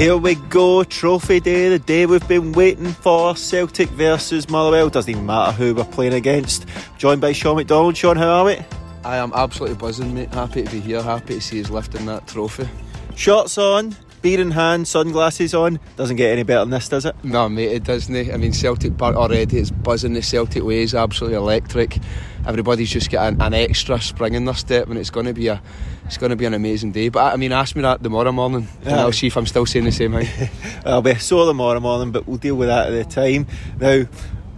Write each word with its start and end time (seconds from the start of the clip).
Here 0.00 0.16
we 0.16 0.36
go, 0.36 0.82
trophy 0.82 1.40
day, 1.40 1.68
the 1.68 1.78
day 1.78 2.06
we've 2.06 2.26
been 2.26 2.52
waiting 2.52 2.86
for. 2.86 3.36
Celtic 3.36 3.90
versus 3.90 4.48
Motherwell. 4.48 4.88
Doesn't 4.88 5.10
even 5.10 5.26
matter 5.26 5.52
who 5.52 5.74
we're 5.74 5.84
playing 5.84 6.14
against. 6.14 6.64
Joined 6.96 7.20
by 7.20 7.32
Sean 7.32 7.56
McDonald. 7.56 7.98
Sean, 7.98 8.16
how 8.16 8.30
are 8.30 8.44
we? 8.46 8.56
I 9.04 9.18
am 9.18 9.30
absolutely 9.34 9.76
buzzing, 9.76 10.14
mate. 10.14 10.32
Happy 10.32 10.62
to 10.62 10.70
be 10.70 10.80
here. 10.80 11.02
Happy 11.02 11.34
to 11.34 11.40
see 11.42 11.60
us 11.60 11.68
lifting 11.68 12.06
that 12.06 12.26
trophy. 12.26 12.66
Shots 13.14 13.58
on, 13.58 13.94
beer 14.22 14.40
in 14.40 14.50
hand, 14.52 14.86
sunglasses 14.88 15.54
on. 15.54 15.80
Doesn't 15.96 16.16
get 16.16 16.32
any 16.32 16.42
better 16.42 16.60
than 16.60 16.70
this, 16.70 16.88
does 16.88 17.04
it? 17.04 17.14
No, 17.22 17.48
mate, 17.48 17.72
it 17.72 17.84
doesn't. 17.84 18.14
Eh? 18.14 18.32
I 18.32 18.36
mean, 18.36 18.52
Celtic 18.52 18.96
Park 18.96 19.16
already 19.16 19.58
it's 19.58 19.70
buzzing. 19.70 20.12
The 20.12 20.22
Celtic 20.22 20.62
way 20.62 20.82
is 20.82 20.94
absolutely 20.94 21.36
electric. 21.36 21.98
Everybody's 22.46 22.90
just 22.90 23.10
got 23.10 23.32
an, 23.32 23.40
an 23.40 23.54
extra 23.54 24.00
spring 24.00 24.34
in 24.34 24.44
their 24.44 24.54
step, 24.54 24.88
and 24.88 24.98
it's 24.98 25.10
going 25.10 25.26
to 25.26 25.34
be 25.34 25.48
a 25.48 25.62
it's 26.06 26.16
going 26.18 26.30
to 26.30 26.36
be 26.36 26.44
an 26.44 26.54
amazing 26.54 26.92
day. 26.92 27.08
But 27.08 27.32
I 27.32 27.36
mean, 27.36 27.52
ask 27.52 27.76
me 27.76 27.82
that 27.82 28.02
tomorrow 28.02 28.32
morning, 28.32 28.66
and 28.82 28.90
Yeah. 28.90 29.00
I'll 29.00 29.12
see 29.12 29.28
if 29.28 29.36
I'm 29.36 29.46
still 29.46 29.66
saying 29.66 29.84
the 29.84 29.92
same 29.92 30.12
thing. 30.12 30.48
I'll 30.84 31.02
be 31.02 31.14
sore 31.16 31.46
tomorrow 31.46 31.78
morning, 31.80 32.10
but 32.10 32.26
we'll 32.26 32.38
deal 32.38 32.56
with 32.56 32.68
that 32.68 32.88
at 32.88 32.90
the 32.90 33.04
time. 33.04 33.46
Now, 33.78 34.04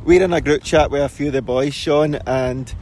we're 0.04 0.22
in 0.22 0.32
a 0.32 0.40
group 0.40 0.62
chat 0.62 0.90
with 0.90 1.02
a 1.02 1.08
few 1.08 1.26
of 1.28 1.32
the 1.34 1.42
boys, 1.42 1.74
Sean, 1.74 2.14
and 2.14 2.74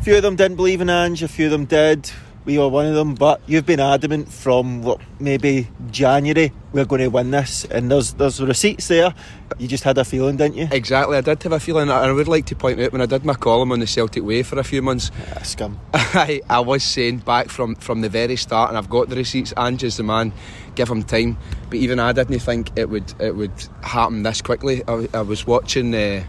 a 0.00 0.04
few 0.04 0.16
of 0.16 0.22
them 0.22 0.36
didn't 0.36 0.56
believe 0.56 0.80
in 0.80 0.88
Ange, 0.90 1.22
a 1.22 1.28
few 1.28 1.46
of 1.46 1.50
them 1.52 1.64
did. 1.64 2.10
We 2.44 2.58
were 2.58 2.68
one 2.68 2.84
of 2.86 2.94
them, 2.94 3.14
but 3.14 3.40
you've 3.46 3.64
been 3.64 3.80
adamant 3.80 4.30
from 4.30 4.82
what 4.82 5.00
maybe 5.18 5.68
January 5.90 6.52
we're 6.72 6.84
going 6.84 7.00
to 7.00 7.08
win 7.08 7.30
this, 7.30 7.64
and 7.64 7.90
there's 7.90 8.12
there's 8.14 8.40
receipts 8.42 8.88
there. 8.88 9.14
You 9.58 9.66
just 9.66 9.84
had 9.84 9.96
a 9.96 10.04
feeling, 10.04 10.36
didn't 10.36 10.56
you? 10.56 10.68
exactly. 10.70 11.16
I 11.16 11.22
did 11.22 11.42
have 11.42 11.52
a 11.52 11.60
feeling, 11.60 11.84
and 11.84 11.92
I 11.92 12.12
would 12.12 12.28
like 12.28 12.44
to 12.46 12.56
point 12.56 12.80
out 12.80 12.92
when 12.92 13.00
I 13.00 13.06
did 13.06 13.24
my 13.24 13.34
column 13.34 13.72
on 13.72 13.80
the 13.80 13.86
Celtic 13.86 14.22
way 14.22 14.42
for 14.42 14.58
a 14.58 14.64
few 14.64 14.82
months, 14.82 15.10
Ah, 15.34 15.42
scum. 15.42 15.80
I, 15.94 16.42
I 16.50 16.60
was 16.60 16.82
saying 16.82 17.18
back 17.18 17.48
from, 17.48 17.76
from 17.76 18.02
the 18.02 18.08
very 18.10 18.36
start, 18.36 18.68
and 18.68 18.76
I've 18.76 18.90
got 18.90 19.08
the 19.08 19.16
receipts. 19.16 19.54
Ange 19.56 19.84
is 19.84 19.96
the 19.96 20.02
man. 20.02 20.32
Give 20.74 20.88
him 20.88 21.02
time. 21.02 21.38
But 21.70 21.76
even 21.78 21.98
I 21.98 22.12
didn't 22.12 22.40
think 22.40 22.76
it 22.76 22.90
would 22.90 23.14
it 23.20 23.36
would 23.36 23.52
happen 23.82 24.22
this 24.22 24.42
quickly. 24.42 24.82
I 24.86 25.22
was 25.22 25.46
watching 25.46 25.94
uh, 25.94 26.24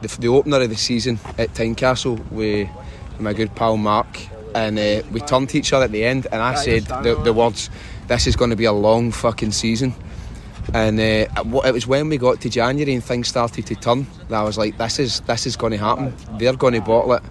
the, 0.00 0.08
the 0.18 0.28
opener 0.28 0.62
of 0.62 0.70
the 0.70 0.76
season 0.76 1.18
at 1.36 1.52
Tynecastle 1.54 2.30
with 2.30 2.68
my 3.18 3.32
good 3.32 3.54
pal 3.54 3.76
Mark, 3.76 4.06
and 4.54 4.78
uh, 4.78 5.02
we 5.10 5.20
turned 5.20 5.48
to 5.50 5.58
each 5.58 5.72
other 5.72 5.84
at 5.86 5.92
the 5.92 6.04
end, 6.04 6.26
and 6.32 6.40
I 6.42 6.54
said 6.54 6.84
the, 7.02 7.20
the 7.22 7.32
words, 7.32 7.70
"This 8.08 8.26
is 8.26 8.36
going 8.36 8.50
to 8.50 8.56
be 8.56 8.64
a 8.64 8.72
long 8.72 9.12
fucking 9.12 9.52
season." 9.52 9.94
And 10.74 10.98
uh, 11.00 11.62
it 11.64 11.72
was 11.74 11.86
when 11.86 12.08
we 12.08 12.18
got 12.18 12.40
to 12.42 12.48
January 12.48 12.94
and 12.94 13.02
things 13.02 13.28
started 13.28 13.66
to 13.66 13.74
turn 13.74 14.06
that 14.28 14.38
I 14.40 14.42
was 14.44 14.56
like, 14.58 14.78
"This 14.78 14.98
is 14.98 15.20
this 15.20 15.46
is 15.46 15.56
going 15.56 15.72
to 15.72 15.78
happen. 15.78 16.14
They're 16.38 16.54
going 16.56 16.74
to 16.74 16.80
bottle 16.80 17.14
it." 17.14 17.22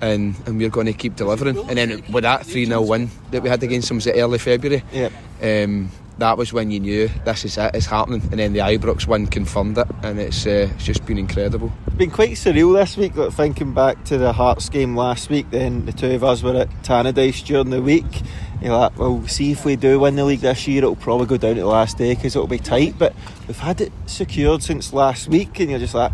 and, 0.00 0.36
and 0.46 0.58
we're 0.58 0.68
going 0.68 0.86
to 0.86 0.92
keep 0.92 1.16
delivering. 1.16 1.58
And 1.68 1.76
then 1.76 2.04
with 2.12 2.22
that 2.22 2.46
3 2.46 2.66
0 2.66 2.82
win 2.82 3.10
that 3.32 3.42
we 3.42 3.48
had 3.48 3.60
against 3.64 3.88
them 3.88 3.96
was 3.96 4.06
early 4.06 4.38
February, 4.38 4.84
Yep. 4.92 5.12
um, 5.42 5.90
that 6.18 6.36
was 6.36 6.52
when 6.52 6.70
you 6.70 6.80
knew 6.80 7.08
this 7.24 7.44
is 7.44 7.56
it, 7.56 7.74
it's 7.74 7.86
happening. 7.86 8.20
And 8.30 8.38
then 8.38 8.52
the 8.52 8.60
Ibrox 8.60 9.06
win 9.06 9.26
confirmed 9.26 9.78
it, 9.78 9.86
and 10.02 10.18
it's, 10.18 10.46
uh, 10.46 10.68
it's 10.74 10.84
just 10.84 11.04
been 11.06 11.18
incredible. 11.18 11.72
It's 11.86 11.96
been 11.96 12.10
quite 12.10 12.30
surreal 12.32 12.76
this 12.78 12.96
week, 12.96 13.16
like 13.16 13.32
thinking 13.32 13.72
back 13.72 14.04
to 14.06 14.18
the 14.18 14.32
Hearts 14.32 14.68
game 14.68 14.96
last 14.96 15.30
week. 15.30 15.50
Then 15.50 15.86
the 15.86 15.92
two 15.92 16.12
of 16.12 16.24
us 16.24 16.42
were 16.42 16.56
at 16.56 16.70
Tannadice 16.82 17.44
during 17.44 17.70
the 17.70 17.80
week. 17.80 18.22
You're 18.60 18.76
like, 18.76 18.98
well, 18.98 19.24
see 19.28 19.52
if 19.52 19.64
we 19.64 19.76
do 19.76 20.00
win 20.00 20.16
the 20.16 20.24
league 20.24 20.40
this 20.40 20.66
year, 20.66 20.78
it'll 20.78 20.96
probably 20.96 21.26
go 21.26 21.36
down 21.36 21.54
to 21.54 21.60
the 21.60 21.66
last 21.66 21.96
day 21.96 22.14
because 22.14 22.34
it'll 22.34 22.48
be 22.48 22.58
tight. 22.58 22.98
But 22.98 23.14
we've 23.46 23.56
had 23.56 23.80
it 23.80 23.92
secured 24.06 24.64
since 24.64 24.92
last 24.92 25.28
week, 25.28 25.60
and 25.60 25.70
you're 25.70 25.78
just 25.78 25.94
like, 25.94 26.12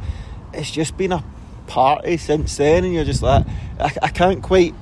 it's 0.52 0.70
just 0.70 0.96
been 0.98 1.12
a 1.12 1.24
party 1.66 2.18
since 2.18 2.58
then, 2.58 2.84
and 2.84 2.92
you're 2.92 3.04
just 3.04 3.22
like, 3.22 3.46
I, 3.80 3.92
I 4.02 4.08
can't 4.08 4.42
quite. 4.42 4.74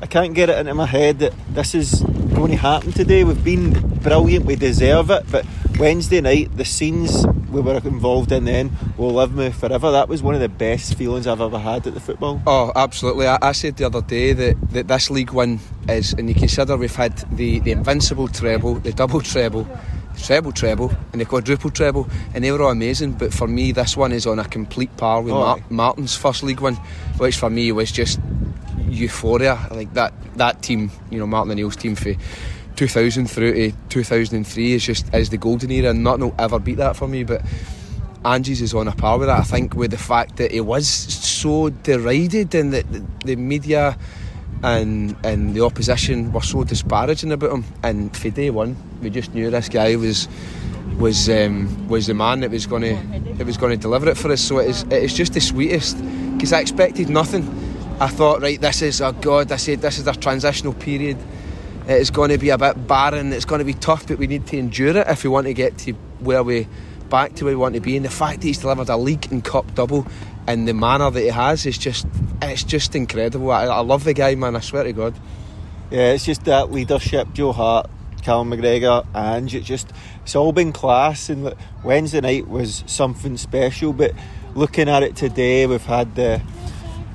I 0.00 0.06
can't 0.06 0.34
get 0.34 0.48
it 0.48 0.58
into 0.58 0.74
my 0.74 0.86
head 0.86 1.18
that 1.20 1.34
this 1.50 1.74
is 1.74 2.02
going 2.34 2.52
to 2.52 2.56
happen 2.56 2.92
today. 2.92 3.24
We've 3.24 3.42
been 3.42 3.72
brilliant, 3.98 4.44
we 4.44 4.54
deserve 4.54 5.10
it, 5.10 5.24
but 5.30 5.44
Wednesday 5.78 6.20
night, 6.20 6.56
the 6.56 6.64
scenes 6.64 7.26
we 7.50 7.60
were 7.60 7.78
involved 7.78 8.30
in 8.30 8.44
then 8.44 8.70
will 8.96 9.10
live 9.12 9.34
me 9.34 9.50
forever. 9.50 9.90
That 9.90 10.08
was 10.08 10.22
one 10.22 10.34
of 10.36 10.40
the 10.40 10.48
best 10.48 10.94
feelings 10.94 11.26
I've 11.26 11.40
ever 11.40 11.58
had 11.58 11.86
at 11.86 11.94
the 11.94 12.00
football. 12.00 12.40
Oh, 12.46 12.70
absolutely. 12.76 13.26
I, 13.26 13.38
I 13.42 13.52
said 13.52 13.76
the 13.76 13.86
other 13.86 14.02
day 14.02 14.32
that, 14.34 14.70
that 14.70 14.86
this 14.86 15.10
League 15.10 15.32
One 15.32 15.58
is, 15.88 16.12
and 16.12 16.28
you 16.28 16.34
consider 16.34 16.76
we've 16.76 16.94
had 16.94 17.16
the, 17.36 17.58
the 17.60 17.72
invincible 17.72 18.28
treble, 18.28 18.74
the 18.74 18.92
double 18.92 19.20
treble, 19.20 19.66
treble 20.16 20.52
treble, 20.52 20.92
and 21.12 21.20
the 21.20 21.24
quadruple 21.24 21.70
treble, 21.70 22.08
and 22.34 22.44
they 22.44 22.52
were 22.52 22.62
all 22.62 22.70
amazing. 22.70 23.12
But 23.12 23.32
for 23.34 23.48
me, 23.48 23.72
this 23.72 23.96
one 23.96 24.12
is 24.12 24.26
on 24.26 24.38
a 24.38 24.44
complete 24.44 24.96
par 24.96 25.22
with 25.22 25.32
Oh, 25.32 25.38
Mar- 25.40 25.60
Martin's 25.70 26.14
first 26.14 26.42
League 26.44 26.60
One, 26.60 26.74
which 27.18 27.36
for 27.36 27.50
me 27.50 27.72
was 27.72 27.90
just 27.90 28.20
euphoria. 28.98 29.58
Like 29.70 29.92
that, 29.94 30.12
that 30.36 30.62
team, 30.62 30.90
you 31.10 31.18
know, 31.18 31.26
Martin 31.26 31.52
O'Neill's 31.52 31.76
team 31.76 31.94
for 31.94 32.14
2000 32.76 33.28
through 33.28 33.70
to 33.70 33.72
2003 33.88 34.72
is 34.72 34.84
just 34.84 35.12
is 35.12 35.30
the 35.30 35.36
golden 35.36 35.70
era, 35.70 35.90
and 35.90 36.04
nothing 36.04 36.24
will 36.26 36.34
ever 36.38 36.58
beat 36.58 36.76
that 36.76 36.96
for 36.96 37.08
me. 37.08 37.24
But 37.24 37.42
Ange's 38.24 38.60
is 38.60 38.74
on 38.74 38.88
a 38.88 38.92
par 38.92 39.18
with 39.18 39.28
that. 39.28 39.40
I 39.40 39.42
think 39.42 39.74
with 39.74 39.90
the 39.90 39.98
fact 39.98 40.36
that 40.36 40.52
he 40.52 40.60
was 40.60 40.88
so 40.88 41.70
derided 41.70 42.54
and 42.54 42.72
that 42.72 42.90
the, 42.92 43.04
the 43.24 43.36
media 43.36 43.96
and 44.62 45.16
and 45.24 45.54
the 45.54 45.64
opposition 45.64 46.32
were 46.32 46.40
so 46.40 46.64
disparaging 46.64 47.32
about 47.32 47.52
him. 47.52 47.64
And 47.82 48.16
for 48.16 48.30
day 48.30 48.50
one, 48.50 48.76
we 49.02 49.10
just 49.10 49.34
knew 49.34 49.50
this 49.50 49.68
guy 49.68 49.96
was 49.96 50.28
was 50.98 51.28
um, 51.28 51.88
was 51.88 52.06
the 52.06 52.14
man 52.14 52.40
that 52.40 52.50
was 52.50 52.66
going 52.66 52.82
to 52.82 53.34
that 53.34 53.46
was 53.46 53.56
going 53.56 53.72
to 53.72 53.80
deliver 53.80 54.08
it 54.08 54.16
for 54.16 54.30
us. 54.30 54.40
So 54.40 54.58
it 54.58 54.68
is 54.68 54.82
it 54.84 55.02
is 55.02 55.14
just 55.14 55.34
the 55.34 55.40
sweetest 55.40 55.96
because 56.34 56.52
I 56.52 56.60
expected 56.60 57.08
nothing. 57.08 57.67
I 58.00 58.06
thought, 58.06 58.42
right, 58.42 58.60
this 58.60 58.80
is 58.82 59.00
oh 59.00 59.10
god. 59.10 59.50
I 59.50 59.56
said 59.56 59.80
this 59.80 59.98
is 59.98 60.06
our 60.06 60.14
transitional 60.14 60.72
period. 60.72 61.16
It's 61.88 62.10
going 62.10 62.30
to 62.30 62.38
be 62.38 62.50
a 62.50 62.58
bit 62.58 62.86
barren. 62.86 63.32
It's 63.32 63.44
going 63.44 63.58
to 63.58 63.64
be 63.64 63.74
tough, 63.74 64.06
but 64.06 64.18
we 64.18 64.28
need 64.28 64.46
to 64.46 64.58
endure 64.58 64.96
it 64.96 65.08
if 65.08 65.24
we 65.24 65.30
want 65.30 65.48
to 65.48 65.54
get 65.54 65.78
to 65.78 65.94
where 66.20 66.44
we 66.44 66.68
back 67.10 67.34
to 67.36 67.44
where 67.44 67.54
we 67.54 67.60
want 67.60 67.74
to 67.74 67.80
be. 67.80 67.96
And 67.96 68.04
the 68.04 68.10
fact 68.10 68.40
that 68.40 68.46
he's 68.46 68.58
delivered 68.58 68.88
a 68.88 68.96
league 68.96 69.26
and 69.32 69.42
cup 69.44 69.74
double 69.74 70.06
in 70.46 70.64
the 70.64 70.74
manner 70.74 71.10
that 71.10 71.20
he 71.20 71.28
has 71.28 71.66
is 71.66 71.76
just 71.76 72.06
it's 72.40 72.62
just 72.62 72.94
incredible. 72.94 73.50
I, 73.50 73.64
I 73.64 73.80
love 73.80 74.04
the 74.04 74.14
guy, 74.14 74.36
man. 74.36 74.54
I 74.54 74.60
swear 74.60 74.84
to 74.84 74.92
God. 74.92 75.14
Yeah, 75.90 76.12
it's 76.12 76.24
just 76.24 76.44
that 76.44 76.70
leadership, 76.70 77.32
Joe 77.32 77.50
Hart, 77.50 77.90
Callum 78.22 78.50
McGregor, 78.50 79.06
and 79.12 79.52
it 79.52 79.64
just 79.64 79.90
it's 80.22 80.36
all 80.36 80.52
been 80.52 80.72
class. 80.72 81.30
And 81.30 81.52
Wednesday 81.82 82.20
night 82.20 82.46
was 82.46 82.84
something 82.86 83.36
special, 83.36 83.92
but 83.92 84.12
looking 84.54 84.88
at 84.88 85.02
it 85.02 85.16
today, 85.16 85.66
we've 85.66 85.84
had 85.84 86.14
the 86.14 86.40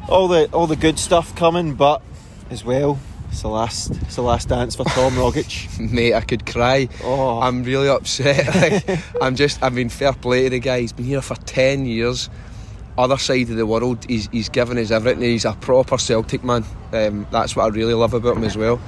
all 0.09 0.27
the 0.27 0.49
all 0.51 0.67
the 0.67 0.75
good 0.75 0.99
stuff 0.99 1.35
coming, 1.35 1.73
but 1.75 2.01
as 2.49 2.63
well, 2.63 2.99
it's 3.29 3.41
the 3.41 3.47
last 3.47 3.91
it's 4.01 4.15
the 4.15 4.21
last 4.21 4.49
dance 4.49 4.75
for 4.75 4.83
Tom 4.85 5.13
Rogic. 5.13 5.79
Mate, 5.91 6.13
I 6.13 6.21
could 6.21 6.45
cry. 6.45 6.87
Oh. 7.03 7.39
I'm 7.39 7.63
really 7.63 7.89
upset. 7.89 8.83
Like, 8.87 8.99
I'm 9.21 9.35
just, 9.35 9.61
I 9.63 9.69
mean, 9.69 9.89
fair 9.89 10.13
play 10.13 10.43
to 10.43 10.49
the 10.51 10.59
guy. 10.59 10.81
He's 10.81 10.93
been 10.93 11.05
here 11.05 11.21
for 11.21 11.35
10 11.35 11.85
years. 11.85 12.29
Other 12.95 13.17
side 13.17 13.49
of 13.49 13.55
the 13.55 13.65
world, 13.65 14.05
he's, 14.07 14.27
he's 14.31 14.49
given 14.49 14.77
us 14.77 14.91
everything. 14.91 15.23
He's 15.23 15.45
a 15.45 15.53
proper 15.53 15.97
Celtic 15.97 16.43
man. 16.43 16.63
Um, 16.91 17.25
that's 17.31 17.55
what 17.55 17.63
I 17.65 17.67
really 17.69 17.95
love 17.95 18.13
about 18.13 18.37
him 18.37 18.43
as 18.43 18.55
well. 18.55 18.79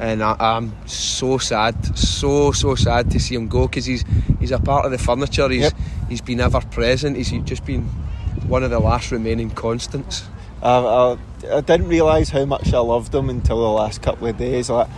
and 0.00 0.22
I, 0.22 0.34
I'm 0.40 0.72
so 0.88 1.36
sad, 1.36 1.74
so 1.98 2.50
so 2.52 2.74
sad 2.74 3.10
to 3.10 3.20
see 3.20 3.34
him 3.34 3.48
go 3.48 3.66
because 3.68 3.84
he's 3.84 4.04
he's 4.40 4.52
a 4.52 4.58
part 4.58 4.86
of 4.86 4.90
the 4.90 4.96
furniture. 4.98 5.50
He's 5.50 5.64
Yep. 5.64 5.72
he's 6.08 6.20
been 6.22 6.40
ever 6.40 6.62
present. 6.62 7.14
He's 7.18 7.30
just 7.44 7.66
been 7.66 7.82
one 8.48 8.62
of 8.64 8.70
the 8.70 8.78
last 8.80 9.10
remaining 9.12 9.50
constants. 9.50 10.24
I, 10.62 10.78
I, 10.78 11.18
I 11.56 11.60
didn't 11.60 11.88
realise 11.88 12.30
how 12.30 12.44
much 12.44 12.72
I 12.72 12.78
loved 12.78 13.14
him 13.14 13.30
until 13.30 13.60
the 13.60 13.68
last 13.68 14.02
couple 14.02 14.28
of 14.28 14.36
days. 14.38 14.70
I, 14.70 14.88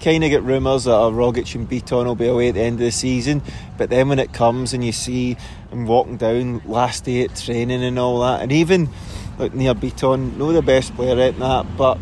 kind 0.00 0.22
of 0.22 0.30
get 0.30 0.42
rumours 0.42 0.84
that 0.84 0.94
uh, 0.94 1.10
Rogic 1.10 1.54
and 1.54 1.68
Bitton 1.68 2.04
will 2.04 2.14
be 2.14 2.26
away 2.26 2.48
at 2.48 2.54
the 2.54 2.60
end 2.60 2.74
of 2.74 2.84
the 2.84 2.92
season, 2.92 3.42
but 3.76 3.90
then 3.90 4.08
when 4.08 4.18
it 4.18 4.32
comes 4.32 4.72
and 4.72 4.84
you 4.84 4.92
see 4.92 5.36
him 5.70 5.86
walking 5.86 6.16
down 6.16 6.62
last 6.64 7.04
day 7.04 7.24
at 7.24 7.34
training 7.34 7.82
and 7.82 7.98
all 7.98 8.20
that, 8.20 8.42
and 8.42 8.52
even 8.52 8.88
like 9.38 9.54
Nir 9.54 9.74
Bitton, 9.74 10.36
no 10.36 10.52
the 10.52 10.62
best 10.62 10.94
player 10.94 11.18
at 11.18 11.38
that, 11.38 11.66
but 11.76 11.98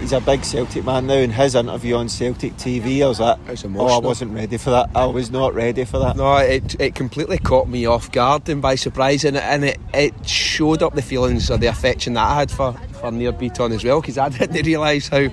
he's 0.00 0.12
a 0.12 0.20
big 0.20 0.44
Celtic 0.44 0.84
man 0.84 1.06
now. 1.06 1.14
In 1.14 1.30
his 1.30 1.54
interview 1.54 1.96
on 1.96 2.08
Celtic 2.08 2.54
TV, 2.56 3.04
I 3.04 3.08
was 3.08 3.20
like, 3.20 3.38
It's 3.48 3.64
oh, 3.64 3.86
I 3.86 3.98
wasn't 3.98 4.32
ready 4.32 4.56
for 4.56 4.70
that. 4.70 4.90
I 4.94 5.06
was 5.06 5.30
not 5.30 5.54
ready 5.54 5.84
for 5.84 5.98
that. 6.00 6.16
No, 6.16 6.36
it, 6.38 6.80
it 6.80 6.94
completely 6.94 7.38
caught 7.38 7.68
me 7.68 7.86
off 7.86 8.10
guard 8.12 8.48
and 8.48 8.62
by 8.62 8.74
surprise, 8.74 9.24
and, 9.24 9.36
it- 9.36 9.42
and 9.44 9.64
it, 9.64 9.78
it 9.92 10.26
showed 10.28 10.82
up 10.82 10.94
the 10.94 11.02
feelings 11.02 11.50
or 11.50 11.58
the 11.58 11.66
affection 11.66 12.14
that 12.14 12.24
I 12.28 12.34
had 12.40 12.50
for, 12.50 12.72
for 13.00 13.10
Nir 13.10 13.32
Bitton 13.32 13.72
as 13.74 13.84
well, 13.84 14.00
because 14.00 14.18
I 14.18 14.28
didn't 14.30 14.64
realise 14.66 15.08
how 15.08 15.28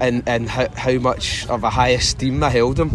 and, 0.00 0.22
and 0.28 0.48
how, 0.48 0.68
how 0.74 0.92
much 0.98 1.46
of 1.48 1.64
a 1.64 1.70
high 1.70 1.88
esteem 1.90 2.42
I 2.44 2.50
held 2.50 2.78
him. 2.78 2.90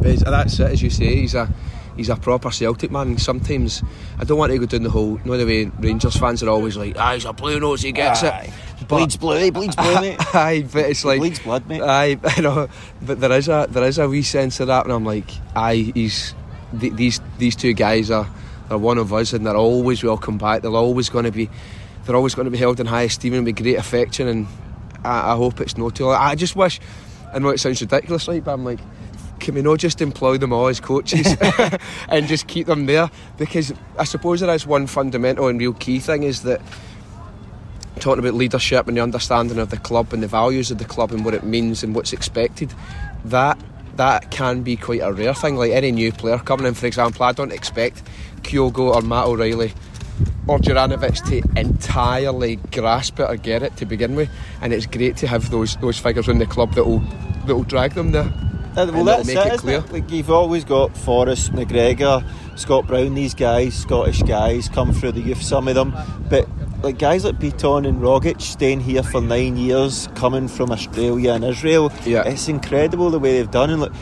But 0.00 0.18
that's 0.20 0.58
it, 0.58 0.70
as 0.72 0.82
you 0.82 0.90
say, 0.90 1.14
he's 1.16 1.34
a 1.34 1.48
he's 1.96 2.08
a 2.08 2.16
proper 2.16 2.50
Celtic 2.50 2.90
man. 2.90 3.18
Sometimes 3.18 3.82
I 4.18 4.24
don't 4.24 4.38
want 4.38 4.50
to 4.50 4.58
go 4.58 4.66
down 4.66 4.82
the 4.82 4.90
whole, 4.90 5.18
you 5.18 5.24
know, 5.30 5.36
the 5.36 5.44
way 5.44 5.66
Rangers 5.78 6.16
fans 6.16 6.42
are 6.42 6.48
always 6.48 6.76
like, 6.76 6.96
ah, 6.98 7.12
he's 7.14 7.24
a 7.26 7.32
blue 7.32 7.60
nose, 7.60 7.82
he 7.82 7.92
gets 7.92 8.22
Aye. 8.24 8.50
it. 8.50 8.71
Bleeds 8.92 9.16
blue, 9.16 9.36
he 9.38 9.50
bleeds 9.50 9.76
blue, 9.76 10.00
mate. 10.00 10.16
Aye, 10.34 10.66
but 10.70 10.86
it's 10.86 11.04
like 11.04 11.18
bleeds 11.18 11.38
blood, 11.40 11.66
mate. 11.68 11.82
Aye, 11.82 12.18
I 12.24 12.40
know, 12.40 12.68
but 13.00 13.20
there 13.20 13.32
is 13.32 13.48
a 13.48 13.66
there 13.70 13.84
is 13.84 13.98
a 13.98 14.08
wee 14.08 14.22
sense 14.22 14.60
of 14.60 14.66
that, 14.68 14.84
and 14.84 14.92
I'm 14.92 15.04
like, 15.04 15.30
aye, 15.56 15.92
he's 15.94 16.34
th- 16.78 16.92
these 16.94 17.20
these 17.38 17.56
two 17.56 17.72
guys 17.72 18.10
are 18.10 18.28
are 18.70 18.78
one 18.78 18.98
of 18.98 19.12
us, 19.12 19.32
and 19.32 19.46
they're 19.46 19.56
always 19.56 20.04
welcome 20.04 20.38
back. 20.38 20.62
They're 20.62 20.70
always 20.70 21.08
going 21.08 21.24
to 21.24 21.30
be 21.30 21.48
they're 22.04 22.16
always 22.16 22.34
going 22.34 22.46
to 22.46 22.50
be 22.50 22.58
held 22.58 22.80
in 22.80 22.86
high 22.86 23.02
esteem 23.02 23.34
and 23.34 23.44
with 23.44 23.56
great 23.56 23.76
affection, 23.76 24.28
and 24.28 24.46
I, 25.04 25.32
I 25.32 25.36
hope 25.36 25.60
it's 25.60 25.76
no 25.76 25.90
too. 25.90 26.10
I 26.10 26.34
just 26.34 26.56
wish. 26.56 26.80
I 27.32 27.38
know 27.38 27.48
it 27.48 27.60
sounds 27.60 27.80
ridiculous, 27.80 28.28
right? 28.28 28.44
But 28.44 28.52
I'm 28.52 28.64
like. 28.64 28.80
Can 29.40 29.56
we 29.56 29.62
not 29.62 29.80
just 29.80 30.00
employ 30.00 30.38
them 30.38 30.52
all 30.52 30.68
as 30.68 30.78
coaches 30.78 31.36
and 32.08 32.28
just 32.28 32.46
keep 32.46 32.68
them 32.68 32.86
there? 32.86 33.10
Because 33.38 33.74
I 33.98 34.04
suppose 34.04 34.38
there 34.38 34.54
is 34.54 34.68
one 34.68 34.86
fundamental 34.86 35.48
and 35.48 35.58
real 35.58 35.72
key 35.72 35.98
thing 35.98 36.22
is 36.22 36.42
that 36.42 36.60
talking 38.02 38.18
about 38.18 38.34
leadership 38.34 38.88
and 38.88 38.96
the 38.96 39.00
understanding 39.00 39.58
of 39.58 39.70
the 39.70 39.78
club 39.78 40.12
and 40.12 40.22
the 40.22 40.26
values 40.26 40.70
of 40.70 40.78
the 40.78 40.84
club 40.84 41.12
and 41.12 41.24
what 41.24 41.34
it 41.34 41.44
means 41.44 41.82
and 41.82 41.94
what's 41.94 42.12
expected, 42.12 42.74
that 43.24 43.58
that 43.96 44.30
can 44.30 44.62
be 44.62 44.76
quite 44.76 45.00
a 45.00 45.12
rare 45.12 45.34
thing. 45.34 45.56
Like 45.56 45.72
any 45.72 45.92
new 45.92 46.12
player 46.12 46.38
coming 46.38 46.66
in, 46.66 46.74
for 46.74 46.86
example, 46.86 47.24
I 47.24 47.32
don't 47.32 47.52
expect 47.52 48.02
Kyogo 48.42 48.94
or 48.94 49.02
Matt 49.02 49.26
O'Riley 49.26 49.72
or 50.46 50.58
Juranovic 50.58 51.24
to 51.28 51.60
entirely 51.60 52.56
grasp 52.56 53.20
it 53.20 53.30
or 53.30 53.36
get 53.36 53.62
it 53.62 53.76
to 53.76 53.86
begin 53.86 54.16
with. 54.16 54.28
And 54.60 54.72
it's 54.72 54.86
great 54.86 55.16
to 55.18 55.26
have 55.26 55.50
those 55.50 55.76
those 55.76 55.98
figures 55.98 56.28
in 56.28 56.38
the 56.38 56.46
club 56.46 56.74
that 56.74 56.84
will 56.84 57.00
that 57.46 57.54
will 57.54 57.64
drag 57.64 57.94
them 57.94 58.12
there. 58.12 58.32
Uh, 58.74 58.90
well, 58.90 59.04
that's 59.04 59.26
make 59.26 59.36
it, 59.36 59.52
it 59.52 59.60
clear. 59.60 59.80
Like 59.80 60.10
you've 60.10 60.30
always 60.30 60.64
got 60.64 60.96
Forrest, 60.96 61.52
McGregor, 61.52 62.24
Scott 62.56 62.86
Brown. 62.86 63.14
These 63.14 63.34
guys, 63.34 63.74
Scottish 63.74 64.22
guys, 64.22 64.68
come 64.70 64.92
through 64.92 65.12
the 65.12 65.20
youth. 65.20 65.42
Some 65.42 65.68
of 65.68 65.74
them, 65.74 65.94
but 66.30 66.48
like 66.82 66.98
guys 66.98 67.24
like 67.24 67.36
Bitton 67.36 67.86
and 67.86 68.00
Rogic 68.00 68.40
staying 68.40 68.80
here 68.80 69.02
for 69.02 69.20
nine 69.20 69.56
years, 69.56 70.08
coming 70.14 70.48
from 70.48 70.72
Australia 70.72 71.32
and 71.32 71.44
Israel. 71.44 71.92
Yeah. 72.04 72.26
it's 72.26 72.48
incredible 72.48 73.10
the 73.10 73.18
way 73.18 73.38
they've 73.38 73.50
done. 73.50 73.70
And 73.70 73.80
look, 73.80 73.92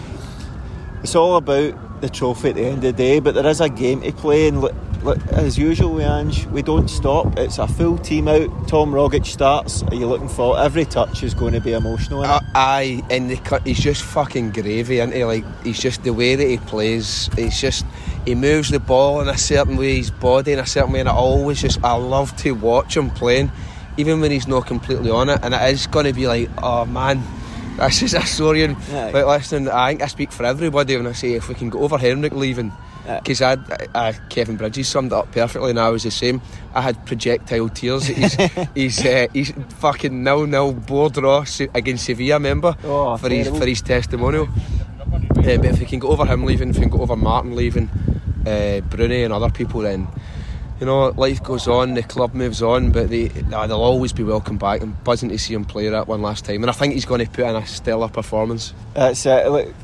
it's 1.03 1.15
all 1.15 1.37
about 1.37 2.00
the 2.00 2.09
trophy 2.09 2.50
at 2.50 2.55
the 2.55 2.65
end 2.65 2.77
of 2.77 2.82
the 2.82 2.93
day. 2.93 3.21
But 3.21 3.35
there 3.35 3.47
is 3.47 3.61
a 3.61 3.69
game 3.69 4.00
to 4.03 4.12
play, 4.12 4.49
and 4.49 4.61
look, 4.61 4.75
look, 5.03 5.19
as 5.29 5.59
usual, 5.59 5.94
with 5.94 6.06
Ange, 6.06 6.47
we 6.47 6.62
don't 6.62 6.88
stop. 6.88 7.38
It's 7.38 7.59
a 7.59 7.69
full 7.69 7.99
team 7.99 8.29
out. 8.29 8.69
Tom 8.69 8.93
Rogic 8.93 9.26
starts. 9.26 9.83
Are 9.83 9.94
you 9.94 10.06
looking 10.06 10.29
for 10.29 10.59
every 10.59 10.85
touch 10.85 11.23
is 11.23 11.35
going 11.35 11.53
to 11.53 11.61
be 11.61 11.73
emotional? 11.73 12.23
Uh, 12.23 12.41
aye, 12.55 13.03
and 13.11 13.31
the 13.31 13.62
he's 13.65 13.81
just 13.81 14.03
fucking 14.03 14.50
gravy, 14.53 14.99
isn't 14.99 15.12
he? 15.12 15.25
Like 15.25 15.44
he's 15.62 15.79
just 15.79 16.03
the 16.03 16.12
way 16.12 16.35
that 16.35 16.47
he 16.47 16.59
plays. 16.59 17.29
It's 17.37 17.61
just 17.61 17.85
he 18.25 18.34
moves 18.34 18.70
the 18.70 18.81
ball 18.81 19.20
in 19.20 19.28
a 19.28 19.38
certain 19.38 19.76
way, 19.76 19.96
his 19.96 20.11
body 20.11 20.52
in 20.52 20.58
a 20.58 20.67
certain 20.67 20.93
way, 20.93 21.00
and 21.00 21.08
I 21.08 21.12
always 21.12 21.61
just 21.61 21.82
I 21.84 21.94
love 21.94 22.37
to 22.38 22.52
watch 22.52 22.96
him 22.96 23.11
playing, 23.11 23.50
even 23.96 24.20
when 24.20 24.31
he's 24.31 24.46
not 24.49 24.67
completely 24.67 25.11
on 25.11 25.28
it. 25.28 25.40
And 25.43 25.55
it 25.55 25.61
is 25.72 25.87
going 25.87 26.06
to 26.06 26.12
be 26.12 26.26
like, 26.26 26.49
oh 26.62 26.84
man. 26.87 27.22
This 27.81 28.02
is 28.02 28.14
a 28.14 28.19
Sorian. 28.19 28.76
Aye. 28.93 29.11
But 29.11 29.26
listen, 29.26 29.67
I 29.69 29.90
think 29.93 30.02
I 30.02 30.06
speak 30.08 30.32
for 30.32 30.44
everybody 30.44 30.99
when 30.99 31.06
I 31.06 31.12
say 31.12 31.32
if 31.32 31.49
we 31.49 31.55
can 31.55 31.70
go 31.70 31.78
over 31.81 31.96
Henrik 31.96 32.34
leaving, 32.34 32.72
because 33.06 33.40
I, 33.40 33.56
I, 33.94 34.12
Kevin 34.28 34.56
Bridges 34.56 34.87
summed 34.87 35.12
it 35.12 35.14
up 35.14 35.32
perfectly, 35.32 35.70
and 35.70 35.81
I 35.81 35.88
was 35.88 36.02
the 36.02 36.11
same. 36.11 36.43
I 36.75 36.82
had 36.82 37.06
projectile 37.06 37.70
tears. 37.70 38.05
He's 38.05 38.34
he's, 38.75 39.06
uh, 39.06 39.28
he's 39.32 39.55
fucking 39.78 40.23
nil 40.23 40.46
nil 40.46 40.75
board 40.75 41.14
draw 41.14 41.43
against 41.73 42.05
Sevilla, 42.05 42.38
member 42.38 42.76
Oh, 42.84 43.16
for 43.16 43.31
his 43.31 43.49
for 43.49 43.64
his 43.64 43.81
testimonial. 43.81 44.46
Uh, 45.00 45.56
but 45.56 45.64
if 45.64 45.78
we 45.81 45.87
can 45.87 46.00
go 46.00 46.08
over 46.08 46.26
him 46.26 46.44
leaving, 46.44 46.69
if 46.70 46.76
we 46.76 46.82
can 46.82 46.90
go 46.90 47.00
over 47.00 47.16
Martin 47.16 47.56
leaving, 47.56 47.88
uh, 48.46 48.81
Broony 48.88 49.25
and 49.25 49.32
other 49.32 49.50
people, 49.50 49.81
then 49.81 50.08
you 50.81 50.87
know 50.87 51.08
life 51.10 51.42
goes 51.42 51.69
on, 51.69 51.94
the 51.94 52.02
club 52.02 52.34
moves 52.34 52.62
on, 52.62 52.90
but 52.90 53.10
they 53.10 53.28
they'll 53.28 53.72
always 53.72 54.12
be 54.12 54.22
welcome 54.22 54.58
back. 54.58 54.82
I'm 54.82 54.92
buzzing 55.04 55.28
to 55.31 55.38
see 55.38 55.54
him 55.54 55.64
play 55.64 55.88
that 55.88 56.08
one 56.08 56.22
last 56.22 56.44
time, 56.44 56.62
and 56.62 56.70
I 56.70 56.72
think 56.72 56.94
he's 56.94 57.04
going 57.04 57.25
to 57.25 57.31
put 57.31 57.44
in 57.46 57.56
a 57.56 57.66
stellar 57.66 58.08
performance. 58.08 58.72
That's 58.94 59.26
it- 59.26 59.75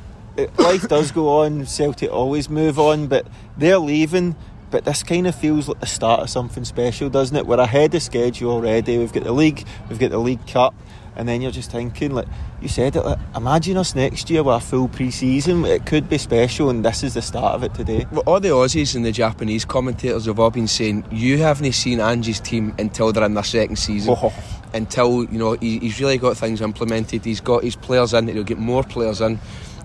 life 0.58 0.88
does 0.88 1.12
go 1.12 1.42
on. 1.42 1.64
Celtic 1.66 2.10
always 2.10 2.48
move 2.50 2.78
on, 2.78 3.06
but 3.06 3.26
they're 3.56 3.78
leaving. 3.78 4.36
But 4.70 4.84
this 4.84 5.02
kind 5.02 5.26
of 5.26 5.34
feels 5.34 5.68
like 5.68 5.80
the 5.80 5.86
start 5.86 6.20
of 6.20 6.30
something 6.30 6.64
special, 6.64 7.08
doesn't 7.08 7.36
it? 7.36 7.46
We're 7.46 7.60
ahead 7.60 7.94
of 7.94 8.02
schedule 8.02 8.50
already. 8.50 8.98
We've 8.98 9.12
got 9.12 9.24
the 9.24 9.32
league, 9.32 9.64
we've 9.88 9.98
got 9.98 10.10
the 10.10 10.18
League 10.18 10.46
Cup, 10.46 10.74
and 11.14 11.28
then 11.28 11.40
you're 11.40 11.52
just 11.52 11.70
thinking, 11.70 12.12
like 12.12 12.26
you 12.60 12.68
said 12.68 12.96
it. 12.96 13.02
Like, 13.02 13.18
imagine 13.34 13.76
us 13.76 13.94
next 13.94 14.28
year 14.28 14.42
with 14.42 14.56
a 14.56 14.60
full 14.60 14.88
pre-season. 14.88 15.64
It 15.64 15.86
could 15.86 16.08
be 16.08 16.18
special, 16.18 16.68
and 16.68 16.84
this 16.84 17.02
is 17.02 17.14
the 17.14 17.22
start 17.22 17.54
of 17.54 17.62
it 17.62 17.74
today. 17.74 18.06
Well, 18.10 18.24
all 18.26 18.40
the 18.40 18.48
Aussies 18.48 18.94
and 18.96 19.04
the 19.04 19.12
Japanese 19.12 19.64
commentators 19.64 20.26
have 20.26 20.38
all 20.38 20.50
been 20.50 20.68
saying 20.68 21.04
you 21.10 21.38
haven't 21.38 21.72
seen 21.72 22.00
Ange's 22.00 22.40
team 22.40 22.74
until 22.78 23.12
they're 23.12 23.24
in 23.24 23.34
their 23.34 23.44
second 23.44 23.76
season. 23.76 24.16
Oh. 24.20 24.32
Until 24.74 25.24
you 25.24 25.38
know 25.38 25.52
he, 25.52 25.78
he's 25.78 26.00
really 26.00 26.18
got 26.18 26.36
things 26.36 26.60
implemented. 26.60 27.24
He's 27.24 27.40
got 27.40 27.62
his 27.62 27.76
players 27.76 28.12
in. 28.12 28.28
He'll 28.28 28.42
get 28.42 28.58
more 28.58 28.82
players 28.82 29.20
in 29.20 29.38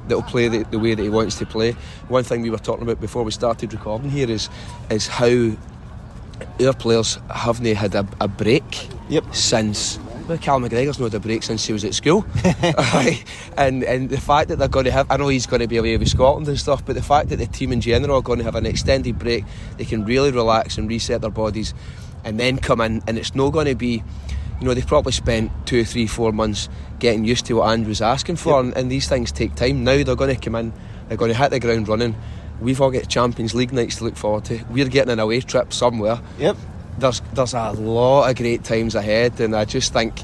that 0.08 0.16
will 0.16 0.24
play 0.24 0.48
the, 0.48 0.64
the 0.72 0.80
way 0.80 0.94
that 0.94 1.02
he 1.04 1.10
wants 1.10 1.38
to 1.40 1.46
play. 1.46 1.72
One 2.08 2.24
thing 2.24 2.42
we 2.42 2.50
were 2.50 2.58
talking 2.58 2.84
about 2.84 3.00
before 3.00 3.24
we 3.24 3.32
started 3.32 3.74
recording 3.74 4.10
here 4.10 4.30
is 4.30 4.50
is 4.90 5.08
how 5.08 5.52
our 6.64 6.74
players 6.74 7.18
haven't 7.34 7.66
had 7.76 7.96
a, 7.96 8.08
a 8.20 8.28
break 8.28 8.90
Yep. 9.10 9.36
since. 9.36 10.00
Well, 10.28 10.38
Cal 10.38 10.60
McGregor's 10.60 11.00
not 11.00 11.12
had 11.12 11.16
a 11.16 11.20
break 11.20 11.44
since 11.44 11.66
he 11.66 11.74
was 11.74 11.84
at 11.84 11.94
school, 11.94 12.26
and 13.58 13.84
and 13.84 14.10
the 14.10 14.20
fact 14.22 14.50
that 14.50 14.60
they're 14.60 14.68
going 14.68 14.86
to 14.86 14.92
have, 14.92 15.10
I 15.10 15.18
know 15.18 15.28
he's 15.28 15.46
going 15.48 15.60
to 15.62 15.68
be 15.68 15.78
away 15.78 15.98
with 15.98 16.08
Scotland 16.08 16.48
and 16.48 16.58
stuff, 16.60 16.86
but 16.86 16.96
the 16.96 17.02
fact 17.02 17.30
that 17.30 17.38
the 17.38 17.48
team 17.48 17.72
in 17.74 17.82
general 17.82 18.18
are 18.18 18.22
going 18.22 18.38
to 18.40 18.46
have 18.46 18.56
an 18.56 18.66
extended 18.66 19.18
break, 19.20 19.44
they 19.78 19.86
can 19.86 20.06
really 20.06 20.32
relax 20.32 20.78
and 20.78 20.88
reset 20.88 21.22
their 21.22 21.32
bodies, 21.32 21.74
and 22.24 22.40
then 22.40 22.58
come 22.60 22.82
in, 22.82 23.02
and 23.08 23.18
it's 23.18 23.36
not 23.36 23.50
going 23.50 23.66
to 23.66 23.76
be, 23.76 24.04
you 24.62 24.68
know, 24.68 24.74
they've 24.74 24.86
probably 24.88 25.12
spent 25.12 25.52
two, 25.66 25.84
three, 25.84 26.08
four 26.08 26.32
months 26.32 26.70
getting 27.00 27.26
used 27.26 27.48
to 27.48 27.54
what 27.56 27.72
Andrew 27.72 27.90
was 27.90 28.02
asking 28.02 28.36
for, 28.38 28.60
and, 28.60 28.78
and 28.78 28.92
these 28.92 29.10
things 29.10 29.32
take 29.32 29.56
time. 29.56 29.84
Now 29.84 30.04
they're 30.04 30.16
going 30.16 30.34
to 30.36 30.40
come 30.40 30.56
in, 30.56 30.72
they're 31.08 31.18
going 31.18 31.32
to 31.32 31.38
hit 31.38 31.50
the 31.52 31.60
ground 31.60 31.88
running. 31.88 32.16
We've 32.62 32.80
all 32.80 32.92
got 32.92 33.10
Champions 33.10 33.56
League 33.56 33.74
nights 33.74 33.96
to 33.98 34.04
look 34.04 34.16
forward 34.16 34.46
to. 34.46 34.64
We're 34.70 34.88
getting 34.88 35.12
an 35.12 35.20
away 35.20 35.42
trip 35.42 35.74
somewhere 35.74 36.22
Yep. 36.38 36.56
there's 37.00 37.22
there's 37.34 37.56
a 37.56 37.72
lot 37.72 38.30
of 38.30 38.36
great 38.38 38.64
times 38.64 38.94
ahead, 38.94 39.40
and 39.42 39.56
I 39.56 39.66
just 39.66 39.94
think 39.94 40.20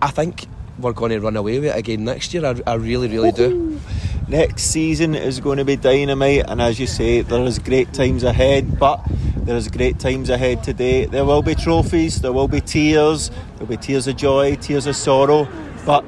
I 0.00 0.08
think 0.10 0.46
we're 0.78 0.92
going 0.92 1.10
to 1.10 1.20
run 1.20 1.36
away 1.36 1.58
with 1.60 1.68
it 1.68 1.76
again 1.76 2.04
next 2.04 2.32
year. 2.34 2.44
I, 2.46 2.54
I 2.66 2.74
really, 2.74 3.06
really 3.08 3.32
do. 3.32 3.78
Next 4.26 4.62
season 4.64 5.14
is 5.14 5.38
going 5.38 5.58
to 5.58 5.66
be 5.66 5.76
dynamite, 5.76 6.44
and 6.48 6.60
as 6.60 6.80
you 6.80 6.86
say, 6.86 7.20
there 7.20 7.42
is 7.44 7.58
great 7.58 7.92
times 7.92 8.24
ahead. 8.24 8.78
But 8.78 9.00
there 9.36 9.54
is 9.54 9.68
great 9.68 9.98
times 9.98 10.30
ahead 10.30 10.62
today. 10.64 11.04
There 11.04 11.26
will 11.26 11.42
be 11.42 11.54
trophies, 11.54 12.22
there 12.22 12.32
will 12.32 12.48
be 12.48 12.62
tears, 12.62 13.28
there 13.28 13.60
will 13.60 13.66
be 13.66 13.76
tears 13.76 14.08
of 14.08 14.16
joy, 14.16 14.56
tears 14.56 14.86
of 14.86 14.96
sorrow. 14.96 15.46
But 15.84 16.06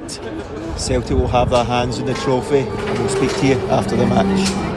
Celtic 0.79 1.17
will 1.17 1.29
have 1.29 1.51
their 1.51 1.65
hands 1.65 1.99
on 1.99 2.07
the 2.07 2.15
trophy, 2.15 2.61
and 2.61 2.99
we'll 2.99 3.09
speak 3.11 3.37
to 3.41 3.47
you 3.47 3.55
after 3.69 3.97
the 3.97 4.07
match. 4.07 4.77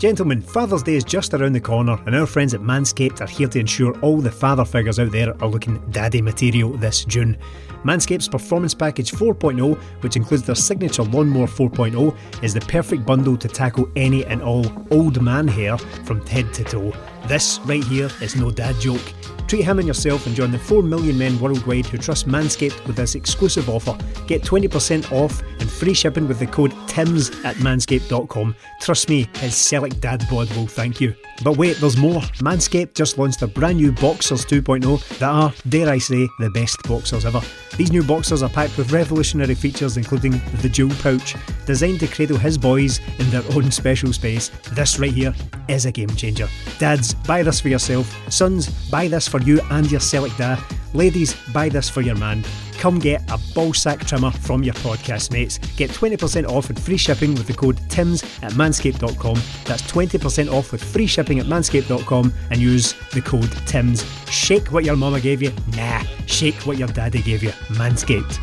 Gentlemen, 0.00 0.40
Father's 0.40 0.82
Day 0.82 0.94
is 0.94 1.04
just 1.04 1.34
around 1.34 1.52
the 1.52 1.60
corner, 1.60 2.02
and 2.06 2.16
our 2.16 2.24
friends 2.24 2.54
at 2.54 2.62
Manscaped 2.62 3.20
are 3.20 3.26
here 3.26 3.48
to 3.48 3.60
ensure 3.60 3.92
all 4.00 4.22
the 4.22 4.30
father 4.30 4.64
figures 4.64 4.98
out 4.98 5.12
there 5.12 5.34
are 5.42 5.48
looking 5.48 5.78
daddy 5.90 6.22
material 6.22 6.70
this 6.70 7.04
June. 7.04 7.36
Manscaped's 7.84 8.26
Performance 8.26 8.72
Package 8.72 9.12
4.0, 9.12 9.76
which 10.02 10.16
includes 10.16 10.44
their 10.44 10.54
signature 10.54 11.02
Lawnmower 11.02 11.46
4.0, 11.46 12.16
is 12.42 12.54
the 12.54 12.62
perfect 12.62 13.04
bundle 13.04 13.36
to 13.36 13.46
tackle 13.46 13.90
any 13.94 14.24
and 14.24 14.40
all 14.40 14.64
old 14.90 15.20
man 15.20 15.46
hair 15.46 15.76
from 15.76 16.24
head 16.26 16.50
to 16.54 16.64
toe. 16.64 16.94
This 17.26 17.60
right 17.66 17.84
here 17.84 18.08
is 18.22 18.36
no 18.36 18.50
dad 18.50 18.80
joke. 18.80 19.02
Treat 19.50 19.64
him 19.64 19.80
and 19.80 19.88
yourself 19.88 20.28
and 20.28 20.36
join 20.36 20.52
the 20.52 20.60
4 20.60 20.80
million 20.80 21.18
men 21.18 21.40
worldwide 21.40 21.84
who 21.86 21.98
trust 21.98 22.28
Manscaped 22.28 22.86
with 22.86 22.94
this 22.94 23.16
exclusive 23.16 23.68
offer. 23.68 23.98
Get 24.28 24.42
20% 24.42 25.10
off 25.10 25.42
and 25.58 25.68
free 25.68 25.92
shipping 25.92 26.28
with 26.28 26.38
the 26.38 26.46
code 26.46 26.72
TIMS 26.86 27.30
at 27.44 27.56
manscaped.com. 27.56 28.54
Trust 28.80 29.08
me, 29.08 29.28
his 29.38 29.56
Select 29.56 30.00
Dad 30.00 30.24
bod 30.30 30.48
will 30.54 30.68
thank 30.68 31.00
you. 31.00 31.16
But 31.42 31.56
wait, 31.56 31.78
there's 31.78 31.96
more. 31.96 32.20
Manscaped 32.38 32.94
just 32.94 33.18
launched 33.18 33.40
their 33.40 33.48
brand 33.48 33.78
new 33.78 33.90
Boxers 33.90 34.44
2.0 34.44 35.18
that 35.18 35.28
are, 35.28 35.52
dare 35.68 35.88
I 35.88 35.98
say, 35.98 36.28
the 36.38 36.50
best 36.50 36.80
boxers 36.84 37.24
ever. 37.24 37.40
These 37.76 37.90
new 37.90 38.04
boxers 38.04 38.44
are 38.44 38.48
packed 38.48 38.76
with 38.76 38.92
revolutionary 38.92 39.54
features 39.56 39.96
including 39.96 40.40
the 40.60 40.68
dual 40.68 40.94
pouch, 41.02 41.34
designed 41.66 41.98
to 42.00 42.06
cradle 42.06 42.36
his 42.36 42.56
boys 42.56 43.00
in 43.18 43.28
their 43.30 43.42
own 43.54 43.72
special 43.72 44.12
space. 44.12 44.50
This 44.72 44.98
right 45.00 45.10
here 45.10 45.34
is 45.66 45.86
a 45.86 45.92
game 45.92 46.10
changer. 46.10 46.48
Dads, 46.78 47.14
buy 47.14 47.42
this 47.42 47.60
for 47.60 47.68
yourself. 47.68 48.14
Sons, 48.30 48.68
buy 48.90 49.08
this 49.08 49.26
for 49.26 49.39
you 49.46 49.60
and 49.70 49.90
your 49.90 50.00
Select 50.00 50.36
Dad. 50.38 50.58
Ladies, 50.92 51.34
buy 51.52 51.68
this 51.68 51.88
for 51.88 52.00
your 52.00 52.16
man. 52.16 52.44
Come 52.78 52.98
get 52.98 53.22
a 53.30 53.38
ball 53.54 53.74
sack 53.74 54.06
trimmer 54.06 54.30
from 54.30 54.62
your 54.62 54.74
podcast 54.76 55.32
mates. 55.32 55.58
Get 55.76 55.90
20% 55.90 56.48
off 56.48 56.70
and 56.70 56.80
free 56.80 56.96
shipping 56.96 57.34
with 57.34 57.46
the 57.46 57.52
code 57.52 57.78
TIMS 57.90 58.22
at 58.42 58.52
manscaped.com. 58.52 59.34
That's 59.64 59.82
20% 59.82 60.50
off 60.50 60.72
with 60.72 60.82
free 60.82 61.06
shipping 61.06 61.38
at 61.38 61.46
manscaped.com 61.46 62.32
and 62.50 62.60
use 62.60 62.94
the 63.12 63.20
code 63.20 63.52
TIMS. 63.66 64.04
Shake 64.30 64.72
what 64.72 64.84
your 64.84 64.96
mama 64.96 65.20
gave 65.20 65.42
you? 65.42 65.52
Nah, 65.76 66.02
shake 66.26 66.56
what 66.66 66.78
your 66.78 66.88
daddy 66.88 67.20
gave 67.20 67.42
you. 67.42 67.50
Manscaped. 67.76 68.36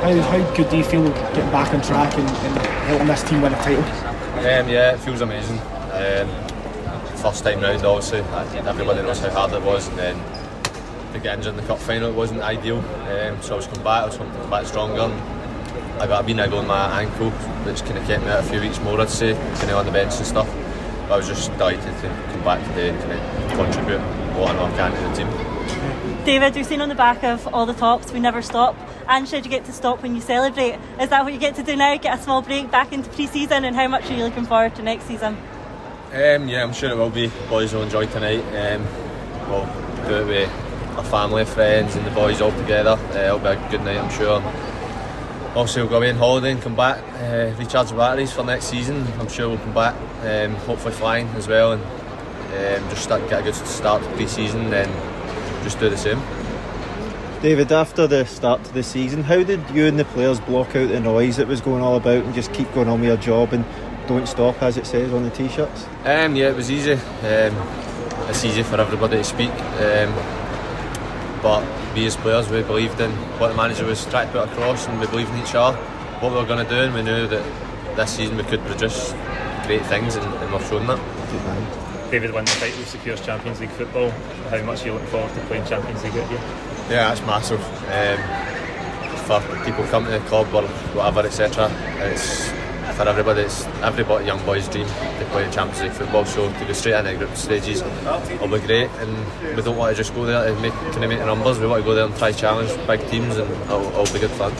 How, 0.00 0.20
how 0.20 0.54
good 0.54 0.68
do 0.70 0.76
you 0.76 0.84
feel 0.84 1.08
getting 1.08 1.50
back 1.50 1.74
on 1.74 1.82
track 1.82 2.14
and, 2.16 2.28
and 2.28 2.66
helping 2.86 3.08
this 3.08 3.22
team 3.24 3.42
win 3.42 3.52
a 3.52 3.56
title? 3.56 3.82
Um, 3.82 4.68
yeah, 4.68 4.94
it 4.94 5.00
feels 5.00 5.22
amazing. 5.22 5.58
Um, 5.58 6.53
first 7.24 7.42
time 7.42 7.58
round, 7.62 7.82
obviously, 7.86 8.18
everybody 8.68 9.00
knows 9.00 9.18
how 9.18 9.30
hard 9.30 9.52
it 9.54 9.62
was, 9.62 9.88
and 9.88 9.96
then 9.96 10.14
to 11.14 11.18
get 11.18 11.38
injured 11.38 11.54
in 11.54 11.56
the 11.56 11.62
cup 11.62 11.78
final, 11.78 12.12
wasn't 12.12 12.42
ideal. 12.42 12.80
Um, 12.80 13.40
so 13.40 13.54
I 13.54 13.56
was 13.56 13.66
coming 13.66 13.82
back, 13.82 14.02
I 14.02 14.06
was 14.06 14.16
coming 14.18 14.50
back 14.50 14.66
stronger. 14.66 15.00
And 15.00 16.02
I 16.02 16.06
got 16.06 16.22
a 16.22 16.26
wee 16.26 16.34
niggle 16.34 16.60
in 16.60 16.66
my 16.66 17.00
ankle, 17.00 17.30
which 17.64 17.80
kind 17.80 17.96
of 17.96 18.06
kept 18.06 18.24
me 18.24 18.28
out 18.28 18.40
a 18.40 18.42
few 18.42 18.60
weeks 18.60 18.78
more, 18.80 19.00
I'd 19.00 19.08
say, 19.08 19.32
kind 19.32 19.70
of 19.70 19.76
on 19.78 19.86
the 19.86 19.92
bench 19.92 20.14
and 20.16 20.26
stuff. 20.26 20.46
But 21.08 21.14
I 21.14 21.16
was 21.16 21.26
just 21.26 21.50
delighted 21.52 21.80
to 21.80 22.08
come 22.08 22.44
back 22.44 22.62
today 22.68 22.90
and 22.90 23.00
kind 23.00 23.12
of 23.12 23.56
contribute 23.56 24.00
what 24.36 24.50
I 24.50 24.56
know 24.56 24.64
I 24.66 24.76
can 24.76 24.92
to 24.92 25.00
the 25.08 25.24
team. 25.24 26.24
David, 26.26 26.54
we've 26.54 26.66
seen 26.66 26.82
on 26.82 26.90
the 26.90 26.94
back 26.94 27.24
of 27.24 27.46
all 27.54 27.64
the 27.64 27.72
tops, 27.72 28.12
we 28.12 28.20
never 28.20 28.42
stop. 28.42 28.76
And 29.08 29.26
should 29.26 29.46
you 29.46 29.50
get 29.50 29.64
to 29.64 29.72
stop 29.72 30.02
when 30.02 30.14
you 30.14 30.20
celebrate? 30.20 30.78
Is 31.00 31.08
that 31.08 31.24
what 31.24 31.32
you 31.32 31.38
get 31.38 31.54
to 31.54 31.62
do 31.62 31.74
now? 31.74 31.96
Get 31.96 32.18
a 32.18 32.22
small 32.22 32.42
break 32.42 32.70
back 32.70 32.92
into 32.92 33.08
pre 33.08 33.28
season? 33.28 33.64
And 33.64 33.74
how 33.74 33.88
much 33.88 34.10
are 34.10 34.14
you 34.14 34.24
looking 34.24 34.44
forward 34.44 34.74
to 34.76 34.82
next 34.82 35.04
season? 35.04 35.38
Um, 36.14 36.48
yeah, 36.48 36.62
I'm 36.62 36.72
sure 36.72 36.90
it 36.90 36.96
will 36.96 37.10
be. 37.10 37.26
Boys 37.48 37.74
will 37.74 37.82
enjoy 37.82 38.06
tonight. 38.06 38.44
Um, 38.54 38.86
we'll 39.50 39.66
do 40.06 40.14
it 40.14 40.26
with 40.28 40.96
our 40.96 41.02
family, 41.02 41.44
friends, 41.44 41.96
and 41.96 42.06
the 42.06 42.12
boys 42.12 42.40
all 42.40 42.52
together. 42.52 42.90
Uh, 42.90 43.18
it'll 43.18 43.40
be 43.40 43.46
a 43.46 43.68
good 43.68 43.82
night, 43.82 43.96
I'm 43.96 44.12
sure. 44.12 44.40
Also, 45.56 45.80
we'll 45.80 45.90
go 45.90 45.96
away 45.96 46.10
on 46.10 46.16
holiday 46.16 46.52
and 46.52 46.62
come 46.62 46.76
back, 46.76 47.02
uh, 47.20 47.52
recharge 47.58 47.88
the 47.88 47.96
batteries 47.96 48.30
for 48.30 48.44
next 48.44 48.66
season. 48.66 49.04
I'm 49.18 49.26
sure 49.28 49.48
we'll 49.48 49.58
come 49.58 49.74
back, 49.74 49.96
um, 50.22 50.54
hopefully 50.66 50.94
flying 50.94 51.26
as 51.30 51.48
well, 51.48 51.72
and 51.72 51.82
um, 51.82 52.90
just 52.90 53.02
start, 53.02 53.28
get 53.28 53.40
a 53.40 53.42
good 53.42 53.56
start 53.56 54.00
to 54.04 54.08
pre-season, 54.10 54.70
then 54.70 54.88
just 55.64 55.80
do 55.80 55.90
the 55.90 55.96
same. 55.96 56.22
David, 57.42 57.72
after 57.72 58.06
the 58.06 58.24
start 58.24 58.62
to 58.64 58.72
the 58.72 58.84
season, 58.84 59.24
how 59.24 59.42
did 59.42 59.68
you 59.70 59.86
and 59.86 59.98
the 59.98 60.04
players 60.04 60.38
block 60.38 60.76
out 60.76 60.88
the 60.88 61.00
noise 61.00 61.38
that 61.38 61.48
was 61.48 61.60
going 61.60 61.82
all 61.82 61.96
about 61.96 62.24
and 62.24 62.34
just 62.34 62.52
keep 62.54 62.72
going 62.72 62.88
on 62.88 63.00
with 63.00 63.08
your 63.08 63.16
job 63.16 63.52
and 63.52 63.64
don't 64.06 64.26
stop, 64.26 64.62
as 64.62 64.76
it 64.76 64.86
says 64.86 65.12
on 65.12 65.24
the 65.24 65.30
t-shirts? 65.30 65.86
Um, 66.04 66.36
yeah, 66.36 66.48
it 66.48 66.56
was 66.56 66.70
easy. 66.70 66.92
Um, 66.92 67.54
it's 68.28 68.44
easy 68.44 68.62
for 68.62 68.80
everybody 68.80 69.18
to 69.18 69.24
speak, 69.24 69.50
um, 69.50 70.12
but 71.42 71.64
we 71.94 72.06
as 72.06 72.16
players, 72.16 72.48
we 72.48 72.62
believed 72.62 73.00
in 73.00 73.10
what 73.38 73.48
the 73.48 73.54
manager 73.54 73.84
was 73.84 74.04
trying 74.06 74.28
to 74.28 74.32
put 74.32 74.48
across, 74.50 74.86
and 74.88 74.98
we 75.00 75.06
believed 75.06 75.30
in 75.30 75.38
each 75.40 75.54
other, 75.54 75.76
what 76.20 76.32
we 76.32 76.38
were 76.38 76.46
going 76.46 76.64
to 76.64 76.70
do, 76.70 76.80
and 76.80 76.94
we 76.94 77.02
knew 77.02 77.26
that 77.26 77.96
this 77.96 78.16
season 78.16 78.36
we 78.36 78.44
could 78.44 78.60
produce 78.62 79.12
great 79.66 79.84
things, 79.86 80.16
and, 80.16 80.26
and 80.26 80.52
we've 80.52 80.66
shown 80.66 80.86
that. 80.86 82.10
David 82.10 82.32
wins 82.32 82.52
the 82.54 82.60
title, 82.60 82.84
secures 82.84 83.20
Champions 83.20 83.60
League 83.60 83.70
football. 83.70 84.10
How 84.50 84.62
much 84.62 84.82
are 84.82 84.86
you 84.86 84.92
looking 84.94 85.08
forward 85.08 85.34
to 85.34 85.40
playing 85.42 85.66
Champions 85.66 86.02
League 86.04 86.14
with 86.14 86.30
you? 86.30 86.36
Yeah, 86.94 87.08
that's 87.08 87.20
massive. 87.22 87.60
Um, 87.90 88.54
for 89.24 89.40
people 89.64 89.84
coming 89.84 90.12
to 90.12 90.18
the 90.18 90.24
club 90.26 90.54
or 90.54 90.62
whatever, 90.94 91.20
etc. 91.20 91.70
It's 92.00 92.50
for 92.94 93.08
everybody. 93.08 93.42
It's 93.42 93.64
everybody, 93.82 94.26
young 94.26 94.44
boys' 94.46 94.68
dream 94.68 94.86
to 94.86 95.26
play 95.30 95.50
Champions 95.50 95.82
League 95.82 95.92
football. 95.92 96.24
So 96.24 96.50
to 96.52 96.64
go 96.64 96.72
straight 96.72 96.94
into 96.94 97.10
the 97.10 97.18
group 97.18 97.36
stages 97.36 97.82
will 97.82 98.48
be 98.48 98.64
great. 98.66 98.88
And 99.00 99.56
we 99.56 99.62
don't 99.62 99.76
want 99.76 99.96
to 99.96 100.00
just 100.00 100.14
go 100.14 100.24
there 100.24 100.46
and 100.46 100.62
make 100.62 100.72
kind 100.72 101.02
of 101.02 101.10
make 101.10 101.18
the 101.18 101.26
numbers. 101.26 101.58
We 101.58 101.66
want 101.66 101.82
to 101.82 101.88
go 101.88 101.94
there 101.94 102.06
and 102.06 102.16
try 102.16 102.30
challenge 102.32 102.70
big 102.86 103.00
teams, 103.10 103.36
and 103.36 103.50
it'll, 103.50 103.82
it'll 103.82 104.12
be 104.12 104.20
good 104.20 104.30
fun. 104.30 104.52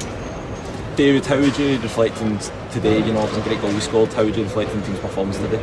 David, 0.96 1.26
how 1.26 1.38
would 1.38 1.56
you 1.58 1.78
reflect 1.78 2.20
on 2.22 2.38
today? 2.70 3.04
You 3.04 3.12
know, 3.12 3.24
it 3.24 3.30
was 3.30 3.38
a 3.38 3.42
great 3.42 3.60
goal 3.60 3.72
you 3.72 3.80
scored. 3.80 4.12
How 4.12 4.24
would 4.24 4.36
you 4.36 4.44
reflect 4.44 4.70
on 4.70 4.82
team's 4.82 4.98
performance 4.98 5.38
today? 5.38 5.62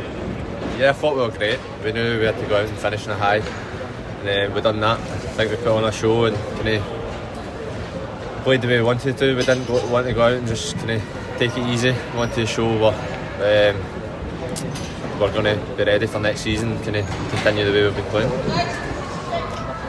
Yeah, 0.78 0.90
I 0.90 0.92
thought 0.94 1.14
we 1.14 1.22
were 1.22 1.30
great. 1.30 1.60
We 1.84 1.92
knew 1.92 2.18
we 2.18 2.24
had 2.24 2.38
to 2.38 2.46
go 2.46 2.56
out 2.56 2.68
and 2.68 2.78
finish 2.78 3.04
in 3.04 3.12
a 3.12 3.16
high, 3.16 3.42
and 4.20 4.50
uh, 4.50 4.54
we 4.54 4.60
done 4.62 4.80
that. 4.80 4.98
I 4.98 5.18
think 5.18 5.50
we 5.50 5.56
put 5.58 5.68
on 5.68 5.84
a 5.84 5.92
show 5.92 6.24
and 6.24 6.36
kind 6.56 6.68
of 6.68 8.42
played 8.44 8.62
the 8.62 8.68
way 8.68 8.78
we 8.78 8.84
wanted 8.84 9.18
to. 9.18 9.36
We 9.36 9.42
didn't 9.42 9.66
go, 9.66 9.86
want 9.88 10.06
to 10.06 10.14
go 10.14 10.22
out 10.22 10.32
and 10.32 10.46
just 10.46 10.76
kind 10.78 10.92
of 10.92 11.21
take 11.48 11.58
it 11.58 11.66
easy. 11.68 11.90
We 12.12 12.18
wanted 12.18 12.34
to 12.36 12.46
show 12.46 12.66
we're, 12.66 12.94
um, 13.42 13.76
we're 15.18 15.32
going 15.32 15.44
to 15.44 15.74
be 15.76 15.82
ready 15.84 16.06
for 16.06 16.20
next 16.20 16.42
season, 16.42 16.78
kind 16.84 16.96
of 16.96 17.06
continue 17.30 17.64
the 17.64 17.72
way 17.72 17.84
we've 17.84 17.96
been 17.96 18.04
playing. 18.06 18.30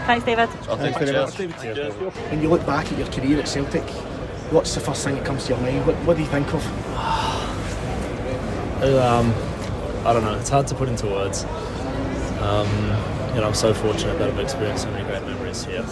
Thanks, 0.08 0.26
David. 0.26 0.50
So 0.64 0.76
Thanks 0.76 0.98
cheers. 0.98 1.12
very 1.12 1.48
much, 1.48 1.62
David. 1.62 1.94
When 2.32 2.42
you 2.42 2.50
look 2.50 2.66
back 2.66 2.92
at 2.92 2.98
your 2.98 3.08
career 3.08 3.40
at 3.40 3.48
Celtic, 3.48 3.88
what's 4.52 4.74
the 4.74 4.82
first 4.82 5.04
thing 5.04 5.16
that 5.16 5.26
comes 5.26 5.46
to 5.46 5.54
your 5.54 5.62
mind? 5.62 5.86
What, 5.86 5.96
what 6.08 6.18
do 6.18 6.24
you 6.24 6.30
think 6.30 6.52
of? 6.54 6.64
Um, 8.84 9.34
I 10.06 10.12
don't 10.12 10.26
know. 10.26 10.38
It's 10.38 10.50
hard 10.50 10.68
to 10.68 10.76
put 10.76 10.90
into 10.90 11.06
words. 11.06 11.46
Um, 12.42 12.68
you 13.34 13.40
know, 13.40 13.48
I'm 13.48 13.54
so 13.54 13.74
fortunate 13.74 14.20
that 14.20 14.28
I've 14.28 14.40
experienced 14.40 14.84
so 14.84 14.92
many 14.92 15.06
great 15.06 15.24
memories 15.24 15.64
here. 15.64 15.86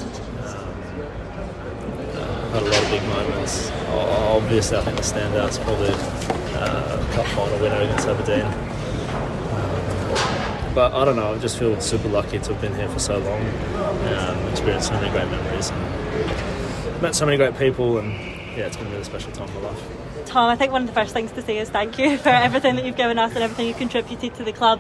Had 2.51 2.63
a 2.63 2.65
lot 2.65 2.83
of 2.83 2.89
big 2.91 3.03
moments. 3.03 3.71
Obviously, 3.87 4.77
I 4.77 4.81
think 4.81 4.97
the 4.97 5.03
standout's 5.03 5.57
probably 5.57 5.91
uh, 6.53 6.97
cup 7.13 7.25
final 7.27 7.57
winner 7.59 7.81
against 7.81 8.07
Aberdeen. 8.09 8.45
Um, 9.55 10.75
but 10.75 10.93
I 10.93 11.05
don't 11.05 11.15
know. 11.15 11.33
I 11.33 11.37
just 11.37 11.57
feel 11.57 11.79
super 11.79 12.09
lucky 12.09 12.39
to 12.39 12.53
have 12.53 12.61
been 12.61 12.75
here 12.75 12.89
for 12.89 12.99
so 12.99 13.19
long, 13.19 13.41
experienced 14.51 14.89
so 14.89 14.95
many 14.95 15.09
great 15.11 15.29
memories, 15.29 15.69
and 15.69 17.01
met 17.01 17.15
so 17.15 17.25
many 17.25 17.37
great 17.37 17.57
people, 17.57 17.99
and 17.99 18.11
yeah, 18.57 18.65
it's 18.65 18.75
been 18.75 18.87
a 18.87 18.91
really 18.91 19.03
special 19.05 19.31
time 19.31 19.47
in 19.47 19.53
my 19.55 19.69
life. 19.69 20.00
Tom, 20.31 20.49
I 20.49 20.55
think 20.55 20.71
one 20.71 20.83
of 20.83 20.87
the 20.87 20.93
first 20.93 21.13
things 21.13 21.29
to 21.33 21.41
say 21.41 21.57
is 21.57 21.69
thank 21.69 21.99
you 21.99 22.17
for 22.25 22.29
everything 22.29 22.77
that 22.77 22.85
you've 22.85 22.95
given 22.95 23.19
us 23.19 23.33
and 23.33 23.43
everything 23.43 23.67
you 23.67 23.73
contributed 23.73 24.33
to 24.35 24.45
the 24.45 24.53
club. 24.53 24.79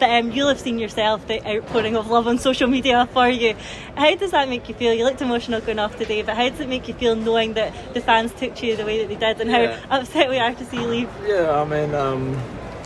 But 0.00 0.10
um, 0.10 0.32
you'll 0.32 0.48
have 0.48 0.58
seen 0.58 0.80
yourself 0.80 1.24
the 1.28 1.40
outpouring 1.48 1.96
of 1.96 2.08
love 2.10 2.26
on 2.26 2.38
social 2.38 2.66
media 2.66 3.08
for 3.12 3.28
you. 3.28 3.54
How 3.94 4.16
does 4.16 4.32
that 4.32 4.48
make 4.48 4.68
you 4.68 4.74
feel? 4.74 4.92
You 4.92 5.04
looked 5.04 5.22
emotional 5.22 5.60
going 5.60 5.78
off 5.78 5.96
today, 5.96 6.22
but 6.22 6.36
how 6.36 6.48
does 6.48 6.58
it 6.58 6.68
make 6.68 6.88
you 6.88 6.94
feel 6.94 7.14
knowing 7.14 7.54
that 7.54 7.72
the 7.94 8.00
fans 8.00 8.32
took 8.32 8.56
to 8.56 8.66
you 8.66 8.74
the 8.74 8.84
way 8.84 8.98
that 8.98 9.08
they 9.08 9.14
did 9.14 9.40
and 9.40 9.50
how 9.52 9.78
upset 9.96 10.28
we 10.28 10.38
are 10.38 10.52
to 10.52 10.64
see 10.64 10.78
you 10.78 10.88
leave? 10.88 11.10
Yeah, 11.24 11.52
I 11.52 11.64
mean, 11.64 11.94
um, 11.94 12.36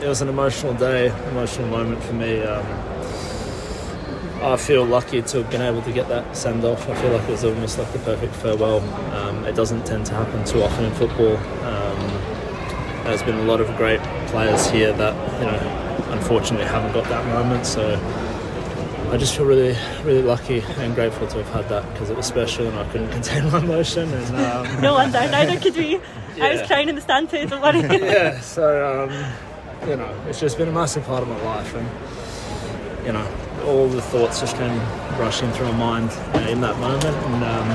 it 0.03 0.07
was 0.07 0.21
an 0.21 0.29
emotional 0.29 0.75
day, 0.75 1.07
emotional 1.31 1.69
moment 1.69 2.03
for 2.03 2.13
me. 2.13 2.43
Um, 2.43 2.92
I 4.43 4.57
feel 4.57 4.85
lucky 4.85 5.23
to 5.23 5.39
have 5.43 5.51
been 5.51 5.63
able 5.63 5.83
to 5.83 5.93
get 5.93 6.09
that 6.09 6.37
send 6.37 6.65
off. 6.65 6.89
I 6.89 6.95
feel 7.01 7.13
like 7.13 7.23
it 7.29 7.31
was 7.31 7.45
almost 7.45 7.79
like 7.79 7.93
the 7.93 7.99
perfect 8.01 8.35
farewell. 8.35 8.81
Um, 9.15 9.45
it 9.45 9.55
doesn't 9.55 9.87
tend 9.87 10.07
to 10.07 10.15
happen 10.15 10.45
too 10.45 10.63
often 10.63 10.85
in 10.85 10.93
football. 10.95 11.37
Um, 11.37 11.99
there's 13.05 13.23
been 13.23 13.39
a 13.39 13.45
lot 13.45 13.61
of 13.61 13.69
great 13.77 14.01
players 14.29 14.69
here 14.71 14.93
that 14.93 15.15
you 15.41 15.47
know 15.47 16.13
unfortunately 16.13 16.67
haven't 16.67 16.93
got 16.93 17.09
that 17.09 17.25
moment. 17.27 17.67
So 17.67 17.95
I 19.13 19.17
just 19.17 19.37
feel 19.37 19.45
really, 19.47 19.77
really 20.05 20.23
lucky 20.23 20.61
and 20.79 20.95
grateful 20.95 21.27
to 21.29 21.43
have 21.43 21.49
had 21.51 21.69
that 21.69 21.93
because 21.93 22.11
it 22.11 22.17
was 22.17 22.27
special 22.27 22.67
and 22.67 22.79
I 22.79 22.89
couldn't 22.91 23.11
contain 23.19 23.51
my 23.51 23.59
emotion. 23.59 24.13
And 24.13 24.37
um, 24.37 24.81
No 24.81 24.95
wonder, 24.95 25.21
neither 25.31 25.61
could 25.61 25.77
we. 25.77 26.01
I 26.41 26.53
was 26.55 26.67
crying 26.67 26.89
in 26.89 26.95
the 26.95 27.01
stand 27.01 27.31
too, 27.31 27.47
don't 27.47 27.61
worry. 27.63 27.81
yeah, 28.03 28.41
so 28.41 29.05
um, 29.05 29.89
you 29.89 29.97
know, 29.97 30.15
it's 30.27 30.41
just 30.41 30.57
been 30.59 30.69
a 30.69 30.73
massive 30.73 31.05
part 31.05 31.23
of 31.23 31.29
my 31.29 31.41
life, 31.45 31.75
and 31.75 33.07
you 33.07 33.13
know, 33.13 33.27
all 33.63 33.89
the 33.89 34.03
thoughts 34.03 34.41
just 34.41 34.57
came 34.57 34.79
rushing 35.19 35.51
through 35.53 35.73
my 35.73 35.79
mind 35.79 36.11
uh, 36.35 36.49
in 36.49 36.61
that 36.61 36.79
moment, 36.79 37.05
and 37.05 37.45
um, 37.45 37.69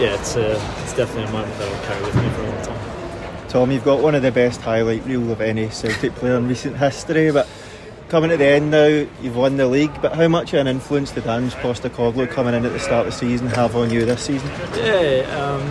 yeah, 0.00 0.14
it's 0.14 0.36
a, 0.36 0.52
it's 0.82 0.94
definitely 0.94 1.24
a 1.24 1.32
moment 1.32 1.56
that 1.58 1.72
I'll 1.72 1.84
carry 1.86 2.04
with 2.04 2.14
me 2.16 2.28
for 2.30 2.42
a 2.42 2.50
long 2.50 2.62
time. 2.64 3.48
Tom, 3.48 3.70
you've 3.70 3.84
got 3.84 4.02
one 4.02 4.14
of 4.14 4.22
the 4.22 4.30
best 4.30 4.60
highlight 4.60 5.04
reel 5.06 5.30
of 5.32 5.40
any 5.40 5.70
Celtic 5.70 6.14
player 6.16 6.36
in 6.36 6.48
recent 6.48 6.76
history, 6.76 7.30
but 7.30 7.48
coming 8.08 8.30
to 8.30 8.36
the 8.36 8.44
end 8.44 8.70
now, 8.70 8.86
you've 8.86 9.36
won 9.36 9.56
the 9.56 9.66
league, 9.66 9.92
but 10.00 10.12
how 10.12 10.28
much 10.28 10.52
of 10.52 10.60
an 10.60 10.66
influence 10.66 11.10
did 11.12 11.26
Ange 11.26 11.54
Postecoglou 11.54 12.30
coming 12.30 12.54
in 12.54 12.64
at 12.64 12.72
the 12.72 12.78
start 12.78 13.06
of 13.06 13.12
the 13.12 13.18
season 13.18 13.46
have 13.48 13.74
on 13.76 13.90
you 13.90 14.04
this 14.04 14.22
season? 14.22 14.48
Yeah, 14.76 15.24
um, 15.40 15.62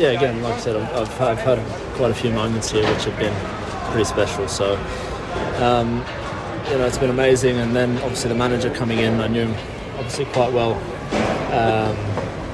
yeah. 0.00 0.10
Again, 0.10 0.42
like 0.42 0.54
I 0.54 0.58
said, 0.58 0.76
I've, 0.76 1.20
I've 1.20 1.38
had 1.38 1.58
quite 1.96 2.10
a 2.10 2.14
few 2.14 2.30
moments 2.30 2.70
here 2.70 2.88
which 2.92 3.04
have 3.04 3.18
been 3.18 3.34
pretty 3.90 4.04
special. 4.04 4.46
So, 4.48 4.76
um, 5.56 6.04
you 6.70 6.78
know, 6.78 6.86
it's 6.86 6.98
been 6.98 7.10
amazing. 7.10 7.56
And 7.56 7.74
then 7.74 7.98
obviously 7.98 8.28
the 8.28 8.36
manager 8.36 8.72
coming 8.72 8.98
in, 8.98 9.20
I 9.20 9.26
knew 9.26 9.46
him 9.46 9.54
obviously 9.96 10.24
quite 10.26 10.52
well 10.52 10.74
um, 11.52 11.96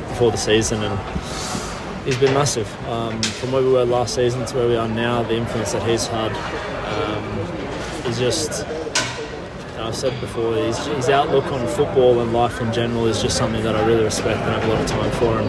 before 0.09 0.31
the 0.31 0.39
season, 0.39 0.83
and 0.83 2.05
he's 2.05 2.17
been 2.17 2.33
massive. 2.33 2.69
Um, 2.89 3.21
from 3.23 3.53
where 3.53 3.63
we 3.63 3.71
were 3.71 3.85
last 3.85 4.15
season 4.15 4.45
to 4.47 4.57
where 4.57 4.69
we 4.69 4.77
are 4.77 4.89
now, 4.89 5.23
the 5.23 5.37
influence 5.37 5.73
that 5.73 5.87
he's 5.87 6.07
had 6.07 6.33
um, 6.95 8.11
is 8.11 8.19
just. 8.19 8.67
I've 9.79 9.95
said 9.95 10.21
before, 10.21 10.55
his, 10.55 10.85
his 10.87 11.09
outlook 11.11 11.45
on 11.53 11.65
football 11.69 12.19
and 12.21 12.33
life 12.33 12.61
in 12.61 12.73
general 12.73 13.07
is 13.07 13.23
just 13.23 13.37
something 13.37 13.63
that 13.63 13.77
I 13.77 13.87
really 13.87 14.03
respect 14.03 14.41
and 14.41 14.51
have 14.51 14.65
a 14.65 14.67
lot 14.67 14.81
of 14.81 14.87
time 14.89 15.11
for. 15.13 15.39
And 15.39 15.49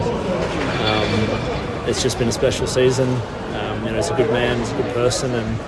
um, 1.82 1.88
it's 1.88 2.04
just 2.04 2.20
been 2.20 2.28
a 2.28 2.32
special 2.32 2.68
season. 2.68 3.08
Um, 3.08 3.84
you 3.84 3.90
know, 3.90 3.96
he's 3.96 4.10
a 4.10 4.16
good 4.16 4.30
man, 4.30 4.60
he's 4.60 4.70
a 4.70 4.76
good 4.76 4.94
person, 4.94 5.34
and 5.34 5.60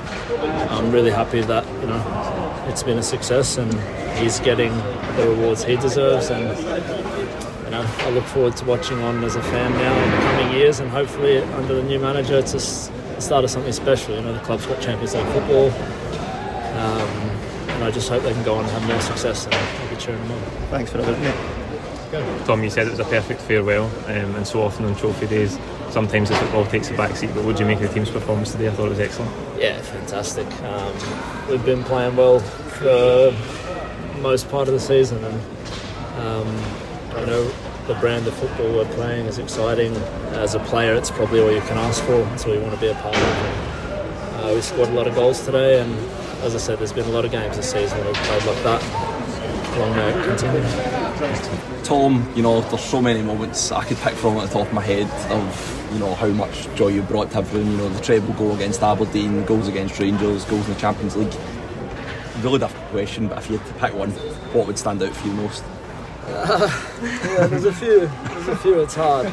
I'm 0.71 0.93
really 0.93 1.11
happy 1.11 1.41
that 1.41 1.67
you 1.81 1.89
know 1.89 2.30
it's 2.71 2.83
been 2.85 2.99
a 2.99 3.03
success 3.03 3.59
and 3.59 3.73
he's 4.19 4.39
getting 4.41 4.73
the 5.17 5.27
rewards 5.29 5.65
he 5.65 5.77
deserves. 5.77 6.31
And 6.31 6.45
you 7.65 7.71
know, 7.71 7.85
I 7.85 8.11
look 8.11 8.25
forward 8.25 8.57
to 8.59 8.65
watching 8.65 9.01
on 9.03 9.23
as 9.25 9.37
a 9.37 9.43
fan 9.43 9.73
now 9.73 10.05
in 10.05 10.11
the 10.11 10.17
coming 10.17 10.59
years, 10.59 10.81
and 10.81 10.91
hopefully 10.91 11.39
under 11.39 11.75
the 11.75 11.83
new 11.83 11.99
manager, 11.99 12.39
it's 12.39 12.55
a 12.55 12.61
start 13.21 13.45
of 13.45 13.51
something 13.51 13.73
special. 13.73 14.15
You 14.15 14.23
know, 14.23 14.33
the 14.33 14.41
club's 14.41 14.67
got 14.67 14.81
Champions 14.81 15.15
League 15.15 15.27
football. 15.27 15.71
Um, 16.81 17.31
and 17.69 17.85
I 17.85 17.91
just 17.91 18.09
hope 18.09 18.23
they 18.23 18.33
can 18.33 18.45
go 18.45 18.55
on 18.55 18.65
and 18.65 18.73
have 18.73 18.87
more 18.87 19.01
success 19.01 19.47
and 19.47 19.55
I'll 19.55 19.91
be 19.91 19.97
cheering 19.97 20.21
them 20.23 20.33
on. 20.33 20.39
Thanks 20.69 20.93
for 20.93 20.99
that, 20.99 21.19
mate. 21.21 22.47
Tom, 22.47 22.63
you 22.63 22.71
said 22.71 22.87
it 22.87 22.91
was 22.91 23.01
a 23.01 23.05
perfect 23.05 23.41
farewell, 23.41 23.87
um, 24.07 24.35
and 24.35 24.47
so 24.47 24.63
often 24.63 24.85
on 24.85 24.97
trophy 24.97 25.27
days, 25.27 25.57
sometimes 25.90 26.29
the 26.29 26.37
football 26.37 26.64
takes 26.66 26.90
a 26.90 26.94
backseat. 26.94 27.35
But 27.35 27.44
what 27.44 27.57
do 27.57 27.62
you 27.62 27.66
make 27.66 27.81
of 27.81 27.88
the 27.88 27.94
team's 27.94 28.11
performance 28.11 28.53
today? 28.53 28.68
I 28.68 28.70
thought 28.72 28.87
it 28.87 28.90
was 28.90 29.00
excellent. 29.00 29.31
Yeah, 29.59 29.81
fantastic. 29.83 30.46
Um, 30.62 30.94
we've 31.48 31.64
been 31.64 31.85
playing 31.85 32.16
well 32.16 32.40
for 32.40 33.35
most 34.20 34.48
part 34.50 34.68
of 34.68 34.74
the 34.74 34.81
season, 34.81 35.22
and 35.24 35.35
um, 36.20 36.48
I 37.16 37.24
know 37.24 37.44
the 37.87 37.94
brand 37.94 38.26
of 38.26 38.35
football 38.35 38.72
we're 38.72 38.94
playing 38.94 39.26
is 39.26 39.38
exciting. 39.38 39.94
As 40.33 40.55
a 40.55 40.61
player, 40.61 40.94
it's 40.94 41.11
probably 41.11 41.40
all 41.40 41.50
you 41.50 41.61
can 41.62 41.79
ask 41.79 42.03
for. 42.05 42.26
so 42.38 42.53
you 42.53 42.61
want 42.61 42.74
to 42.74 42.81
be 42.81 42.88
a 42.88 42.94
part 42.94 43.16
of. 43.16 43.22
it. 43.22 44.44
uh, 44.44 44.53
we 44.55 44.61
scored 44.61 44.88
a 44.88 44.92
lot 44.92 45.07
of 45.07 45.14
goals 45.14 45.44
today, 45.44 45.81
and 45.81 45.92
as 46.42 46.55
I 46.55 46.59
said, 46.59 46.79
there's 46.79 46.92
been 46.92 47.07
a 47.07 47.11
lot 47.12 47.24
of 47.24 47.31
games 47.31 47.57
this 47.57 47.70
season 47.70 48.05
we've 48.05 48.14
played 48.14 48.44
like 48.44 48.62
that. 48.62 49.79
Long 49.79 49.96
may 49.96 50.11
it 50.11 50.24
continue. 50.24 51.00
Tom, 51.85 52.33
you 52.35 52.43
know, 52.43 52.63
there's 52.63 52.83
so 52.83 53.03
many 53.03 53.21
moments 53.21 53.73
I 53.73 53.85
could 53.85 53.99
pick 53.99 54.15
from 54.15 54.39
at 54.39 54.49
the 54.49 54.55
top 54.55 54.69
of 54.69 54.73
my 54.73 54.81
head 54.81 55.07
of, 55.31 55.91
you 55.93 55.99
know, 55.99 56.15
how 56.15 56.29
much 56.29 56.73
joy 56.75 56.89
you 56.89 57.03
brought 57.03 57.31
to 57.33 57.39
everyone. 57.39 57.71
You 57.73 57.77
know, 57.77 57.89
the 57.91 58.01
treble 58.01 58.33
goal 58.35 58.55
against 58.55 58.83
Aberdeen, 58.83 59.45
goals 59.45 59.69
against 59.69 59.99
Rangers, 59.99 60.47
goals 60.47 60.67
in 60.67 60.75
the 60.75 60.81
Champions 60.81 61.17
League. 61.17 61.35
Really 62.43 62.59
difficult 62.59 62.89
question, 62.91 63.29
but 63.29 63.37
if 63.39 63.51
you 63.51 63.59
had 63.59 63.67
to 63.67 63.75
pick 63.75 63.95
one, 63.95 64.11
what 64.53 64.67
would 64.67 64.79
stand 64.79 65.03
out 65.03 65.15
for 65.15 65.27
you 65.27 65.35
most? 65.35 65.63
Uh, 66.27 66.69
yeah, 67.03 67.47
there's 67.49 67.67
a 67.67 67.73
few. 67.73 68.07
There's 68.07 68.49
a 68.49 68.57
few. 68.57 68.81
It's 68.81 68.95
hard. 68.95 69.27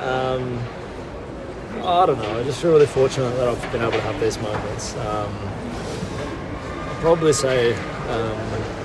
Um, 0.00 0.60
I 1.82 2.06
don't 2.06 2.18
know. 2.18 2.38
I 2.38 2.44
just 2.44 2.62
feel 2.62 2.72
really 2.72 2.86
fortunate 2.86 3.30
that 3.30 3.48
I've 3.48 3.72
been 3.72 3.82
able 3.82 3.92
to 3.92 4.00
have 4.02 4.20
these 4.20 4.38
moments. 4.38 4.94
Um, 4.96 5.34
I'd 6.88 6.98
probably 7.00 7.32
say 7.32 7.74
um, 7.74 8.75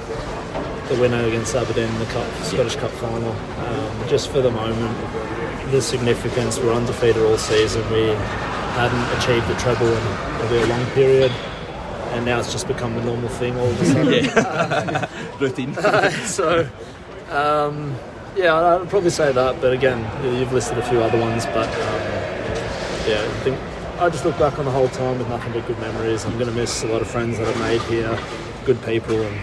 the 0.91 0.99
winner 0.99 1.23
against 1.25 1.55
Aberdeen 1.55 1.87
in 1.87 1.99
the 1.99 2.05
Cup, 2.05 2.29
Scottish 2.43 2.75
Cup 2.75 2.91
final. 2.91 3.31
Um, 3.31 4.09
just 4.09 4.29
for 4.29 4.41
the 4.41 4.51
moment, 4.51 5.71
the 5.71 5.81
significance. 5.81 6.59
We're 6.59 6.73
undefeated 6.73 7.23
all 7.23 7.37
season. 7.37 7.81
We 7.91 8.07
hadn't 8.75 9.17
achieved 9.17 9.47
the 9.47 9.55
treble 9.55 9.87
in 9.87 10.63
a 10.63 10.65
long 10.67 10.85
period. 10.91 11.31
And 12.11 12.25
now 12.25 12.39
it's 12.39 12.51
just 12.51 12.67
become 12.67 12.93
the 12.95 13.03
normal 13.03 13.29
thing 13.29 13.57
all 13.57 13.67
of 13.67 13.81
a 13.81 13.85
sudden. 13.85 14.13
Yeah. 14.25 15.09
Routine. 15.39 15.73
so, 16.25 16.69
um, 17.29 17.95
yeah, 18.35 18.53
I'd 18.53 18.89
probably 18.89 19.11
say 19.11 19.31
that. 19.31 19.61
But 19.61 19.71
again, 19.71 19.99
you've 20.37 20.51
listed 20.51 20.77
a 20.77 20.83
few 20.89 21.01
other 21.01 21.17
ones. 21.17 21.45
But 21.45 21.69
um, 21.69 22.01
yeah, 23.07 23.23
I 23.23 23.39
think 23.43 23.57
I 24.01 24.09
just 24.09 24.25
look 24.25 24.37
back 24.37 24.59
on 24.59 24.65
the 24.65 24.71
whole 24.71 24.89
time 24.89 25.19
with 25.19 25.29
nothing 25.29 25.53
but 25.53 25.65
good 25.67 25.79
memories. 25.79 26.25
I'm 26.25 26.33
going 26.33 26.49
to 26.49 26.55
miss 26.55 26.83
a 26.83 26.87
lot 26.87 27.01
of 27.01 27.07
friends 27.07 27.37
that 27.37 27.47
I've 27.47 27.59
made 27.59 27.81
here, 27.83 28.19
good 28.65 28.81
people, 28.83 29.19
and 29.21 29.35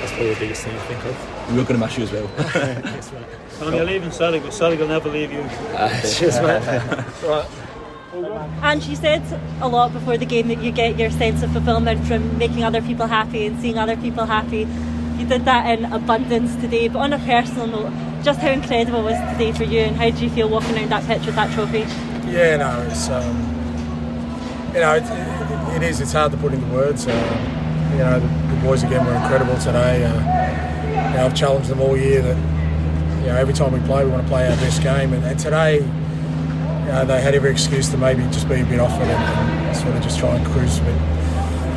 that's 0.00 0.12
probably 0.12 0.34
the 0.34 0.40
biggest 0.40 0.64
thing 0.64 0.74
I 0.74 0.78
think 0.80 1.04
of. 1.04 1.48
We're 1.56 1.64
going 1.64 1.80
to 1.80 1.86
miss 1.86 1.96
you 1.96 2.04
as 2.04 2.12
well. 2.12 2.26
Thanks, 2.36 3.12
mate. 3.12 3.26
Tom, 3.58 3.74
you're 3.74 3.84
leaving 3.84 4.10
Celtic, 4.10 4.42
but 4.42 4.52
Celtic 4.52 4.80
will 4.80 4.88
never 4.88 5.08
leave 5.08 5.32
you. 5.32 5.40
Uh, 5.76 6.00
cheers, 6.02 6.40
mate. 6.40 6.62
right. 7.22 7.46
And 8.62 8.82
she 8.82 8.94
said 8.94 9.22
a 9.60 9.68
lot 9.68 9.92
before 9.92 10.16
the 10.16 10.24
game 10.24 10.48
that 10.48 10.62
you 10.62 10.72
get 10.72 10.98
your 10.98 11.10
sense 11.10 11.42
of 11.42 11.52
fulfillment 11.52 12.06
from 12.06 12.38
making 12.38 12.64
other 12.64 12.80
people 12.80 13.06
happy 13.06 13.44
and 13.46 13.60
seeing 13.60 13.78
other 13.78 13.96
people 13.96 14.24
happy. 14.24 14.66
You 15.18 15.26
did 15.26 15.44
that 15.44 15.78
in 15.78 15.84
abundance 15.92 16.56
today, 16.56 16.88
but 16.88 17.00
on 17.00 17.12
a 17.12 17.18
personal 17.18 17.66
note, 17.66 17.92
just 18.22 18.40
how 18.40 18.50
incredible 18.50 19.02
was 19.02 19.18
today 19.32 19.52
for 19.52 19.64
you 19.64 19.80
and 19.80 19.96
how 19.96 20.04
did 20.06 20.18
you 20.20 20.30
feel 20.30 20.48
walking 20.48 20.74
around 20.76 20.90
that 20.90 21.04
pitch 21.04 21.26
with 21.26 21.34
that 21.34 21.52
trophy? 21.52 21.80
Yeah, 22.30 22.56
no, 22.56 22.82
it's 22.82 23.08
um, 23.08 23.36
you 24.74 24.80
know 24.80 24.94
it, 24.96 25.76
it 25.76 25.82
is. 25.82 26.00
It's 26.00 26.12
hard 26.12 26.32
to 26.32 26.38
put 26.38 26.52
into 26.54 26.66
words. 26.68 27.06
Uh, 27.06 27.65
you 27.96 28.02
know, 28.02 28.20
the, 28.20 28.26
the, 28.26 28.60
boys 28.60 28.82
again 28.82 29.06
were 29.06 29.14
incredible 29.14 29.56
today. 29.56 30.04
Uh, 30.04 30.12
you 30.12 31.16
know, 31.16 31.24
I've 31.24 31.34
challenged 31.34 31.70
them 31.70 31.80
all 31.80 31.96
year 31.96 32.20
that 32.20 32.36
you 33.20 33.26
know 33.26 33.36
every 33.36 33.54
time 33.54 33.72
we 33.72 33.80
play, 33.80 34.04
we 34.04 34.10
want 34.10 34.22
to 34.22 34.28
play 34.28 34.46
our 34.46 34.56
best 34.56 34.82
game, 34.82 35.12
and, 35.12 35.24
and 35.24 35.38
today. 35.38 35.76
You 35.76 36.92
know, 36.92 37.04
they 37.04 37.20
had 37.20 37.34
every 37.34 37.50
excuse 37.50 37.88
to 37.88 37.96
maybe 37.96 38.22
just 38.30 38.48
be 38.48 38.60
a 38.60 38.64
bit 38.64 38.78
off 38.78 38.92
it 39.00 39.08
and, 39.08 39.76
sort 39.76 39.96
of 39.96 40.02
just 40.04 40.20
try 40.20 40.36
and 40.36 40.46
cruise. 40.46 40.78
But 40.78 40.94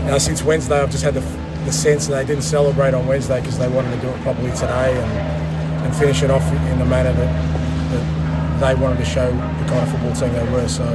you 0.04 0.12
know, 0.12 0.18
since 0.20 0.44
Wednesday, 0.44 0.80
I've 0.80 0.92
just 0.92 1.04
had 1.04 1.16
the, 1.16 1.22
the 1.66 1.72
sense 1.72 2.06
that 2.08 2.16
they 2.16 2.26
didn't 2.26 2.44
celebrate 2.44 2.94
on 2.94 3.08
Wednesday 3.08 3.40
because 3.40 3.58
they 3.58 3.68
wanted 3.68 3.90
to 3.96 4.02
do 4.02 4.08
it 4.10 4.22
properly 4.22 4.52
today 4.52 4.96
and, 4.96 5.86
and 5.88 5.96
finish 5.96 6.22
it 6.22 6.30
off 6.30 6.44
in 6.54 6.78
the 6.78 6.86
manner 6.86 7.12
that, 7.12 7.32
that 7.92 8.60
they 8.60 8.80
wanted 8.80 9.00
to 9.00 9.06
show 9.06 9.32
the 9.32 9.66
kind 9.66 9.82
of 9.82 9.90
football 9.90 10.14
team 10.14 10.32
they 10.32 10.52
were. 10.52 10.68
So, 10.68 10.86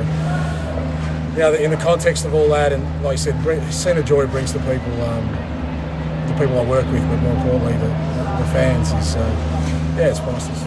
yeah, 1.37 1.51
in 1.51 1.71
the 1.71 1.77
context 1.77 2.25
of 2.25 2.35
all 2.35 2.49
that, 2.51 2.73
and 2.73 2.83
like 3.03 3.15
I 3.15 3.17
said, 3.17 3.97
the 3.97 4.03
joy 4.03 4.27
brings 4.27 4.53
to 4.53 4.59
people, 4.61 5.03
um, 5.03 5.27
the 6.29 6.35
people 6.39 6.59
I 6.61 6.65
work 6.65 6.87
with, 6.93 7.03
but 7.09 7.17
more 7.19 7.33
importantly, 7.35 7.73
the, 7.73 7.89
the 7.89 8.49
fans 8.53 8.93
is, 8.93 9.17
uh, 9.17 9.95
yeah, 9.99 10.09
it's 10.09 10.21
priceless. 10.21 10.63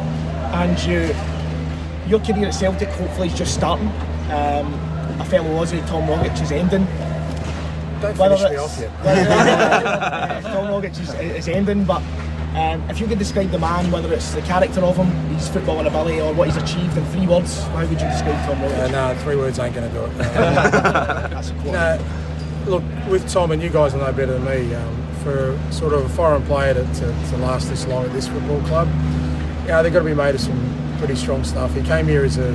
And 0.54 0.78
you, 0.84 1.16
your 2.10 2.20
career 2.20 2.48
at 2.48 2.54
Celtic 2.54 2.90
hopefully 2.90 3.28
is 3.28 3.38
just 3.38 3.54
starting. 3.54 3.88
Um, 4.30 4.74
a 5.20 5.26
fellow 5.26 5.50
Aussie, 5.64 5.86
Tom 5.88 6.04
Rogic, 6.04 6.42
is 6.42 6.52
ending. 6.52 6.86
Don't 8.02 8.16
finish 8.16 8.42
me 8.44 8.58
off 8.58 8.78
yet. 8.78 8.92
uh, 9.04 10.42
Tom 10.42 10.68
Rogic 10.68 11.00
is, 11.00 11.14
is 11.14 11.48
ending, 11.48 11.86
but 11.86 12.02
um, 12.58 12.90
if 12.90 13.00
you 13.00 13.06
could 13.06 13.20
describe 13.20 13.52
the 13.52 13.60
man, 13.60 13.92
whether 13.92 14.12
it's 14.12 14.34
the 14.34 14.42
character 14.42 14.82
of 14.82 14.98
him, 14.98 15.06
his 15.36 15.48
footballing 15.48 15.86
ability, 15.86 16.20
or 16.20 16.34
what 16.34 16.48
he's 16.48 16.58
achieved 16.58 16.98
in 16.98 17.06
three 17.06 17.28
words, 17.28 17.62
how 17.68 17.82
would 17.82 17.90
you 17.92 17.98
describe 17.98 18.46
Tom 18.48 18.58
Rogic? 18.58 18.80
Uh, 18.80 18.88
no, 18.88 19.20
three 19.22 19.36
words 19.36 19.60
ain't 19.60 19.76
going 19.76 19.88
to 19.88 19.96
do 19.96 20.06
it. 20.06 20.18
That's 20.18 21.52
a 21.52 21.54
no, 21.66 22.04
look, 22.66 22.84
with 23.08 23.30
Tom, 23.30 23.52
and 23.52 23.62
you 23.62 23.70
guys 23.70 23.94
will 23.94 24.02
know 24.02 24.12
better 24.12 24.40
than 24.40 24.46
me, 24.46 24.74
um, 24.74 25.08
for 25.24 25.60
sort 25.72 25.94
of 25.94 26.06
a 26.06 26.10
foreign 26.10 26.44
player 26.46 26.74
to, 26.74 26.84
to, 26.84 27.30
to 27.30 27.38
last 27.38 27.70
this 27.70 27.86
long 27.86 28.06
at 28.06 28.14
this 28.14 28.28
football 28.28 28.62
club, 28.62 28.88
you 29.62 29.68
know, 29.68 29.84
they've 29.84 29.94
got 29.94 30.00
to 30.00 30.06
be 30.06 30.16
made 30.16 30.34
of 30.34 30.42
some 30.42 30.96
pretty 30.98 31.16
strong 31.16 31.44
stuff. 31.44 31.74
He 31.76 31.84
came 31.84 32.08
here 32.08 32.24
as 32.26 32.38
a 32.38 32.52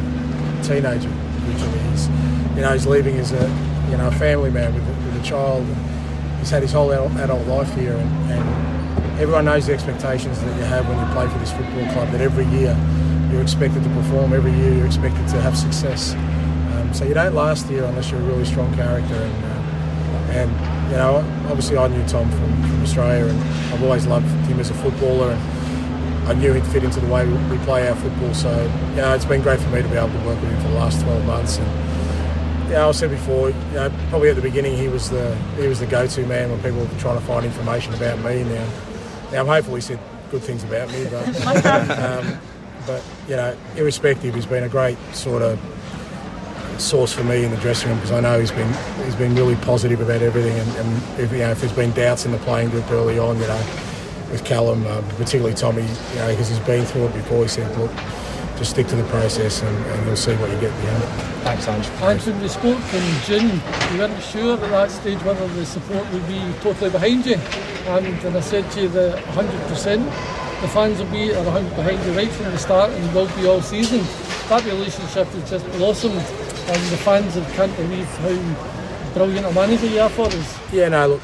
teenager 0.65 1.13
originally. 1.47 1.79
He's, 1.91 2.09
you 2.57 2.63
know, 2.63 2.73
he's 2.73 2.87
leaving 2.87 3.19
as 3.19 3.31
a, 3.31 3.49
you 3.89 3.97
know, 3.97 4.09
a 4.09 4.13
family 4.13 4.51
man 4.51 4.75
with 4.75 4.83
a, 4.83 4.93
with 5.07 5.23
a 5.23 5.25
child. 5.25 5.65
He's 6.41 6.51
had 6.51 6.63
his 6.63 6.73
whole 6.73 6.91
adult 6.91 7.47
life 7.47 7.73
here, 7.77 7.95
and, 7.95 8.33
and 8.33 8.72
everyone 9.21 9.45
knows 9.45 9.67
the 9.67 9.75
expectations 9.75 10.41
that 10.41 10.57
you 10.57 10.65
have 10.65 10.89
when 10.89 10.99
you 10.99 11.13
play 11.15 11.29
for 11.29 11.39
this 11.39 11.53
football 11.53 11.93
club. 11.93 12.11
That 12.13 12.21
every 12.21 12.47
year 12.47 12.77
you're 13.31 13.43
expected 13.43 13.83
to 13.85 13.91
perform. 13.91 14.33
Every 14.33 14.53
year 14.53 14.75
you're 14.75 14.87
expected 14.87 15.27
to 15.29 15.41
have 15.41 15.57
success. 15.57 16.15
Um, 16.15 16.93
so 16.93 17.05
you 17.05 17.15
don't 17.15 17.35
last 17.35 17.69
here 17.69 17.85
unless 17.85 18.11
you're 18.11 18.21
a 18.21 18.25
really 18.25 18.45
strong 18.45 18.75
character. 18.75 19.15
And, 19.15 19.45
uh, 19.45 20.39
and 20.39 20.51
you 20.91 20.97
know, 20.97 21.17
obviously 21.49 21.77
I 21.77 21.89
knew 21.89 22.07
Tom 22.07 22.31
from, 22.31 22.63
from 22.63 22.83
Australia, 22.83 23.27
and 23.27 23.41
I've 23.73 23.83
always 23.83 24.07
loved 24.07 24.27
him 24.47 24.61
as 24.61 24.71
a 24.71 24.75
footballer. 24.75 25.31
And, 25.33 25.63
I 26.23 26.35
knew 26.35 26.53
he'd 26.53 26.65
fit 26.67 26.85
into 26.85 27.01
the 27.01 27.09
way 27.09 27.27
we 27.27 27.59
play 27.59 27.89
our 27.89 27.97
football. 27.97 28.33
So, 28.33 28.49
you 28.91 28.97
know, 28.97 29.13
it's 29.13 29.25
been 29.25 29.43
great 29.43 29.59
for 29.59 29.69
me 29.71 29.83
to 29.83 29.89
be 29.89 29.97
able 29.97 30.09
to 30.09 30.25
work 30.25 30.41
with 30.41 30.51
him 30.51 30.61
for 30.63 30.69
the 30.69 30.75
last 30.75 31.03
12 31.03 31.27
months. 31.27 31.59
And, 31.59 32.71
yeah, 32.71 32.87
I 32.87 32.93
said 32.93 33.11
before, 33.11 33.51
you 33.51 33.57
know, 33.73 33.93
probably 34.09 34.31
at 34.31 34.37
the 34.37 34.43
beginning 34.43 34.77
he 34.77 34.87
was 34.87 35.11
the 35.11 35.35
he 35.57 35.67
was 35.67 35.81
the 35.81 35.87
go-to 35.87 36.25
man 36.27 36.49
when 36.51 36.63
people 36.63 36.79
were 36.79 37.01
trying 37.01 37.19
to 37.19 37.27
find 37.27 37.45
information 37.45 37.93
about 37.95 38.21
me. 38.21 38.45
Now, 38.45 38.67
now 39.33 39.41
I'm 39.41 39.47
hopeful 39.47 39.75
he 39.75 39.81
said 39.81 39.99
good 40.31 40.43
things 40.43 40.65
about 40.65 40.91
me, 40.93 41.07
but 41.11 41.67
um, 41.99 42.39
but 42.87 43.03
you 43.29 43.37
know, 43.37 43.57
irrespective, 43.77 44.35
he's 44.35 44.47
been 44.47 44.65
a 44.65 44.69
great 44.69 44.99
sort 45.13 45.43
of 45.43 45.59
source 46.79 47.13
for 47.13 47.23
me 47.25 47.45
in 47.45 47.51
the 47.51 47.57
dressing 47.59 47.91
room 47.91 47.99
because 47.99 48.13
I 48.13 48.21
know 48.21 48.41
he's 48.41 48.51
been 48.51 48.73
he's 49.05 49.15
been 49.15 49.35
really 49.35 49.57
positive 49.57 50.01
about 50.01 50.23
everything, 50.23 50.59
and, 50.59 50.71
and 50.77 51.21
if, 51.21 51.33
you 51.33 51.39
know, 51.39 51.51
if 51.51 51.61
there's 51.61 51.73
been 51.73 51.93
doubts 51.93 52.25
in 52.25 52.33
the 52.33 52.39
playing 52.39 52.71
group 52.71 52.91
early 52.91 53.19
on, 53.19 53.39
you 53.39 53.47
know, 53.47 53.67
with 54.31 54.45
Callum, 54.45 54.87
uh, 54.87 55.03
particularly 55.17 55.55
Tommy, 55.55 55.83
you 55.83 56.17
know, 56.17 56.29
because 56.31 56.49
he's 56.49 56.59
been 56.61 56.85
through 56.85 57.07
it 57.07 57.15
before, 57.15 57.43
he 57.43 57.49
said, 57.49 57.79
look, 57.79 57.91
just 58.57 58.71
stick 58.71 58.87
to 58.89 58.97
the 58.97 59.05
process, 59.05 59.63
and, 59.63 59.77
and 59.87 60.07
you'll 60.07 60.17
see 60.17 60.35
what 60.37 60.51
you 60.51 60.61
get 60.61 60.71
at 60.73 60.83
the 60.83 60.89
end. 60.91 61.33
Thanks, 61.43 61.69
Ange. 61.69 61.87
And 62.03 62.21
when 62.21 62.41
we 62.41 62.49
spoke 62.49 62.95
in 62.95 63.23
June, 63.25 63.61
you 63.93 63.99
weren't 63.99 64.23
sure 64.23 64.55
at 64.55 64.61
that 64.61 64.91
stage 64.91 65.19
whether 65.23 65.47
the 65.49 65.67
support 65.67 66.09
would 66.13 66.27
be 66.29 66.41
totally 66.61 66.91
behind 66.91 67.27
you. 67.27 67.35
And, 67.35 68.07
and 68.07 68.37
I 68.37 68.41
said 68.41 68.71
to 68.73 68.83
you 68.83 68.89
that 68.89 69.19
100%, 69.25 70.05
the 70.63 70.69
fans 70.69 70.99
will 71.01 71.11
be 71.11 71.33
at 71.33 71.45
100 71.45 71.75
behind 71.75 72.05
you 72.07 72.13
right 72.13 72.31
from 72.31 72.53
the 72.53 72.59
start 72.59 72.91
and 72.93 73.15
will 73.15 73.27
be 73.35 73.49
all 73.49 73.61
season. 73.61 73.99
That 74.49 74.65
relationship 74.65 75.27
has 75.27 75.51
just 75.51 75.67
blossomed 75.73 76.15
and 76.15 76.83
the 76.93 76.97
fans 76.99 77.35
have 77.35 77.53
can't 77.55 77.77
believe 77.77 78.07
how 78.07 79.13
brilliant 79.15 79.47
a 79.47 79.53
manager 79.53 79.87
you 79.87 80.01
are 80.01 80.11
for 80.11 80.27
us. 80.27 80.73
Yeah, 80.73 80.89
no, 80.89 81.09
look, 81.09 81.23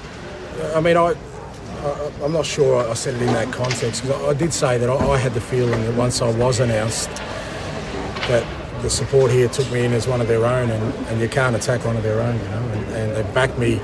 I 0.75 0.81
mean, 0.81 0.97
I, 0.97 1.15
I, 1.81 2.25
I'm 2.25 2.33
not 2.33 2.47
sure 2.47 2.89
I 2.89 2.95
said 2.95 3.15
it 3.15 3.23
in 3.23 3.29
that 3.29 3.53
context 3.53 4.03
because 4.03 4.23
I, 4.23 4.29
I 4.29 4.35
did 4.35 4.53
say 4.53 4.79
that 4.79 4.89
I, 4.91 4.95
I 4.95 5.19
had 5.19 5.35
the 5.35 5.41
feeling 5.41 5.81
that 5.85 5.95
once 5.95 6.21
I 6.23 6.31
was 6.31 6.61
announced 6.61 7.09
that 8.29 8.45
the 8.83 8.91
support 8.91 9.31
here 9.31 9.49
took 9.49 9.71
me 9.73 9.85
in 9.85 9.93
as 9.93 10.07
one 10.07 10.21
of 10.21 10.29
their 10.29 10.45
own, 10.45 10.71
and, 10.71 11.07
and 11.09 11.21
you 11.21 11.29
can't 11.29 11.57
attack 11.57 11.85
one 11.85 11.97
of 11.97 12.03
their 12.03 12.21
own, 12.21 12.37
you 12.37 12.45
know, 12.45 12.69
and, 12.69 12.85
and 12.95 13.17
they 13.17 13.35
backed 13.35 13.59
me 13.59 13.81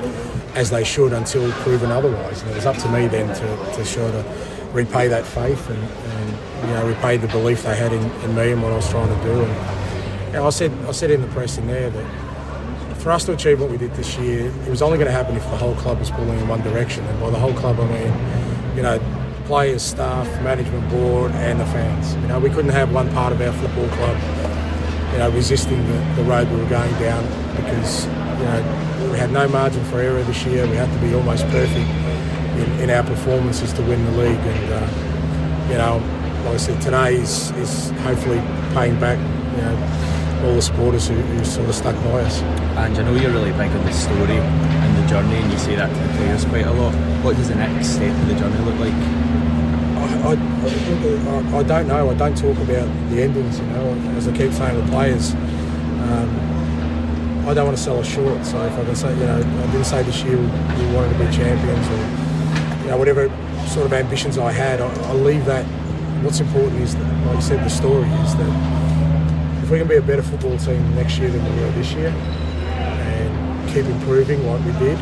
as 0.54 0.70
they 0.70 0.84
should 0.84 1.12
until 1.12 1.50
proven 1.62 1.90
otherwise. 1.90 2.42
And 2.42 2.50
it 2.52 2.54
was 2.54 2.66
up 2.66 2.76
to 2.78 2.88
me 2.88 3.08
then 3.08 3.28
to, 3.28 3.74
to 3.76 3.84
sort 3.84 4.14
of 4.14 4.74
repay 4.74 5.08
that 5.08 5.24
faith 5.24 5.68
and, 5.70 5.78
and 5.78 6.68
you 6.68 6.74
know 6.74 6.86
repay 6.86 7.16
the 7.16 7.28
belief 7.28 7.62
they 7.62 7.76
had 7.76 7.92
in, 7.92 8.02
in 8.22 8.34
me 8.34 8.52
and 8.52 8.62
what 8.62 8.72
I 8.72 8.76
was 8.76 8.88
trying 8.90 9.08
to 9.08 9.24
do. 9.24 9.44
And 9.44 10.26
you 10.26 10.32
know, 10.34 10.46
I 10.46 10.50
said 10.50 10.72
I 10.86 10.92
said 10.92 11.10
in 11.10 11.22
the 11.22 11.28
press 11.28 11.58
in 11.58 11.66
there 11.66 11.90
that 11.90 12.23
for 13.04 13.10
us 13.10 13.26
to 13.26 13.34
achieve 13.34 13.60
what 13.60 13.70
we 13.70 13.76
did 13.76 13.92
this 13.96 14.16
year, 14.16 14.46
it 14.46 14.70
was 14.70 14.80
only 14.80 14.96
going 14.96 15.06
to 15.06 15.12
happen 15.12 15.36
if 15.36 15.42
the 15.50 15.56
whole 15.58 15.74
club 15.74 15.98
was 15.98 16.10
pulling 16.10 16.38
in 16.38 16.48
one 16.48 16.62
direction. 16.62 17.04
And 17.04 17.20
by 17.20 17.28
the 17.28 17.38
whole 17.38 17.52
club, 17.52 17.78
I 17.78 17.84
mean, 17.86 18.76
you 18.76 18.82
know, 18.82 18.98
players, 19.44 19.82
staff, 19.82 20.26
management 20.42 20.88
board, 20.88 21.30
and 21.32 21.60
the 21.60 21.66
fans. 21.66 22.14
You 22.14 22.28
know, 22.28 22.38
we 22.38 22.48
couldn't 22.48 22.70
have 22.70 22.94
one 22.94 23.12
part 23.12 23.34
of 23.34 23.42
our 23.42 23.52
football 23.52 23.88
club, 23.88 24.16
you 25.12 25.18
know, 25.18 25.30
resisting 25.32 25.86
the, 25.86 26.14
the 26.16 26.24
road 26.24 26.50
we 26.50 26.56
were 26.56 26.70
going 26.70 26.94
down 26.94 27.22
because, 27.56 28.06
you 28.06 28.44
know, 28.48 29.10
we 29.12 29.18
had 29.18 29.30
no 29.30 29.48
margin 29.48 29.84
for 29.84 30.00
error 30.00 30.22
this 30.22 30.42
year. 30.46 30.66
We 30.66 30.76
had 30.76 30.90
to 30.90 31.06
be 31.06 31.14
almost 31.14 31.44
perfect 31.48 31.76
in, 31.76 32.80
in 32.80 32.88
our 32.88 33.02
performances 33.02 33.74
to 33.74 33.82
win 33.82 34.02
the 34.02 34.12
league. 34.12 34.38
And, 34.38 34.72
uh, 34.72 35.68
you 35.70 35.76
know, 35.76 35.96
like 36.46 36.54
I 36.54 36.56
said, 36.56 36.80
today 36.80 37.16
is, 37.16 37.50
is 37.50 37.90
hopefully 38.00 38.40
paying 38.72 38.98
back, 38.98 39.18
you 39.18 39.60
know, 39.60 40.03
all 40.44 40.54
the 40.54 40.62
supporters 40.62 41.08
who, 41.08 41.14
who 41.14 41.44
sort 41.44 41.68
of 41.68 41.74
stuck 41.74 41.96
by 42.04 42.20
us. 42.20 42.40
And 42.42 42.96
I 42.98 43.02
know 43.02 43.14
you're 43.14 43.32
really 43.32 43.52
big 43.52 43.70
on 43.70 43.84
the 43.84 43.92
story 43.92 44.36
and 44.36 45.02
the 45.02 45.08
journey, 45.08 45.36
and 45.36 45.52
you 45.52 45.58
say 45.58 45.76
that 45.76 45.88
to 45.88 46.00
the 46.00 46.12
players 46.18 46.44
quite 46.44 46.66
a 46.66 46.72
lot. 46.72 46.94
What 47.24 47.36
does 47.36 47.48
the 47.48 47.54
next 47.54 47.94
step 47.94 48.10
of 48.12 48.28
the 48.28 48.34
journey 48.34 48.58
look 48.64 48.78
like? 48.78 48.92
I, 49.94 50.04
I, 50.24 50.34
I, 50.34 51.58
I 51.58 51.62
don't 51.62 51.88
know. 51.88 52.10
I 52.10 52.14
don't 52.14 52.36
talk 52.36 52.56
about 52.58 52.88
the 53.10 53.22
endings, 53.22 53.58
you 53.58 53.66
know. 53.66 53.92
As 54.16 54.28
I 54.28 54.32
keep 54.36 54.52
saying 54.52 54.76
to 54.76 54.82
the 54.82 54.90
players, 54.90 55.32
um, 55.32 56.28
I 57.48 57.54
don't 57.54 57.66
want 57.66 57.76
to 57.76 57.82
sell 57.82 57.98
us 57.98 58.06
short. 58.06 58.44
So 58.44 58.60
if 58.64 58.72
I 58.72 58.84
can 58.84 58.94
say, 58.96 59.12
you 59.14 59.24
know, 59.24 59.36
I 59.36 59.66
didn't 59.72 59.84
say 59.84 60.02
this 60.02 60.22
year 60.22 60.36
we 60.36 60.94
wanted 60.94 61.16
to 61.16 61.24
be 61.24 61.30
champions 61.32 61.86
or, 61.88 62.84
you 62.84 62.90
know, 62.90 62.96
whatever 62.98 63.28
sort 63.68 63.86
of 63.86 63.92
ambitions 63.92 64.36
I 64.36 64.52
had, 64.52 64.80
I, 64.80 64.88
I 65.08 65.12
leave 65.12 65.44
that. 65.46 65.64
What's 66.22 66.40
important 66.40 66.80
is, 66.80 66.94
that, 66.94 67.26
like 67.26 67.36
you 67.36 67.42
said, 67.42 67.64
the 67.64 67.68
story 67.68 68.08
is 68.08 68.34
that 68.36 68.83
if 69.80 69.88
going 69.88 70.00
to 70.00 70.06
be 70.06 70.12
a 70.12 70.16
better 70.16 70.22
football 70.22 70.56
team 70.58 70.94
next 70.94 71.18
year 71.18 71.30
than 71.30 71.42
we 71.42 71.60
were 71.60 71.70
this 71.72 71.92
year 71.92 72.08
and 72.08 73.68
keep 73.70 73.84
improving 73.86 74.46
like 74.46 74.64
we 74.64 74.72
did, 74.78 74.98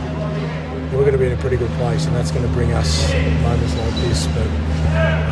we're 0.93 1.01
going 1.01 1.13
to 1.13 1.19
be 1.19 1.27
in 1.27 1.33
a 1.33 1.37
pretty 1.37 1.57
good 1.57 1.71
place, 1.73 2.07
and 2.07 2.17
that's 2.17 2.31
going 2.31 2.47
to 2.47 2.53
bring 2.53 2.73
us 2.73 3.13
moments 3.43 3.75
like 3.77 3.95
this. 4.05 4.27
But 4.29 4.47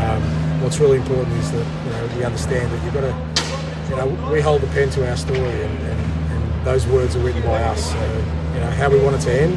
um, 0.04 0.22
what's 0.62 0.78
really 0.78 0.98
important 0.98 1.32
is 1.36 1.52
that 1.52 1.66
you 1.84 1.90
know 1.90 2.16
we 2.16 2.24
understand 2.24 2.70
that 2.72 2.84
you've 2.84 2.94
got 2.94 3.00
to, 3.00 3.90
you 3.90 3.96
know, 3.96 4.30
we 4.32 4.40
hold 4.40 4.62
the 4.62 4.66
pen 4.68 4.90
to 4.90 5.08
our 5.08 5.16
story, 5.16 5.38
and, 5.38 5.78
and, 5.78 6.32
and 6.32 6.66
those 6.66 6.86
words 6.86 7.16
are 7.16 7.20
written 7.20 7.42
by 7.42 7.62
us. 7.62 7.92
So, 7.92 8.24
you 8.54 8.60
know, 8.60 8.70
how 8.70 8.90
we 8.90 9.00
want 9.00 9.16
it 9.16 9.20
to 9.20 9.32
end 9.32 9.52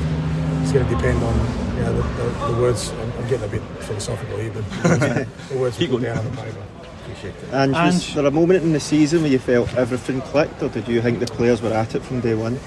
is 0.64 0.72
going 0.72 0.86
to 0.86 0.96
depend 0.96 1.22
on 1.24 1.36
you 1.76 1.84
know 1.84 1.94
the, 1.94 2.24
the, 2.24 2.54
the 2.54 2.62
words. 2.62 2.92
I'm, 2.92 3.12
I'm 3.14 3.28
getting 3.28 3.46
a 3.46 3.52
bit 3.52 3.62
philosophical 3.80 4.38
here, 4.38 4.52
but 4.54 4.64
the 5.50 5.58
words 5.58 5.80
we 5.80 5.88
put 5.88 6.02
down 6.04 6.18
on 6.20 6.26
the 6.26 6.42
paper. 6.42 6.64
Appreciate 7.04 7.36
it. 7.36 7.54
And 7.54 7.74
was 7.74 8.14
there 8.14 8.26
a 8.26 8.32
moment 8.32 8.64
in 8.64 8.72
the 8.72 8.80
season 8.80 9.22
where 9.22 9.32
you 9.32 9.40
felt 9.40 9.74
everything 9.76 10.22
clicked, 10.22 10.64
or 10.64 10.70
did 10.70 10.88
you 10.88 11.02
think 11.02 11.20
the 11.20 11.26
players 11.26 11.62
were 11.62 11.74
at 11.74 11.96
it 11.96 12.02
from 12.02 12.22
day 12.22 12.34
one? 12.34 12.58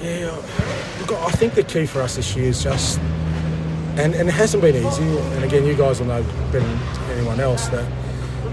Yeah, 0.00 0.34
look, 1.00 1.12
I 1.12 1.30
think 1.32 1.54
the 1.54 1.62
key 1.62 1.86
for 1.86 2.00
us 2.00 2.16
this 2.16 2.34
year 2.34 2.46
is 2.46 2.62
just, 2.62 2.98
and, 3.96 4.14
and 4.14 4.28
it 4.28 4.32
hasn't 4.32 4.62
been 4.62 4.76
easy. 4.76 5.02
And 5.02 5.44
again, 5.44 5.66
you 5.66 5.74
guys 5.74 6.00
will 6.00 6.06
know 6.06 6.22
better 6.50 6.60
than 6.60 7.10
anyone 7.10 7.38
else 7.38 7.68
that, 7.68 7.90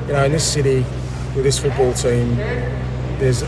you 0.08 0.14
know, 0.14 0.26
in 0.26 0.32
this 0.34 0.46
city 0.46 0.86
with 1.36 1.44
this 1.44 1.58
football 1.58 1.94
team, 1.94 2.36
there's 3.20 3.42
a 3.44 3.48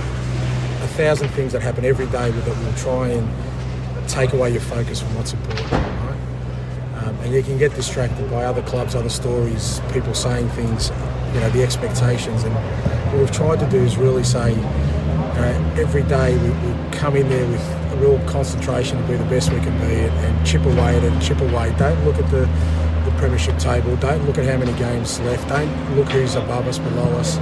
thousand 0.96 1.30
things 1.30 1.52
that 1.54 1.62
happen 1.62 1.84
every 1.84 2.06
day 2.08 2.32
that 2.32 2.48
will 2.48 2.74
try 2.74 3.10
and 3.10 3.28
take 4.10 4.34
away 4.34 4.52
your 4.52 4.62
focus 4.62 5.02
from 5.02 5.16
what's 5.16 5.34
important. 5.34 5.72
Right? 5.72 7.04
Um, 7.04 7.16
and 7.20 7.34
you 7.34 7.44
can 7.44 7.58
get 7.58 7.74
distracted 7.76 8.30
by 8.30 8.46
other 8.46 8.62
clubs, 8.64 8.96
other 8.96 9.10
stories, 9.10 9.82
people 9.92 10.14
saying 10.14 10.50
things, 10.50 10.92
you 11.34 11.40
know, 11.40 11.50
the 11.52 11.64
expectations. 11.64 12.44
And 12.44 12.54
what 13.12 13.20
we've 13.20 13.32
tried 13.32 13.60
to 13.60 13.70
do 13.70 13.78
is 13.78 13.98
really 13.98 14.24
say, 14.24 14.56
every 15.78 16.04
day 16.04 16.38
we, 16.38 16.50
we 16.50 16.92
come 16.92 17.16
in 17.16 17.28
there 17.30 17.48
with 17.48 17.94
a 17.94 17.96
real 17.98 18.20
concentration 18.28 19.02
to 19.02 19.08
be 19.08 19.16
the 19.16 19.26
best 19.26 19.52
we 19.52 19.60
can 19.60 19.78
be 19.80 19.96
and, 19.96 20.14
and 20.26 20.46
chip 20.46 20.64
away 20.66 20.98
at 20.98 21.04
it 21.04 21.22
chip 21.22 21.40
away. 21.42 21.74
Don't 21.78 22.04
look 22.06 22.18
at 22.18 22.30
the, 22.30 22.46
the 23.10 23.16
premiership 23.18 23.58
table. 23.58 23.96
Don't 23.98 24.26
look 24.26 24.38
at 24.38 24.46
how 24.46 24.58
many 24.58 24.78
games 24.78 25.20
left. 25.22 25.48
Don't 25.50 25.96
look 25.96 26.08
who's 26.10 26.36
above 26.36 26.68
us, 26.68 26.78
below 26.80 27.12
us. 27.14 27.38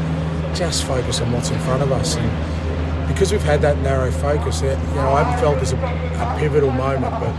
Just 0.58 0.86
focus 0.86 1.22
on 1.22 1.32
what's 1.32 1.50
in 1.50 1.60
front 1.60 1.84
of 1.84 1.92
us. 1.92 2.16
And 2.16 3.08
because 3.08 3.32
we've 3.32 3.42
had 3.44 3.62
that 3.62 3.78
narrow 3.80 4.12
focus, 4.12 4.62
you 4.62 4.70
know, 4.70 5.12
I 5.12 5.24
haven't 5.24 5.40
felt 5.40 5.56
there's 5.56 5.74
a, 5.74 5.78
a 5.78 6.36
pivotal 6.40 6.72
moment, 6.72 7.12
but 7.20 7.34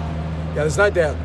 yeah, 0.55 0.55
there's 0.55 0.78
no 0.78 0.90
doubt 0.90 1.16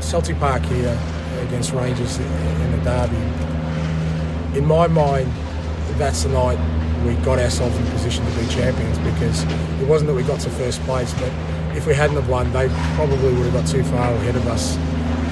Celtic 0.00 0.38
Park 0.38 0.62
here 0.64 0.98
against 1.42 1.72
Rangers 1.72 2.18
in 2.18 2.72
the 2.72 2.78
derby. 2.78 3.49
In 4.54 4.66
my 4.66 4.88
mind, 4.88 5.30
that's 5.96 6.24
the 6.24 6.30
night 6.30 6.58
we 7.04 7.14
got 7.24 7.38
ourselves 7.38 7.76
in 7.76 7.86
position 7.86 8.24
to 8.26 8.38
be 8.38 8.46
champions 8.48 8.98
because 8.98 9.44
it 9.80 9.88
wasn't 9.88 10.08
that 10.08 10.14
we 10.14 10.22
got 10.22 10.40
to 10.40 10.50
first 10.50 10.80
place, 10.82 11.14
but 11.14 11.32
if 11.76 11.86
we 11.86 11.94
hadn't 11.94 12.16
have 12.16 12.28
won, 12.28 12.52
they 12.52 12.68
probably 12.96 13.32
would 13.32 13.46
have 13.46 13.52
got 13.52 13.66
too 13.66 13.84
far 13.84 14.12
ahead 14.12 14.36
of 14.36 14.46
us. 14.48 14.76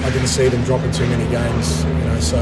I 0.05 0.09
didn't 0.11 0.29
see 0.29 0.47
them 0.47 0.63
dropping 0.63 0.91
too 0.91 1.05
many 1.07 1.29
games, 1.29 1.83
you 1.83 1.93
know. 2.05 2.19
So 2.21 2.37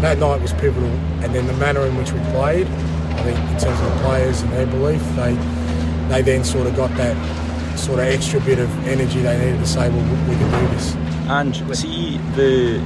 that 0.00 0.18
night 0.18 0.40
was 0.40 0.52
pivotal, 0.52 0.88
and 1.22 1.34
then 1.34 1.46
the 1.46 1.52
manner 1.54 1.80
in 1.80 1.96
which 1.96 2.12
we 2.12 2.20
played, 2.30 2.68
I 2.68 3.22
think 3.24 3.38
in 3.38 3.58
terms 3.58 3.80
of 3.80 3.90
the 3.92 4.00
players 4.04 4.40
and 4.42 4.52
their 4.52 4.66
belief, 4.66 5.02
they 5.16 5.34
they 6.08 6.22
then 6.22 6.44
sort 6.44 6.66
of 6.66 6.76
got 6.76 6.94
that 6.96 7.16
sort 7.76 7.98
of 7.98 8.06
extra 8.06 8.40
bit 8.40 8.58
of 8.58 8.70
energy 8.86 9.20
they 9.20 9.36
needed 9.38 9.58
to 9.58 9.66
say, 9.66 9.88
well, 9.90 10.28
we 10.28 10.36
can 10.36 10.50
do 10.60 10.74
this. 10.74 10.94
And 11.26 11.76
see 11.76 12.18
the 12.36 12.78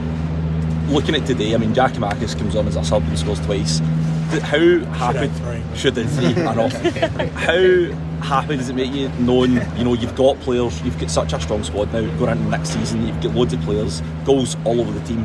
looking 0.89 1.14
at 1.14 1.26
today, 1.26 1.55
I 1.55 1.59
mean, 1.59 1.74
Giakoumakis 1.74 2.36
comes 2.39 2.57
on 2.57 2.66
as 2.66 2.76
a 2.76 2.84
sub 2.84 3.03
and 3.03 3.18
scores 3.18 3.41
twice. 3.41 3.80
How 4.28 4.78
happy 4.93 5.30
should 5.74 5.97
have 5.97 6.12
three? 6.12 6.43
I 6.43 6.55
know. 6.55 6.68
How 8.18 8.41
happy 8.41 8.57
does 8.57 8.68
it 8.68 8.74
make 8.74 8.93
you 8.93 9.09
knowing 9.20 9.55
you 9.76 9.84
know 9.84 9.95
you've 9.95 10.16
got 10.16 10.39
players, 10.41 10.82
you've 10.82 10.99
got 10.99 11.11
such 11.11 11.32
a 11.32 11.41
strong 11.41 11.62
squad 11.64 11.93
now 11.93 12.01
going 12.18 12.32
into 12.36 12.51
next 12.51 12.70
season, 12.70 13.07
you've 13.07 13.20
got 13.22 13.34
loads 13.34 13.55
of 13.55 13.61
players, 13.62 14.03
goals 14.24 14.57
all 14.64 14.80
over 14.80 14.93
the 14.93 15.07
team. 15.07 15.24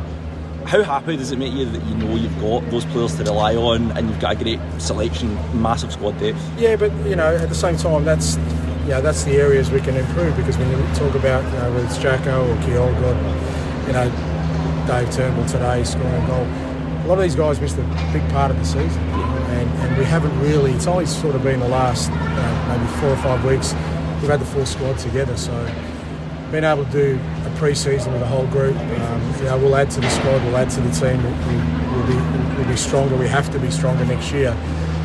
How 0.64 0.82
happy 0.82 1.18
does 1.18 1.30
it 1.32 1.38
make 1.38 1.52
you 1.52 1.66
that 1.66 1.84
you 1.84 1.94
know 1.96 2.14
you've 2.14 2.40
got 2.40 2.70
those 2.70 2.86
players 2.86 3.14
to 3.16 3.24
rely 3.24 3.56
on 3.56 3.90
and 3.92 4.08
you've 4.08 4.20
got 4.20 4.40
a 4.40 4.42
great 4.42 4.60
selection, 4.78 5.34
massive 5.60 5.92
squad 5.92 6.18
depth? 6.18 6.40
Yeah, 6.58 6.76
but 6.76 6.90
you 7.06 7.16
know 7.16 7.36
at 7.36 7.48
the 7.50 7.54
same 7.54 7.76
time 7.76 8.04
that's 8.04 8.36
yeah 8.86 9.00
that's 9.00 9.24
the 9.24 9.36
areas 9.36 9.70
we 9.70 9.80
can 9.80 9.96
improve 9.96 10.34
because 10.36 10.56
when 10.56 10.70
you 10.70 10.76
talk 10.94 11.14
about 11.14 11.44
you 11.52 11.58
know 11.58 11.72
whether 11.74 11.84
it's 11.84 11.98
Jacko 11.98 12.50
or 12.50 12.56
Kyogo, 12.62 13.86
you 13.86 13.92
know 13.92 14.23
Dave 14.86 15.10
Turnbull 15.10 15.46
today 15.46 15.82
scoring 15.84 16.12
a 16.12 16.26
goal. 16.26 16.44
A 16.44 17.06
lot 17.06 17.18
of 17.18 17.22
these 17.22 17.34
guys 17.34 17.60
missed 17.60 17.78
a 17.78 18.10
big 18.12 18.26
part 18.30 18.50
of 18.50 18.58
the 18.58 18.64
season, 18.64 19.02
and, 19.02 19.68
and 19.80 19.98
we 19.98 20.04
haven't 20.04 20.38
really. 20.40 20.72
It's 20.72 20.86
only 20.86 21.06
sort 21.06 21.34
of 21.34 21.42
been 21.42 21.60
the 21.60 21.68
last 21.68 22.10
you 22.10 22.16
know, 22.16 22.66
maybe 22.68 22.86
four 23.00 23.10
or 23.10 23.16
five 23.16 23.44
weeks 23.44 23.72
we've 24.20 24.30
had 24.30 24.40
the 24.40 24.46
full 24.46 24.66
squad 24.66 24.98
together. 24.98 25.36
So 25.36 25.52
being 26.50 26.64
able 26.64 26.84
to 26.84 26.92
do 26.92 27.20
a 27.46 27.50
pre-season 27.56 28.12
with 28.12 28.20
the 28.20 28.26
whole 28.26 28.46
group, 28.48 28.76
um, 28.76 29.34
you 29.38 29.44
know, 29.44 29.58
we'll 29.58 29.76
add 29.76 29.90
to 29.92 30.00
the 30.00 30.10
squad, 30.10 30.42
we'll 30.44 30.56
add 30.56 30.70
to 30.70 30.80
the 30.80 30.90
team. 30.92 31.22
We'll, 31.22 31.96
we'll, 31.96 32.06
be, 32.06 32.56
we'll 32.56 32.68
be 32.68 32.76
stronger. 32.76 33.16
We 33.16 33.28
have 33.28 33.50
to 33.52 33.58
be 33.58 33.70
stronger 33.70 34.04
next 34.04 34.32
year, 34.32 34.56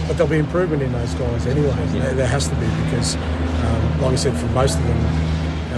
but 0.08 0.18
there'll 0.18 0.32
be 0.32 0.40
improvement 0.40 0.84
in 0.84 0.92
those 0.92 1.14
guys 1.16 1.48
anyway. 1.48 1.76
There, 1.88 2.14
there 2.14 2.28
has 2.28 2.48
to 2.50 2.56
be 2.56 2.68
because, 2.86 3.16
um, 3.16 4.02
like 4.02 4.14
I 4.14 4.16
said, 4.16 4.38
for 4.38 4.48
most 4.48 4.78
of 4.78 4.84
them, 4.86 5.30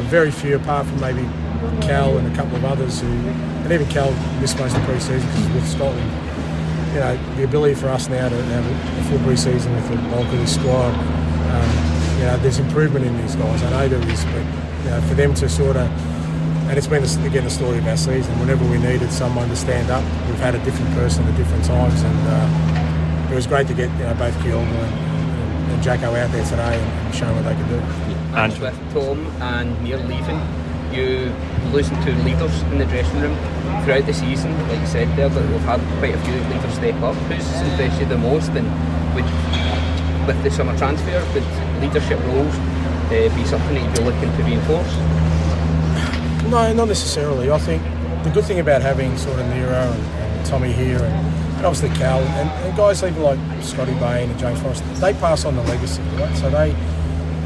very 0.04 0.32
few 0.32 0.56
apart 0.56 0.86
from 0.88 1.00
maybe 1.00 1.22
Cal 1.82 2.18
and 2.18 2.32
a 2.32 2.36
couple 2.36 2.56
of 2.56 2.66
others 2.66 3.02
who, 3.02 3.08
and 3.08 3.72
even 3.72 3.88
Cal 3.88 4.12
missed 4.40 4.58
most 4.58 4.76
of 4.76 4.82
the 4.82 4.88
pre-season 4.88 5.28
because 5.30 5.50
with 5.50 5.68
Scotland. 5.68 6.12
you 6.94 7.00
know, 7.00 7.36
the 7.38 7.44
ability 7.44 7.76
for 7.76 7.88
us 7.88 8.10
now 8.10 8.28
to 8.28 8.36
have 8.36 8.66
a 8.66 9.10
full 9.10 9.20
pre-season 9.20 9.74
with 9.76 9.88
the 9.90 9.96
bulk 10.10 10.28
of 10.28 10.40
this 10.40 10.56
squad, 10.56 10.94
um, 10.94 11.92
you 12.20 12.26
know, 12.26 12.38
there's 12.38 12.60
improvement 12.60 13.06
in 13.06 13.16
these 13.22 13.36
guys. 13.36 13.64
I 13.64 13.70
know 13.72 13.88
there 13.88 14.10
is, 14.10 14.26
but 14.26 14.46
you 14.84 14.90
know, 14.90 15.02
for 15.08 15.16
them 15.16 15.34
to 15.36 15.50
sort 15.50 15.76
of, 15.76 15.90
and 16.70 16.78
it's 16.78 16.88
been 16.88 17.04
again 17.26 17.44
the 17.44 17.50
story 17.50 17.80
of 17.80 17.88
our 17.88 17.98
season. 17.98 18.40
Whenever 18.40 18.64
we 18.70 18.78
needed 18.78 19.12
someone 19.12 19.50
to 19.50 19.56
stand 19.56 19.90
up, 19.90 20.04
we've 20.28 20.40
had 20.40 20.56
a 20.56 20.64
different 20.64 20.94
person 20.94 21.26
at 21.26 21.36
different 21.36 21.66
times, 21.66 22.02
and 22.02 22.20
uh, 22.28 23.32
it 23.32 23.36
was 23.36 23.48
great 23.48 23.68
to 23.68 23.74
get 23.74 23.90
you 23.98 24.04
know 24.06 24.14
both 24.16 24.36
Kielma 24.40 24.62
and, 24.62 25.72
and, 25.72 25.84
Jacko 25.84 26.16
out 26.16 26.32
there 26.32 26.46
today 26.46 26.80
and, 26.80 27.08
and 27.08 27.16
show 27.16 27.34
what 27.34 27.44
they 27.44 27.56
can 27.56 27.68
do. 27.68 27.80
And 28.36 28.58
with 28.60 28.94
Tom 28.94 29.26
and 29.42 29.84
Nir 29.84 29.98
leaving, 29.98 30.40
you 30.94 31.34
losing 31.72 31.96
two 32.04 32.14
leaders 32.24 32.62
in 32.64 32.78
the 32.78 32.86
dressing 32.86 33.20
room 33.22 33.38
throughout 33.84 34.06
the 34.06 34.14
season, 34.14 34.52
like 34.68 34.80
you 34.80 34.88
said 34.88 35.08
there, 35.18 35.30
that 35.30 35.50
we've 35.50 35.62
had 35.62 35.80
quite 36.00 36.16
a 36.16 36.20
few 36.26 36.34
leaders 36.34 36.74
step 36.74 36.96
up. 37.02 37.16
Who's 37.16 37.62
impressed 37.62 38.00
you 38.00 38.06
the 38.06 38.18
most, 38.18 38.50
and 38.50 38.68
with 39.16 40.44
the 40.44 40.52
summer 40.52 40.78
transfer, 40.78 41.20
would 41.34 41.82
leadership 41.82 42.20
roles 42.28 42.56
uh, 42.56 43.32
be 43.36 43.46
something 43.46 43.74
that 43.76 43.84
you'd 43.84 43.96
be 43.96 44.04
looking 44.04 44.32
to 44.38 44.44
reinforce? 44.44 44.96
No, 46.50 46.74
not 46.74 46.88
necessarily. 46.88 47.50
I 47.50 47.58
think 47.58 47.82
the 48.24 48.30
good 48.30 48.46
thing 48.46 48.60
about 48.60 48.82
having 48.82 49.18
sort 49.18 49.40
of 49.40 49.48
Nero 49.48 49.74
and, 49.74 50.04
and 50.04 50.46
Tommy 50.46 50.72
here 50.72 50.98
and, 50.98 51.28
and 51.58 51.66
obviously 51.66 51.90
Cal 51.98 52.20
and, 52.20 52.50
and, 52.50 52.78
guys 52.78 53.04
even 53.04 53.22
like 53.24 53.40
Scotty 53.64 53.94
Bain 53.94 54.30
and 54.30 54.40
James 54.40 54.62
Forrest, 54.62 54.84
they 55.02 55.14
pass 55.14 55.46
on 55.46 55.56
the 55.56 55.64
legacy, 55.64 56.02
right? 56.18 56.36
So 56.38 56.50
they 56.50 56.76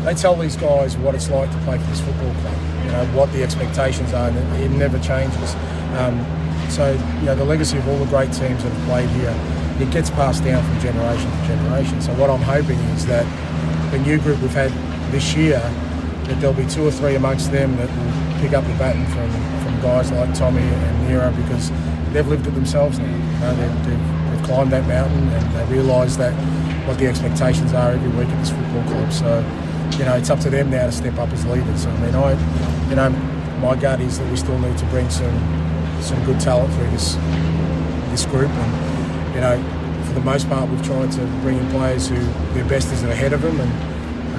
they 0.04 0.14
tell 0.14 0.36
these 0.36 0.56
guys 0.56 0.98
what 0.98 1.16
it's 1.16 1.30
like 1.30 1.50
to 1.52 1.58
play 1.60 1.78
for 1.80 1.86
this 1.86 2.02
football 2.02 2.34
club. 2.42 2.75
Know 2.96 3.06
what 3.08 3.30
the 3.34 3.44
expectations 3.44 4.14
are, 4.14 4.30
and 4.30 4.38
it, 4.38 4.62
it 4.62 4.72
never 4.72 4.98
changes. 5.00 5.54
Um, 6.00 6.16
so 6.70 6.94
you 7.20 7.26
know 7.26 7.36
the 7.36 7.44
legacy 7.44 7.78
of 7.78 7.86
all 7.90 7.98
the 7.98 8.06
great 8.06 8.32
teams 8.32 8.64
that 8.64 8.72
have 8.72 8.88
played 8.88 9.10
here, 9.10 9.36
it 9.86 9.92
gets 9.92 10.10
passed 10.10 10.46
down 10.46 10.64
from 10.64 10.80
generation 10.80 11.30
to 11.30 11.38
generation. 11.46 12.02
So 12.02 12.14
what 12.14 12.30
I'm 12.30 12.42
hoping 12.42 12.80
is 12.96 13.06
that 13.08 13.26
the 13.92 14.00
new 14.00 14.18
group 14.18 14.40
we've 14.40 14.54
had 14.54 14.72
this 15.12 15.36
year, 15.36 15.60
that 15.60 16.40
there'll 16.40 16.56
be 16.56 16.66
two 16.68 16.88
or 16.88 16.92
three 16.92 17.16
amongst 17.16 17.52
them 17.52 17.76
that 17.76 17.90
will 17.90 18.40
pick 18.40 18.54
up 18.54 18.64
the 18.64 18.74
baton 18.80 19.06
from 19.08 19.30
from 19.60 19.82
guys 19.82 20.10
like 20.14 20.34
Tommy 20.34 20.62
and 20.62 21.08
Nero 21.10 21.32
because 21.44 21.72
they've 22.14 22.28
lived 22.28 22.48
it 22.48 22.52
themselves 22.52 22.98
now. 22.98 23.12
You 23.12 23.40
know, 23.40 23.56
they've, 23.56 23.86
they've, 23.86 24.32
they've 24.32 24.46
climbed 24.46 24.72
that 24.72 24.88
mountain 24.88 25.28
and 25.28 25.56
they 25.56 25.76
realise 25.76 26.16
that 26.16 26.32
what 26.88 26.98
the 26.98 27.08
expectations 27.08 27.74
are 27.74 27.92
every 27.92 28.10
week 28.12 28.30
at 28.30 28.40
this 28.40 28.52
football 28.52 28.84
club. 28.84 29.12
So 29.12 29.44
you 29.98 30.04
know, 30.04 30.16
it's 30.16 30.30
up 30.30 30.40
to 30.42 30.50
them 30.50 30.70
now 30.70 30.86
to 30.86 30.92
step 30.92 31.18
up 31.18 31.30
as 31.30 31.46
leaders. 31.46 31.86
I 31.86 31.98
mean, 32.00 32.16
I, 32.16 32.34
you 32.90 32.96
know, 32.96 33.10
my 33.60 33.76
gut 33.76 34.02
is 34.02 34.20
that 34.20 34.30
we 34.30 34.38
still 34.38 34.60
need 34.60 34.78
to 34.78 34.86
bring 34.88 35.10
some 35.10 35.36
some 36.02 36.24
good 36.26 36.40
talent 36.40 36.74
through 36.74 36.90
this 36.92 37.16
this 38.10 38.26
group, 38.26 38.50
and 38.50 39.36
you 39.36 39.42
know, 39.42 39.58
for 40.06 40.14
the 40.14 40.22
most 40.22 40.48
part, 40.48 40.70
we've 40.70 40.86
tried 40.86 41.12
to 41.14 41.26
bring 41.42 41.58
in 41.58 41.70
players 41.72 42.08
who 42.08 42.16
their 42.54 42.66
best 42.66 42.92
is 42.92 43.04
ahead 43.04 43.34
of 43.34 43.42
them, 43.42 43.60
and 43.60 43.72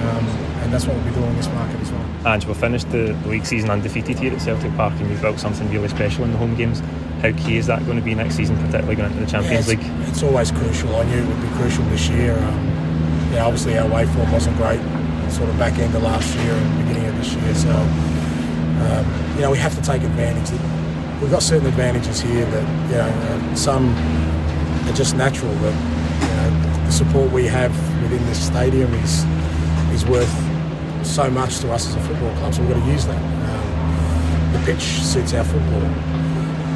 um, 0.03 0.27
and 0.61 0.73
that's 0.73 0.85
what 0.85 0.95
we'll 0.95 1.05
be 1.05 1.11
doing 1.11 1.29
in 1.29 1.35
this 1.37 1.47
market 1.47 1.79
as 1.81 1.91
well. 1.91 2.05
And 2.25 2.43
we've 2.43 2.57
finished 2.57 2.89
the 2.91 3.13
league 3.25 3.45
season 3.45 3.69
undefeated 3.69 4.19
here 4.19 4.33
at 4.33 4.41
Celtic 4.41 4.75
Park, 4.75 4.93
and 4.99 5.09
you've 5.09 5.21
built 5.21 5.39
something 5.39 5.69
really 5.71 5.87
special 5.87 6.23
in 6.25 6.31
the 6.31 6.37
home 6.37 6.55
games. 6.55 6.81
How 7.21 7.31
key 7.31 7.57
is 7.57 7.67
that 7.67 7.85
going 7.85 7.97
to 7.97 8.03
be 8.03 8.13
next 8.13 8.35
season, 8.35 8.55
particularly 8.57 8.95
going 8.95 9.11
into 9.11 9.25
the 9.25 9.31
Champions 9.31 9.67
yeah, 9.67 9.73
it's, 9.73 9.83
League? 9.83 10.09
It's 10.09 10.23
always 10.23 10.51
crucial. 10.51 10.95
I 10.95 11.03
knew 11.05 11.17
it 11.17 11.27
would 11.27 11.41
be 11.41 11.55
crucial 11.55 11.83
this 11.85 12.09
year. 12.09 12.37
Um, 12.37 12.67
yeah, 13.33 13.45
obviously 13.45 13.77
our 13.77 13.87
away 13.87 14.05
form 14.05 14.31
wasn't 14.31 14.55
great 14.57 14.81
sort 15.31 15.49
of 15.49 15.57
back 15.57 15.77
end 15.77 15.93
of 15.95 16.03
last 16.03 16.33
year 16.35 16.53
and 16.53 16.87
beginning 16.87 17.09
of 17.09 17.17
this 17.17 17.33
year. 17.33 17.55
So, 17.55 17.69
um, 18.81 19.35
you 19.35 19.41
know, 19.41 19.51
we 19.51 19.57
have 19.57 19.75
to 19.75 19.81
take 19.81 20.03
advantage. 20.03 20.51
We've 21.21 21.31
got 21.31 21.41
certain 21.41 21.67
advantages 21.67 22.21
here 22.21 22.45
that, 22.45 22.89
you 22.89 22.95
know, 22.95 23.51
uh, 23.51 23.55
some 23.55 23.89
are 24.87 24.93
just 24.93 25.15
natural. 25.15 25.51
That, 25.55 25.73
you 26.21 26.27
know, 26.35 26.85
the 26.85 26.91
support 26.91 27.31
we 27.31 27.45
have 27.45 27.71
within 28.03 28.23
this 28.27 28.45
stadium 28.45 28.93
is 28.95 29.23
is 29.93 30.05
worth 30.05 30.31
so 31.05 31.29
much 31.29 31.59
to 31.59 31.71
us 31.71 31.87
as 31.87 31.95
a 31.95 32.01
football 32.01 32.35
club. 32.37 32.53
So 32.53 32.61
we've 32.61 32.71
got 32.75 32.85
to 32.85 32.91
use 32.91 33.05
that. 33.07 33.17
Um, 33.17 34.53
the 34.53 34.59
pitch 34.65 34.81
suits 34.81 35.33
our 35.33 35.43
football. 35.43 35.81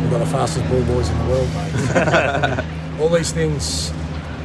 We've 0.02 0.12
got 0.12 0.20
the 0.20 0.26
fastest 0.26 0.68
ball 0.70 0.84
boys 0.84 1.10
in 1.10 1.18
the 1.20 1.26
world, 1.26 1.50
mate. 1.54 2.66
All 3.00 3.10
these 3.10 3.32
things 3.32 3.92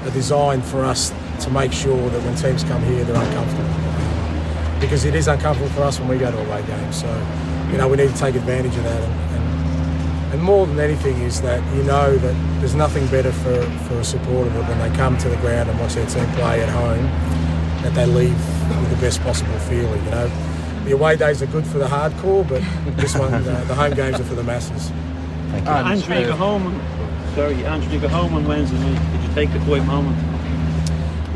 are 0.04 0.10
designed 0.10 0.64
for 0.64 0.84
us 0.84 1.12
to 1.40 1.50
make 1.50 1.72
sure 1.72 2.10
that 2.10 2.22
when 2.22 2.34
teams 2.36 2.64
come 2.64 2.82
here, 2.82 3.04
they're 3.04 3.22
uncomfortable 3.22 3.85
because 4.80 5.04
it 5.04 5.14
is 5.14 5.28
uncomfortable 5.28 5.70
for 5.72 5.82
us 5.82 5.98
when 5.98 6.08
we 6.08 6.18
go 6.18 6.30
to 6.30 6.38
away 6.38 6.64
games. 6.66 7.00
So, 7.00 7.08
you 7.70 7.78
know, 7.78 7.88
we 7.88 7.96
need 7.96 8.10
to 8.10 8.16
take 8.16 8.34
advantage 8.34 8.76
of 8.76 8.84
that. 8.84 9.00
And, 9.00 9.12
and, 9.12 10.32
and, 10.34 10.42
more 10.42 10.66
than 10.66 10.78
anything 10.78 11.20
is 11.22 11.40
that 11.42 11.62
you 11.74 11.82
know 11.82 12.16
that 12.16 12.60
there's 12.60 12.74
nothing 12.74 13.06
better 13.08 13.32
for, 13.32 13.62
for 13.88 13.94
a 13.94 14.04
supporter 14.04 14.50
than 14.50 14.66
when 14.68 14.78
they 14.78 14.96
come 14.96 15.16
to 15.18 15.28
the 15.28 15.36
ground 15.36 15.70
and 15.70 15.78
watch 15.80 15.94
their 15.94 16.06
team 16.06 16.26
play 16.34 16.62
at 16.62 16.68
home, 16.68 17.04
that 17.82 17.94
they 17.94 18.06
leave 18.06 18.38
with 18.80 18.90
the 18.90 18.96
best 19.00 19.20
possible 19.22 19.58
feeling. 19.60 20.04
You 20.04 20.10
know, 20.10 20.28
the 20.84 20.92
away 20.92 21.16
days 21.16 21.42
are 21.42 21.46
good 21.46 21.66
for 21.66 21.78
the 21.78 21.86
hardcore, 21.86 22.46
but 22.48 22.62
this 22.96 23.16
one, 23.16 23.32
uh, 23.32 23.64
the 23.66 23.74
home 23.74 23.94
games 23.94 24.20
are 24.20 24.24
for 24.24 24.34
the 24.34 24.44
masses. 24.44 24.90
Thank 25.50 25.64
you. 25.64 25.70
Andrew, 25.70 26.18
you 26.18 26.26
go 26.26 26.36
home. 26.36 26.80
Sorry, 27.34 27.66
Andrew, 27.66 27.92
you 27.92 28.00
go 28.00 28.08
home 28.08 28.34
on 28.34 28.46
Wednesday 28.46 28.78
night. 28.78 29.12
Did 29.12 29.28
you 29.28 29.34
take 29.34 29.52
the 29.52 29.58
quiet 29.64 29.84
moment? 29.84 30.35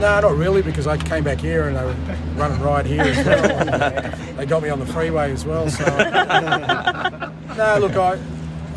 No, 0.01 0.19
not 0.19 0.35
really, 0.35 0.63
because 0.63 0.87
I 0.87 0.97
came 0.97 1.25
back 1.25 1.41
here 1.41 1.69
and 1.69 1.77
they 1.77 1.85
were 1.85 2.17
running 2.35 2.59
right 2.63 2.87
here 2.87 3.03
as 3.03 3.27
well. 3.27 4.35
they 4.37 4.47
got 4.47 4.63
me 4.63 4.71
on 4.71 4.79
the 4.79 4.87
freeway 4.87 5.31
as 5.31 5.45
well. 5.45 5.69
So, 5.69 5.85
no, 7.59 7.79
look, 7.79 7.97
I 7.97 8.19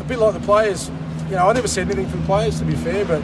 a 0.00 0.04
bit 0.04 0.18
like 0.18 0.34
the 0.34 0.40
players. 0.40 0.90
You 1.30 1.36
know, 1.36 1.48
I 1.48 1.54
never 1.54 1.66
said 1.66 1.86
anything 1.86 2.08
for 2.08 2.18
the 2.18 2.26
players, 2.26 2.58
to 2.58 2.66
be 2.66 2.74
fair, 2.74 3.06
but 3.06 3.22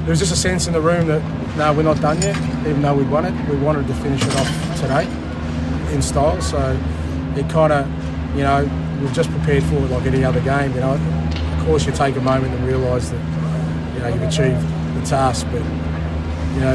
there 0.00 0.10
was 0.10 0.18
just 0.18 0.32
a 0.32 0.36
sense 0.36 0.66
in 0.66 0.74
the 0.74 0.80
room 0.82 1.06
that 1.06 1.22
no, 1.56 1.72
we're 1.72 1.84
not 1.84 2.02
done 2.02 2.20
yet. 2.20 2.36
Even 2.66 2.82
though 2.82 2.94
we'd 2.94 3.10
won 3.10 3.24
it, 3.24 3.48
we 3.48 3.56
wanted 3.56 3.86
to 3.86 3.94
finish 3.94 4.22
it 4.22 4.36
off 4.36 4.80
today 4.80 5.04
in 5.94 6.02
style. 6.02 6.38
So 6.42 6.78
it 7.34 7.48
kind 7.48 7.72
of, 7.72 8.36
you 8.36 8.42
know, 8.42 8.68
we've 9.00 9.12
just 9.14 9.30
prepared 9.30 9.62
for 9.64 9.76
it 9.76 9.90
like 9.90 10.04
any 10.04 10.22
other 10.22 10.40
game. 10.40 10.74
You 10.74 10.80
know, 10.80 10.92
of 10.92 11.64
course, 11.64 11.86
you 11.86 11.92
take 11.92 12.14
a 12.16 12.20
moment 12.20 12.52
and 12.52 12.66
realise 12.66 13.08
that 13.08 13.94
you 13.94 14.00
know 14.00 14.08
you've 14.08 14.22
achieved 14.22 14.60
the 14.96 15.06
task, 15.06 15.46
but 15.50 15.62
you 16.54 16.60
know, 16.60 16.74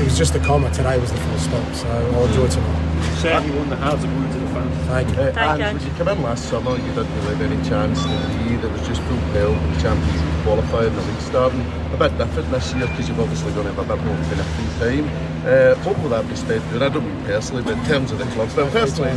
it 0.00 0.04
was 0.04 0.16
just 0.18 0.34
a 0.34 0.40
comma. 0.40 0.70
Today 0.70 0.98
was 0.98 1.10
the 1.10 1.18
full 1.18 1.38
stop. 1.38 1.74
So 1.74 1.88
I'll 1.88 2.26
enjoy 2.26 2.48
tonight. 2.48 3.14
Certainly 3.20 3.56
won 3.56 3.70
the 3.70 3.76
to 3.76 4.06
the 4.06 4.14
fans. 4.14 4.41
Thank 4.86 5.08
you. 5.08 5.22
Uh, 5.22 5.32
Thank 5.32 5.38
and 5.38 5.58
you. 5.60 5.66
when 5.78 5.92
you 5.92 5.98
come 5.98 6.08
in 6.08 6.22
last 6.22 6.48
summer, 6.48 6.72
you 6.72 6.92
didn't 6.94 7.14
really 7.14 7.36
have 7.36 7.52
any 7.52 7.68
chance 7.68 8.02
to 8.02 8.08
lead. 8.08 8.64
It 8.64 8.70
was 8.70 8.86
just 8.86 9.00
full 9.02 9.18
pelt 9.32 9.56
the 9.56 9.80
Champions 9.80 10.22
League 10.22 10.44
qualifying, 10.44 10.94
the 10.94 11.02
league 11.02 11.20
starting. 11.20 11.60
A 11.92 11.96
bit 11.96 12.16
different 12.18 12.50
this 12.50 12.74
year 12.74 12.86
because 12.86 13.08
you've 13.08 13.20
obviously 13.20 13.52
going 13.52 13.66
to 13.66 13.72
have 13.72 13.90
a 13.90 13.96
bit 13.96 14.04
more 14.04 14.16
kind 14.16 14.40
of 14.40 14.46
free 14.56 15.04
time. 15.04 15.32
Uh, 15.44 15.74
what 15.84 15.98
will 16.00 16.10
that 16.10 16.28
be 16.28 16.36
spent 16.36 16.68
doing? 16.70 16.82
I 16.82 16.88
don't 16.88 17.06
mean 17.06 17.24
personally, 17.24 17.62
but 17.62 17.76
in 17.76 17.84
terms 17.84 18.12
of 18.12 18.18
the 18.18 18.24
club. 18.26 18.48
But 18.54 18.70
personally, 18.72 19.10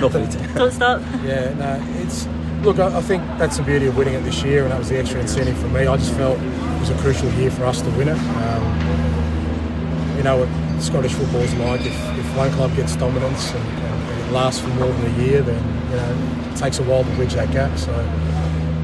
no 0.00 0.08
free 0.08 0.26
time. 0.26 0.54
Don't 0.54 0.72
stop. 0.72 1.00
Yeah, 1.24 1.54
no, 1.54 1.80
it's 2.02 2.26
look. 2.62 2.78
I, 2.78 2.96
I 2.96 3.00
think 3.00 3.22
that's 3.38 3.56
the 3.56 3.62
beauty 3.62 3.86
of 3.86 3.96
winning 3.96 4.14
it 4.14 4.24
this 4.24 4.42
year, 4.42 4.62
and 4.62 4.72
that 4.72 4.78
was 4.78 4.88
the 4.88 4.98
extra 4.98 5.20
incentive 5.20 5.56
for 5.58 5.68
me. 5.68 5.86
I 5.86 5.96
just 5.96 6.14
felt 6.14 6.38
it 6.38 6.80
was 6.80 6.90
a 6.90 6.98
crucial 6.98 7.30
year 7.32 7.50
for 7.50 7.64
us 7.64 7.80
to 7.82 7.90
win 7.90 8.08
it. 8.08 8.18
Um, 8.18 9.20
you 10.16 10.24
know 10.24 10.44
what 10.44 10.82
Scottish 10.82 11.12
football's 11.12 11.54
like. 11.54 11.80
If, 11.80 12.18
if 12.18 12.36
one 12.36 12.50
club 12.52 12.74
gets 12.74 12.96
dominance 12.96 13.52
and, 13.52 13.64
and, 13.68 13.78
it 13.78 13.79
lasts 14.30 14.60
for 14.60 14.68
more 14.68 14.88
than 14.88 15.14
a 15.14 15.24
year, 15.24 15.42
then 15.42 15.62
you 15.90 15.96
know 15.96 16.50
it 16.50 16.56
takes 16.56 16.78
a 16.78 16.82
while 16.84 17.04
to 17.04 17.10
bridge 17.16 17.34
that 17.34 17.50
gap. 17.52 17.76
So 17.78 17.92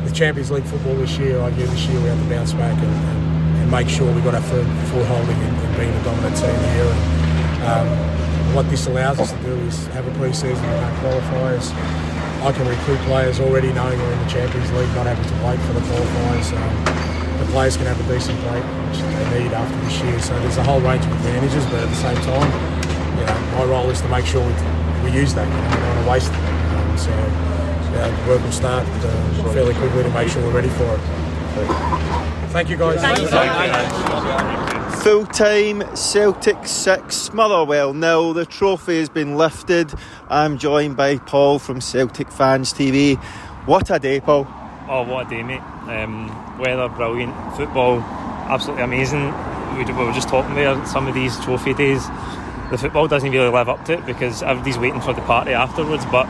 the 0.05 0.13
Champions 0.13 0.51
League 0.51 0.65
football 0.65 0.95
this 0.97 1.19
year, 1.19 1.41
I 1.41 1.51
knew 1.51 1.67
this 1.67 1.87
year 1.87 2.01
we 2.01 2.09
had 2.09 2.19
to 2.19 2.29
bounce 2.29 2.53
back 2.53 2.77
and, 2.79 2.95
and, 2.95 3.59
and 3.63 3.71
make 3.71 3.89
sure 3.89 4.13
we 4.13 4.21
got 4.23 4.35
our 4.35 4.41
holding 4.43 5.39
in, 5.39 5.55
in, 5.55 5.77
being 5.77 5.95
a 5.95 6.05
dominant 6.05 6.37
team 6.37 6.59
here. 6.75 6.91
And, 6.91 7.63
um, 7.67 8.17
what 8.55 8.71
this 8.71 8.87
allows 8.87 9.19
us 9.21 9.33
to 9.33 9.39
do 9.43 9.53
is 9.69 9.87
have 9.89 10.07
a 10.07 10.19
pre-season 10.19 10.65
with 10.65 10.97
qualifiers. 11.05 11.75
I 12.41 12.53
can 12.53 12.67
recruit 12.67 12.99
players 13.01 13.41
already 13.41 13.73
knowing 13.73 13.99
we're 13.99 14.13
in 14.13 14.19
the 14.21 14.31
Champions 14.31 14.71
League, 14.73 14.89
not 14.95 15.05
having 15.05 15.27
to 15.27 15.37
wait 15.45 15.59
for 15.67 15.73
the 15.75 15.81
qualifiers. 15.81 16.57
Um, 16.57 17.37
the 17.45 17.53
players 17.53 17.77
can 17.77 17.87
have 17.87 18.01
a 18.01 18.15
decent 18.15 18.39
break, 18.49 18.65
which 18.65 19.01
they 19.03 19.43
need 19.43 19.53
after 19.53 19.77
this 19.85 20.01
year. 20.01 20.19
So 20.21 20.39
there's 20.41 20.57
a 20.57 20.65
whole 20.65 20.81
range 20.81 21.05
of 21.05 21.13
advantages, 21.13 21.67
but 21.67 21.85
at 21.85 21.89
the 21.91 22.01
same 22.01 22.17
time, 22.25 22.49
you 23.19 23.27
know, 23.27 23.59
my 23.59 23.65
role 23.65 23.91
is 23.91 24.01
to 24.01 24.09
make 24.09 24.25
sure 24.25 24.41
we, 24.41 24.53
we 25.07 25.19
use 25.19 25.35
that. 25.35 25.47
You 25.47 25.55
know, 25.55 25.63
we 25.63 25.77
don't 25.77 25.95
want 25.95 26.05
to 26.05 26.11
waste 26.11 26.33
it. 26.33 26.39
Um, 26.75 26.99
so 26.99 27.11
yeah, 27.93 28.09
the 28.11 28.29
work 28.29 28.43
will 28.43 28.53
start 28.53 28.87
uh, 28.87 29.53
fairly 29.53 29.75
quickly 29.75 30.03
to 30.03 30.11
make 30.11 30.29
sure 30.29 30.43
we're 30.43 30.55
ready 30.55 30.69
for 30.69 30.85
it. 30.85 31.01
Thank 32.51 32.69
you 32.71 32.77
guys. 32.77 33.01
Thank 33.01 33.21
you. 33.21 33.27
Full 35.01 35.27
time 35.27 35.83
Celtic 35.97 36.67
6, 36.67 37.33
Motherwell 37.33 37.95
nil. 37.95 38.33
The 38.35 38.45
trophy 38.45 38.99
has 38.99 39.09
been 39.09 39.37
lifted. 39.37 39.93
I'm 40.29 40.59
joined 40.59 40.97
by 40.97 41.19
Paul 41.19 41.59
from 41.59 41.81
Celtic 41.81 42.31
Fans 42.31 42.73
TV. 42.73 43.17
What 43.67 43.91
a 43.91 43.99
day, 43.99 44.21
Paul. 44.21 44.47
Oh, 44.89 45.03
what 45.03 45.27
a 45.27 45.31
day, 45.31 45.43
mate. 45.43 45.61
Um, 45.89 46.59
weather 46.59 46.89
brilliant, 46.89 47.35
football 47.57 48.01
absolutely 48.49 48.85
amazing. 48.85 49.33
We, 49.77 49.85
we 49.85 49.93
were 49.93 50.13
just 50.13 50.29
talking 50.29 50.55
there, 50.55 50.85
some 50.87 51.07
of 51.07 51.15
these 51.15 51.39
trophy 51.41 51.75
days, 51.75 52.07
the 52.71 52.79
football 52.79 53.07
doesn't 53.09 53.31
really 53.31 53.51
live 53.51 53.69
up 53.69 53.85
to 53.87 53.95
it 53.95 54.07
because 54.07 54.43
everybody's 54.43 54.79
waiting 54.79 55.01
for 55.01 55.13
the 55.13 55.23
party 55.23 55.53
afterwards. 55.53 56.05
But 56.07 56.27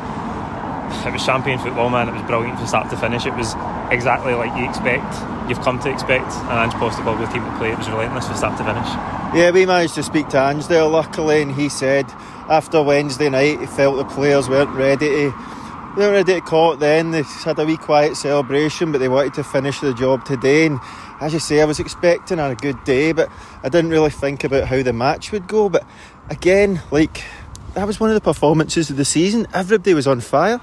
it 1.07 1.13
was 1.13 1.25
champion 1.25 1.59
football, 1.59 1.91
man. 1.91 2.09
It 2.09 2.13
was 2.13 2.23
brilliant 2.23 2.59
from 2.59 2.67
start 2.67 2.91
to 2.91 2.97
finish. 2.97 3.27
It 3.27 3.35
was 3.35 3.55
exactly 3.91 4.35
like 4.35 4.57
you 4.59 4.69
expect, 4.69 5.07
you've 5.49 5.61
come 5.61 5.79
to 5.81 5.91
expect 5.91 6.31
an 6.51 6.59
Ange 6.59 6.75
Postecoglou 6.75 7.33
team 7.33 7.45
to 7.45 7.59
play. 7.59 7.73
It 7.73 7.79
was 7.79 7.89
relentless 7.89 8.27
from 8.27 8.37
start 8.37 8.59
to 8.59 8.65
finish. 8.65 8.89
Yeah, 9.35 9.51
we 9.51 9.67
managed 9.67 9.95
to 9.95 10.03
speak 10.03 10.29
to 10.29 10.39
Ange 10.39 10.67
there 10.67 10.85
luckily, 10.85 11.43
and 11.43 11.53
he 11.53 11.69
said 11.69 12.07
after 12.49 12.83
Wednesday 12.83 13.29
night 13.29 13.61
he 13.61 13.67
felt 13.67 13.97
the 13.97 14.05
players 14.05 14.49
weren't 14.49 14.71
ready 14.71 15.09
to. 15.09 15.56
They 15.97 16.03
weren't 16.03 16.29
ready 16.29 16.35
to 16.35 16.47
call 16.47 16.75
it 16.75 16.81
then. 16.81 17.13
They 17.13 17.23
had 17.23 17.59
a 17.59 17.65
wee 17.65 17.79
quiet 17.79 18.17
celebration, 18.19 18.93
but 18.93 18.99
they 18.99 19.09
wanted 19.09 19.33
to 19.35 19.43
finish 19.43 19.81
the 19.81 19.95
job 19.95 20.27
today. 20.27 20.67
And 20.67 20.79
as 21.23 21.33
you 21.33 21.39
say, 21.39 21.63
I 21.63 21.65
was 21.65 21.81
expecting 21.81 22.39
a 22.39 22.55
good 22.55 22.85
day, 22.85 23.13
but 23.13 23.31
I 23.63 23.71
didn't 23.71 23.91
really 23.91 24.11
think 24.11 24.45
about 24.45 24.65
how 24.65 24.83
the 24.83 24.93
match 24.93 25.33
would 25.33 25.49
go. 25.49 25.71
But 25.71 25.87
again, 26.29 26.83
like 26.91 27.25
that 27.73 27.87
was 27.87 27.99
one 27.99 28.11
of 28.11 28.15
the 28.15 28.21
performances 28.21 28.91
of 28.91 28.99
the 28.99 29.07
season. 29.07 29.47
Everybody 29.55 29.95
was 29.95 30.07
on 30.07 30.21
fire. 30.21 30.61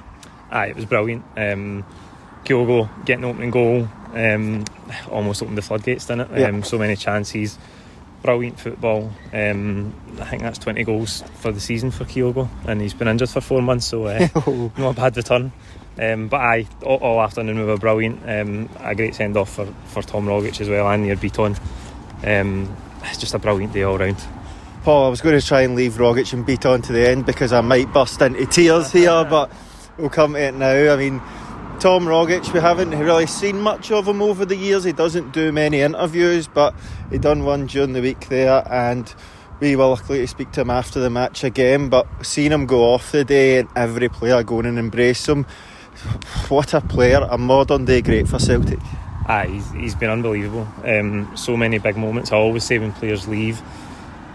Aye, 0.52 0.68
it 0.68 0.76
was 0.76 0.86
brilliant. 0.86 1.26
Um, 1.36 1.84
Kyogo 2.46 2.88
getting 3.04 3.26
opening 3.26 3.50
goal 3.50 3.88
um, 4.14 4.66
almost 5.10 5.42
opened 5.42 5.58
the 5.58 5.64
floodgates, 5.64 6.06
didn't 6.06 6.32
it? 6.32 6.42
Yeah. 6.42 6.48
Um, 6.50 6.62
so 6.62 6.78
many 6.78 6.96
chances, 6.96 7.58
brilliant 8.24 8.60
football. 8.60 9.12
Um, 9.32 9.94
I 10.20 10.26
think 10.26 10.42
that's 10.42 10.58
20 10.58 10.84
goals 10.86 11.24
for 11.36 11.52
the 11.52 11.60
season 11.60 11.92
for 11.92 12.06
Kyogo, 12.06 12.50
and 12.66 12.82
he's 12.82 12.94
been 12.94 13.08
injured 13.08 13.30
for 13.30 13.42
four 13.42 13.62
months, 13.62 13.86
so 13.88 14.06
uh, 14.08 14.28
not 14.78 14.92
a 14.92 14.94
bad 14.94 15.16
return. 15.16 15.52
Um, 16.00 16.28
but 16.30 16.42
aye, 16.42 16.68
all, 16.84 16.98
all 16.98 17.22
afternoon 17.22 17.60
we 17.60 17.66
were 17.66 17.78
brilliant. 17.78 18.28
Um, 18.28 18.70
a 18.80 18.96
great 18.96 19.14
send 19.14 19.38
off 19.38 19.54
for, 19.54 19.68
for 19.86 20.02
Tom 20.02 20.26
Rogic 20.26 20.60
as 20.60 20.70
well, 20.70 20.90
and 20.90 21.06
Nir 21.06 21.16
Bitton. 21.16 21.60
Um, 22.24 22.76
it's 23.04 23.20
just 23.20 23.34
a 23.36 23.40
brilliant 23.40 23.74
day 23.74 23.84
all 23.84 23.98
round. 23.98 24.18
Paul, 24.84 25.06
I 25.06 25.10
was 25.10 25.22
going 25.22 25.40
to 25.40 25.46
try 25.46 25.62
and 25.62 25.76
leave 25.76 25.94
Rogic 25.94 26.34
and 26.34 26.46
Bitton 26.46 26.84
to 26.86 26.94
the 26.94 27.08
end 27.08 27.26
because 27.26 27.54
I 27.54 27.62
might 27.62 27.94
burst 27.94 28.22
into 28.22 28.46
tears 28.46 28.92
here, 28.92 29.26
but 29.30 29.52
we'll 29.98 30.10
come 30.10 30.34
to 30.34 30.42
it 30.42 30.54
now. 30.56 30.94
I 30.94 30.96
mean, 30.98 31.22
Tom 31.80 32.06
Rogic, 32.06 32.54
we 32.54 32.60
haven't 32.60 32.98
really 32.98 33.28
seen 33.28 33.60
much 33.60 33.92
of 33.92 34.08
him 34.08 34.22
over 34.22 34.46
the 34.46 34.56
years. 34.56 34.86
He 34.86 34.94
doesn't 34.94 35.34
do 35.34 35.52
many 35.52 35.82
interviews, 35.82 36.48
but 36.48 36.74
he 37.12 37.18
done 37.18 37.44
one 37.44 37.68
during 37.68 37.94
the 37.94 38.02
week 38.02 38.30
there, 38.30 38.64
and 38.72 39.14
we 39.60 39.76
were 39.76 39.88
lucky 39.88 40.20
to 40.20 40.28
speak 40.28 40.52
to 40.54 40.62
him 40.62 40.70
after 40.70 41.00
the 41.00 41.10
match 41.10 41.44
again. 41.44 41.90
But 41.90 42.08
seeing 42.22 42.52
him 42.52 42.66
go 42.66 42.94
off 42.94 43.12
the 43.12 43.26
day 43.26 43.60
and 43.60 43.70
every 43.76 44.08
player 44.08 44.44
going 44.44 44.66
and 44.66 44.80
embrace 44.80 45.28
him, 45.28 45.46
what 46.48 46.74
a 46.74 46.82
player, 46.82 47.28
a 47.30 47.38
modern 47.38 47.86
day 47.86 48.02
great 48.02 48.28
for 48.28 48.40
Celtic. 48.40 48.80
Aye, 49.26 49.48
he's, 49.48 49.72
he's 49.72 49.96
been 49.96 50.10
unbelievable. 50.10 50.68
Um, 50.86 51.36
so 51.36 51.58
many 51.58 51.80
big 51.80 51.98
moments. 51.98 52.32
I 52.32 52.38
always 52.38 52.64
say 52.64 52.80
when 52.80 52.94
players 52.94 53.28
leave 53.28 53.62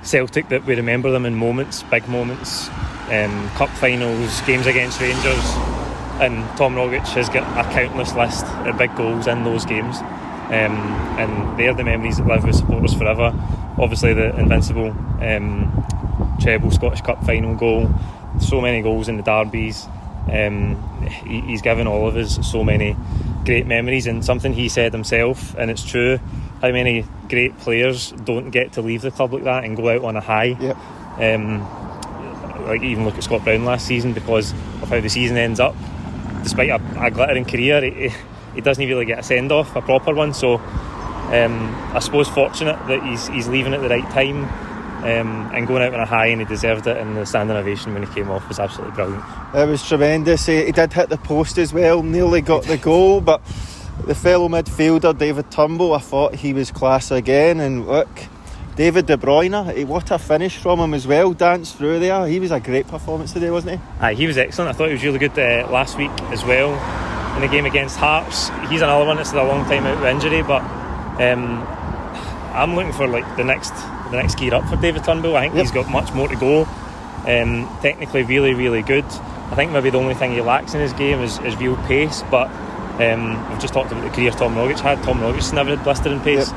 Celtic 0.02 0.48
that 0.50 0.64
we 0.64 0.74
remember 0.74 1.10
them 1.10 1.26
in 1.26 1.34
moments, 1.34 1.82
big 1.84 2.08
moments, 2.08 2.68
um, 3.10 3.48
cup 3.50 3.70
finals, 3.70 4.40
games 4.42 4.66
against 4.66 5.00
Rangers. 5.00 5.77
And 6.20 6.44
Tom 6.56 6.74
Rogic 6.74 7.06
has 7.14 7.28
got 7.28 7.44
a 7.58 7.68
countless 7.72 8.14
list 8.14 8.44
of 8.44 8.76
big 8.76 8.94
goals 8.96 9.26
in 9.26 9.44
those 9.44 9.64
games. 9.64 9.98
Um, 10.48 10.76
and 11.18 11.58
they're 11.58 11.74
the 11.74 11.84
memories 11.84 12.16
that 12.16 12.26
live 12.26 12.44
with 12.44 12.56
supporters 12.56 12.94
forever. 12.94 13.32
Obviously, 13.78 14.14
the 14.14 14.36
invincible 14.38 14.90
um, 15.20 16.36
treble 16.40 16.70
Scottish 16.70 17.02
Cup 17.02 17.22
final 17.24 17.54
goal, 17.54 17.90
so 18.40 18.60
many 18.60 18.82
goals 18.82 19.08
in 19.08 19.16
the 19.16 19.22
derbies. 19.22 19.86
Um, 20.32 21.02
he, 21.26 21.40
he's 21.42 21.62
given 21.62 21.86
all 21.86 22.08
of 22.08 22.16
us 22.16 22.38
so 22.50 22.64
many 22.64 22.96
great 23.44 23.66
memories, 23.66 24.06
and 24.06 24.24
something 24.24 24.52
he 24.52 24.68
said 24.68 24.92
himself, 24.92 25.54
and 25.56 25.70
it's 25.70 25.84
true. 25.84 26.18
How 26.60 26.72
many 26.72 27.04
great 27.28 27.56
players 27.58 28.10
don't 28.12 28.50
get 28.50 28.72
to 28.72 28.82
leave 28.82 29.02
the 29.02 29.10
club 29.10 29.32
like 29.32 29.44
that 29.44 29.64
and 29.64 29.76
go 29.76 29.88
out 29.90 30.02
on 30.02 30.16
a 30.16 30.20
high? 30.20 30.56
Um, 31.18 31.60
like 32.66 32.82
even 32.82 33.04
look 33.04 33.14
at 33.16 33.22
Scott 33.22 33.44
Brown 33.44 33.64
last 33.64 33.86
season 33.86 34.12
because 34.12 34.52
of 34.82 34.88
how 34.88 35.00
the 35.00 35.08
season 35.08 35.36
ends 35.36 35.60
up. 35.60 35.74
Despite 36.48 36.70
a, 36.70 37.04
a 37.04 37.10
glittering 37.10 37.44
career, 37.44 37.82
he, 37.82 38.10
he 38.54 38.62
doesn't 38.62 38.82
really 38.82 39.04
get 39.04 39.18
a 39.18 39.22
send 39.22 39.52
off, 39.52 39.76
a 39.76 39.82
proper 39.82 40.14
one. 40.14 40.32
So 40.32 40.54
um, 40.54 41.74
I 41.94 41.98
suppose 42.00 42.26
fortunate 42.26 42.78
that 42.88 43.02
he's 43.02 43.28
he's 43.28 43.48
leaving 43.48 43.74
at 43.74 43.82
the 43.82 43.88
right 43.90 44.08
time 44.10 44.44
um, 45.04 45.50
and 45.54 45.66
going 45.66 45.82
out 45.82 45.92
on 45.92 46.00
a 46.00 46.06
high, 46.06 46.28
and 46.28 46.40
he 46.40 46.46
deserved 46.46 46.86
it. 46.86 46.96
And 46.96 47.18
the 47.18 47.26
standing 47.26 47.54
ovation 47.54 47.92
when 47.92 48.02
he 48.02 48.14
came 48.14 48.30
off 48.30 48.48
was 48.48 48.58
absolutely 48.58 48.94
brilliant. 48.94 49.22
It 49.54 49.68
was 49.68 49.86
tremendous. 49.86 50.46
He, 50.46 50.64
he 50.64 50.72
did 50.72 50.90
hit 50.90 51.10
the 51.10 51.18
post 51.18 51.58
as 51.58 51.74
well, 51.74 52.02
nearly 52.02 52.40
got 52.40 52.64
the 52.64 52.78
goal, 52.78 53.20
but 53.20 53.44
the 54.06 54.14
fellow 54.14 54.48
midfielder 54.48 55.18
David 55.18 55.50
Turnbull, 55.50 55.92
I 55.92 55.98
thought 55.98 56.34
he 56.34 56.54
was 56.54 56.70
class 56.70 57.10
again. 57.10 57.60
And 57.60 57.86
look, 57.86 58.08
David 58.78 59.06
De 59.06 59.16
Bruyne, 59.16 59.76
eh, 59.76 59.82
what 59.82 60.08
a 60.12 60.20
finish 60.20 60.56
from 60.56 60.78
him 60.78 60.94
as 60.94 61.04
well. 61.04 61.32
Danced 61.32 61.74
through 61.74 61.98
there. 61.98 62.28
He 62.28 62.38
was 62.38 62.52
a 62.52 62.60
great 62.60 62.86
performance 62.86 63.32
today, 63.32 63.50
wasn't 63.50 63.80
he? 63.80 63.86
Aye, 63.98 64.14
he 64.14 64.28
was 64.28 64.38
excellent. 64.38 64.70
I 64.70 64.72
thought 64.72 64.86
he 64.86 64.92
was 64.92 65.02
really 65.02 65.18
good 65.18 65.36
uh, 65.36 65.66
last 65.68 65.98
week 65.98 66.12
as 66.30 66.44
well 66.44 66.74
in 67.34 67.42
the 67.42 67.48
game 67.48 67.66
against 67.66 67.96
Hearts. 67.96 68.50
He's 68.70 68.80
another 68.80 69.04
one 69.04 69.16
that's 69.16 69.32
had 69.32 69.42
a 69.42 69.48
long 69.48 69.64
time 69.64 69.84
out 69.84 69.98
with 69.98 70.06
injury, 70.06 70.42
but 70.42 70.62
um, 71.20 71.66
I'm 72.54 72.76
looking 72.76 72.92
for 72.92 73.08
like 73.08 73.26
the 73.36 73.42
next 73.42 73.72
the 74.12 74.22
next 74.22 74.38
gear 74.38 74.54
up 74.54 74.68
for 74.68 74.76
David 74.76 75.02
Turnbull. 75.02 75.36
I 75.36 75.48
think 75.48 75.54
he's 75.54 75.72
got 75.72 75.90
much 75.90 76.12
more 76.12 76.28
to 76.28 76.36
go. 76.36 76.62
Um, 77.26 77.68
technically, 77.82 78.22
really, 78.22 78.54
really 78.54 78.82
good. 78.82 79.04
I 79.04 79.56
think 79.56 79.72
maybe 79.72 79.90
the 79.90 79.98
only 79.98 80.14
thing 80.14 80.34
he 80.34 80.40
lacks 80.40 80.74
in 80.74 80.80
his 80.80 80.92
game 80.92 81.18
is, 81.18 81.40
is 81.40 81.56
real 81.56 81.76
pace, 81.88 82.22
but 82.30 82.46
um, 83.00 83.50
we've 83.50 83.58
just 83.58 83.74
talked 83.74 83.90
about 83.90 84.04
the 84.04 84.10
career 84.10 84.30
Tom 84.30 84.54
Rogic 84.54 84.78
had. 84.78 85.02
Tom 85.02 85.18
Rogic's 85.18 85.52
never 85.52 85.74
had 85.74 85.82
blistering 85.82 86.20
pace. 86.20 86.52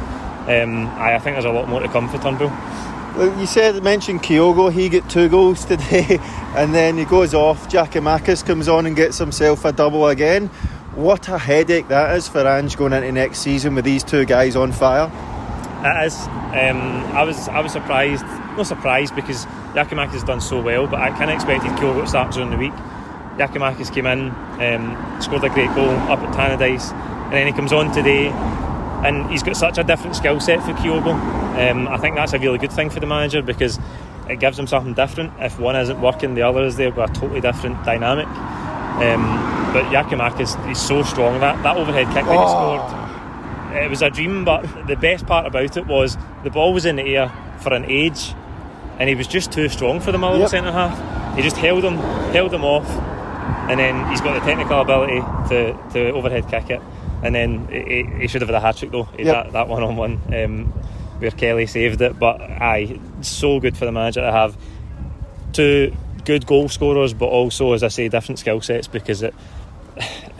Um, 0.47 0.87
I, 0.87 1.15
I 1.15 1.19
think 1.19 1.35
there's 1.35 1.45
a 1.45 1.51
lot 1.51 1.67
more 1.69 1.79
to 1.79 1.87
come 1.87 2.09
for 2.09 2.17
Turnbull. 2.17 2.51
Look, 3.17 3.37
You 3.37 3.45
said 3.45 3.83
mentioned 3.83 4.23
Kyogo, 4.23 4.71
he 4.71 4.89
got 4.89 5.09
two 5.09 5.27
goals 5.29 5.65
today, 5.65 6.17
and 6.55 6.73
then 6.73 6.97
he 6.97 7.05
goes 7.05 7.33
off. 7.33 7.69
Giakoumakis 7.69 8.45
comes 8.45 8.67
on 8.67 8.85
and 8.85 8.95
gets 8.95 9.17
himself 9.17 9.65
a 9.65 9.71
double 9.71 10.07
again. 10.07 10.47
What 10.95 11.27
a 11.29 11.37
headache 11.37 11.87
that 11.89 12.15
is 12.17 12.27
for 12.27 12.45
Ange 12.47 12.77
going 12.77 12.93
into 12.93 13.11
next 13.11 13.39
season 13.39 13.75
with 13.75 13.85
these 13.85 14.03
two 14.03 14.25
guys 14.25 14.55
on 14.55 14.71
fire. 14.71 15.11
It 15.83 16.05
is. 16.05 16.27
Um, 16.27 16.77
I 17.15 17.23
was 17.23 17.47
I 17.47 17.59
was 17.61 17.71
surprised, 17.71 18.23
not 18.23 18.67
surprised 18.67 19.15
because 19.15 19.45
Giakoumakis 19.73 20.11
has 20.11 20.23
done 20.23 20.41
so 20.41 20.61
well, 20.61 20.87
but 20.87 20.99
I 20.99 21.09
kind 21.11 21.31
of 21.31 21.35
expected 21.35 21.71
Kyogo 21.71 22.01
to 22.01 22.07
start 22.07 22.33
during 22.33 22.49
the 22.49 22.57
week. 22.57 22.73
Giakoumakis 23.37 23.93
came 23.93 24.05
in, 24.05 24.29
um, 24.29 25.21
scored 25.21 25.43
a 25.43 25.49
great 25.49 25.73
goal 25.73 25.89
up 26.11 26.19
at 26.19 26.33
Tannadice, 26.35 26.91
and 26.91 27.33
then 27.33 27.47
he 27.47 27.53
comes 27.53 27.73
on 27.73 27.91
today, 27.93 28.27
and 29.05 29.29
he's 29.31 29.43
got 29.43 29.55
such 29.55 29.77
a 29.77 29.83
different 29.83 30.15
skill 30.15 30.39
set 30.39 30.61
for 30.63 30.73
Kyogo. 30.73 31.13
Um, 31.69 31.87
I 31.87 31.97
think 31.97 32.15
that's 32.15 32.33
a 32.33 32.39
really 32.39 32.57
good 32.57 32.71
thing 32.71 32.89
for 32.89 32.99
the 32.99 33.05
manager 33.07 33.41
because 33.41 33.79
it 34.29 34.39
gives 34.39 34.57
him 34.57 34.67
something 34.67 34.93
different. 34.93 35.33
If 35.39 35.59
one 35.59 35.75
isn't 35.75 35.99
working, 36.01 36.35
the 36.35 36.43
other 36.43 36.63
is 36.63 36.77
there 36.77 36.91
with 36.91 37.09
a 37.09 37.13
totally 37.13 37.41
different 37.41 37.83
dynamic. 37.83 38.27
Um, 38.27 39.73
but 39.73 39.85
Giakoumakis 39.85 40.71
is 40.71 40.79
so 40.79 41.01
strong. 41.03 41.39
That 41.39 41.61
that 41.63 41.77
overhead 41.77 42.07
kick 42.07 42.25
that 42.25 42.39
he 42.39 42.47
scored 42.47 43.01
it 43.73 43.89
was 43.89 44.01
a 44.01 44.09
dream, 44.09 44.43
but 44.43 44.63
the 44.87 44.95
best 44.95 45.25
part 45.25 45.45
about 45.45 45.77
it 45.77 45.87
was 45.87 46.17
the 46.43 46.49
ball 46.49 46.73
was 46.73 46.85
in 46.85 46.97
the 46.97 47.03
air 47.15 47.31
for 47.61 47.73
an 47.73 47.85
age, 47.85 48.33
and 48.99 49.07
he 49.07 49.15
was 49.15 49.27
just 49.27 49.51
too 49.51 49.69
strong 49.69 49.99
for 49.99 50.11
the 50.11 50.17
Motherwell 50.17 50.41
Yep. 50.41 50.49
centre 50.49 50.71
half. 50.71 51.35
He 51.35 51.41
just 51.41 51.55
held 51.57 51.83
him, 51.83 51.95
held 52.33 52.53
him 52.53 52.65
off, 52.65 52.89
and 53.69 53.79
then 53.79 54.09
he's 54.09 54.19
got 54.21 54.33
the 54.33 54.45
technical 54.45 54.81
ability 54.81 55.21
to, 55.49 55.73
to 55.93 56.11
overhead 56.11 56.49
kick 56.49 56.69
it. 56.69 56.81
And 57.23 57.35
then 57.35 57.67
he, 57.67 58.03
he 58.21 58.27
should 58.27 58.41
have 58.41 58.49
had 58.49 58.55
a 58.55 58.59
hat 58.59 58.77
trick 58.77 58.91
though. 58.91 59.09
Yep. 59.17 59.25
That, 59.25 59.51
that 59.53 59.67
one 59.67 59.83
on 59.83 59.95
one 59.95 60.21
um, 60.33 60.65
where 61.19 61.31
Kelly 61.31 61.67
saved 61.67 62.01
it. 62.01 62.17
But 62.17 62.41
aye, 62.41 62.99
so 63.21 63.59
good 63.59 63.77
for 63.77 63.85
the 63.85 63.91
manager 63.91 64.21
to 64.21 64.31
have 64.31 64.57
two 65.53 65.95
good 66.25 66.45
goal 66.45 66.69
scorers, 66.69 67.13
but 67.13 67.27
also, 67.27 67.73
as 67.73 67.83
I 67.83 67.87
say, 67.89 68.07
different 68.07 68.39
skill 68.39 68.61
sets 68.61 68.87
because 68.87 69.21
it 69.21 69.33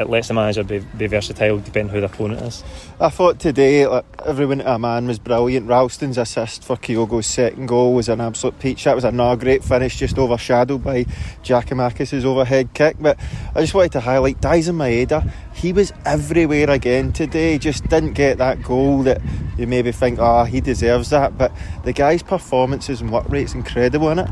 it 0.02 0.10
lets 0.10 0.28
the 0.28 0.34
manager 0.34 0.64
be, 0.64 0.80
be 0.98 1.08
versatile 1.08 1.60
depending 1.60 1.94
who 1.94 2.02
the 2.02 2.08
opponent 2.08 2.42
is. 2.42 2.64
I 3.00 3.10
thought 3.10 3.40
today, 3.40 3.88
like, 3.88 4.06
everyone 4.26 4.60
to 4.60 4.74
a 4.74 4.80
man 4.80 5.08
was 5.08 5.20
brilliant. 5.20 5.68
Ralston's 5.68 6.18
assist 6.18 6.64
for 6.64 6.76
Kyogo's 6.76 7.28
second 7.28 7.68
goal 7.68 7.94
was 7.94 8.10
an 8.10 8.20
absolute 8.20 8.60
peach. 8.60 8.84
That 8.84 8.96
was 8.96 9.04
another 9.04 9.40
great 9.40 9.64
finish, 9.64 9.98
just 9.98 10.18
overshadowed 10.18 10.84
by 10.84 11.06
Giakoumakis' 11.44 12.26
overhead 12.26 12.74
kick. 12.74 12.98
But 13.00 13.20
I 13.56 13.62
just 13.62 13.74
wanted 13.74 13.94
to 13.94 14.02
highlight 14.02 14.42
Daizen 14.42 14.76
Maeda. 14.76 15.32
He 15.54 15.72
was 15.72 15.94
everywhere 16.06 16.70
again 16.70 17.14
today. 17.14 17.58
Just 17.58 17.88
didn't 17.88 18.14
get 18.14 18.38
that 18.40 18.64
goal 18.64 19.04
that 19.04 19.22
you 19.58 19.68
maybe 19.68 19.92
think, 19.92 20.20
ah, 20.20 20.46
he 20.46 20.62
deserves 20.62 21.12
that. 21.12 21.38
But 21.38 21.52
the 21.84 21.94
guy's 21.94 22.24
performances 22.24 23.02
and 23.02 23.12
work 23.12 23.30
rate's 23.30 23.54
incredible, 23.54 24.10
isn't 24.10 24.28
it? 24.28 24.30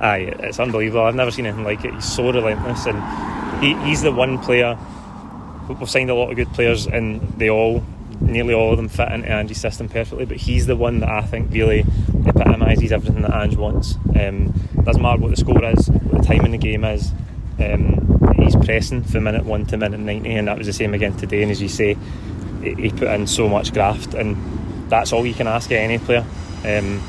Aye, 0.00 0.32
it's 0.38 0.60
unbelievable. 0.60 1.04
I've 1.04 1.16
never 1.16 1.32
seen 1.32 1.46
anything 1.46 1.64
like 1.64 1.84
it. 1.84 1.92
He's 1.92 2.04
so 2.04 2.30
relentless, 2.30 2.86
and 2.86 3.64
he, 3.64 3.74
he's 3.84 4.02
the 4.02 4.12
one 4.12 4.38
player. 4.38 4.78
We've 5.68 5.90
signed 5.90 6.10
a 6.10 6.14
lot 6.14 6.30
of 6.30 6.36
good 6.36 6.52
players, 6.52 6.86
and 6.86 7.20
they 7.38 7.50
all, 7.50 7.84
nearly 8.20 8.54
all 8.54 8.70
of 8.70 8.76
them, 8.76 8.88
fit 8.88 9.12
into 9.12 9.28
Ange's 9.28 9.60
system 9.60 9.88
perfectly. 9.88 10.24
But 10.24 10.38
he's 10.38 10.66
the 10.66 10.76
one 10.76 11.00
that 11.00 11.08
I 11.08 11.22
think 11.22 11.52
really 11.52 11.84
epitomises 12.26 12.92
everything 12.92 13.22
that 13.22 13.34
Ange 13.34 13.56
wants. 13.56 13.96
Um, 14.18 14.52
doesn't 14.84 15.02
matter 15.02 15.20
what 15.20 15.30
the 15.30 15.36
score 15.36 15.64
is, 15.64 15.88
what 15.90 16.22
the 16.22 16.26
time 16.26 16.44
in 16.44 16.52
the 16.52 16.58
game 16.58 16.84
is. 16.84 17.12
Um, 17.58 18.34
he's 18.36 18.56
pressing 18.56 19.02
from 19.02 19.24
minute 19.24 19.44
one 19.44 19.66
to 19.66 19.76
minute 19.76 20.00
ninety, 20.00 20.34
and 20.34 20.48
that 20.48 20.56
was 20.56 20.66
the 20.66 20.72
same 20.72 20.94
again 20.94 21.16
today. 21.16 21.42
And 21.42 21.50
as 21.50 21.60
you 21.60 21.68
say, 21.68 21.96
he, 22.62 22.90
put 22.90 23.08
in 23.08 23.26
so 23.26 23.48
much 23.48 23.72
graft, 23.72 24.14
and 24.14 24.36
that's 24.90 25.12
all 25.12 25.26
you 25.26 25.34
can 25.34 25.46
ask 25.46 25.70
of 25.70 25.76
any 25.76 25.98
player. 25.98 26.24
Um, 26.64 27.02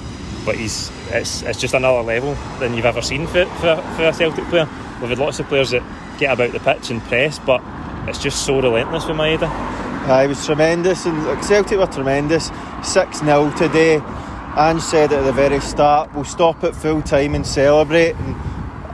but 0.45 0.55
he's 0.55 0.91
it's, 1.11 1.43
it's 1.43 1.59
just 1.59 1.73
another 1.73 2.01
level 2.01 2.35
than 2.59 2.73
you've 2.73 2.85
ever 2.85 3.01
seen 3.01 3.27
for, 3.27 3.45
for, 3.45 3.75
for 3.95 4.03
a 4.03 4.13
Celtic 4.13 4.45
player. 4.45 4.67
We've 4.99 5.09
had 5.09 5.19
lots 5.19 5.39
of 5.39 5.47
players 5.47 5.71
that 5.71 5.83
get 6.19 6.33
about 6.33 6.51
the 6.51 6.59
pitch 6.59 6.89
and 6.89 7.01
press, 7.03 7.39
but 7.39 7.61
it's 8.09 8.19
just 8.19 8.45
so 8.45 8.59
relentless 8.61 9.05
with 9.05 9.17
Maeda. 9.17 9.49
Uh, 10.09 10.23
it 10.23 10.27
was 10.27 10.45
tremendous, 10.45 11.05
and 11.05 11.25
like, 11.25 11.43
Celtic 11.43 11.77
were 11.77 11.85
tremendous. 11.87 12.51
6 12.83 13.19
0 13.19 13.51
today. 13.57 14.01
Ange 14.57 14.81
said 14.81 15.13
at 15.13 15.23
the 15.23 15.31
very 15.31 15.59
start, 15.59 16.13
we'll 16.13 16.23
stop 16.23 16.63
at 16.63 16.75
full 16.75 17.01
time 17.01 17.35
and 17.35 17.45
celebrate. 17.45 18.15
And 18.15 18.35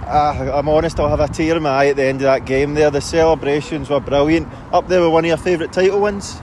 uh, 0.05 0.51
I'm 0.57 0.67
honest, 0.67 0.99
I'll 0.99 1.09
have 1.09 1.19
a 1.21 1.27
tear 1.31 1.55
in 1.55 1.63
my 1.63 1.69
eye 1.69 1.87
at 1.87 1.95
the 1.95 2.03
end 2.03 2.19
of 2.21 2.25
that 2.25 2.45
game 2.45 2.73
there. 2.73 2.91
The 2.91 3.01
celebrations 3.01 3.89
were 3.89 3.99
brilliant. 4.01 4.47
Up 4.73 4.87
there 4.87 5.01
with 5.01 5.11
one 5.11 5.23
of 5.25 5.29
your 5.29 5.37
favourite 5.37 5.71
title 5.71 6.01
wins. 6.01 6.39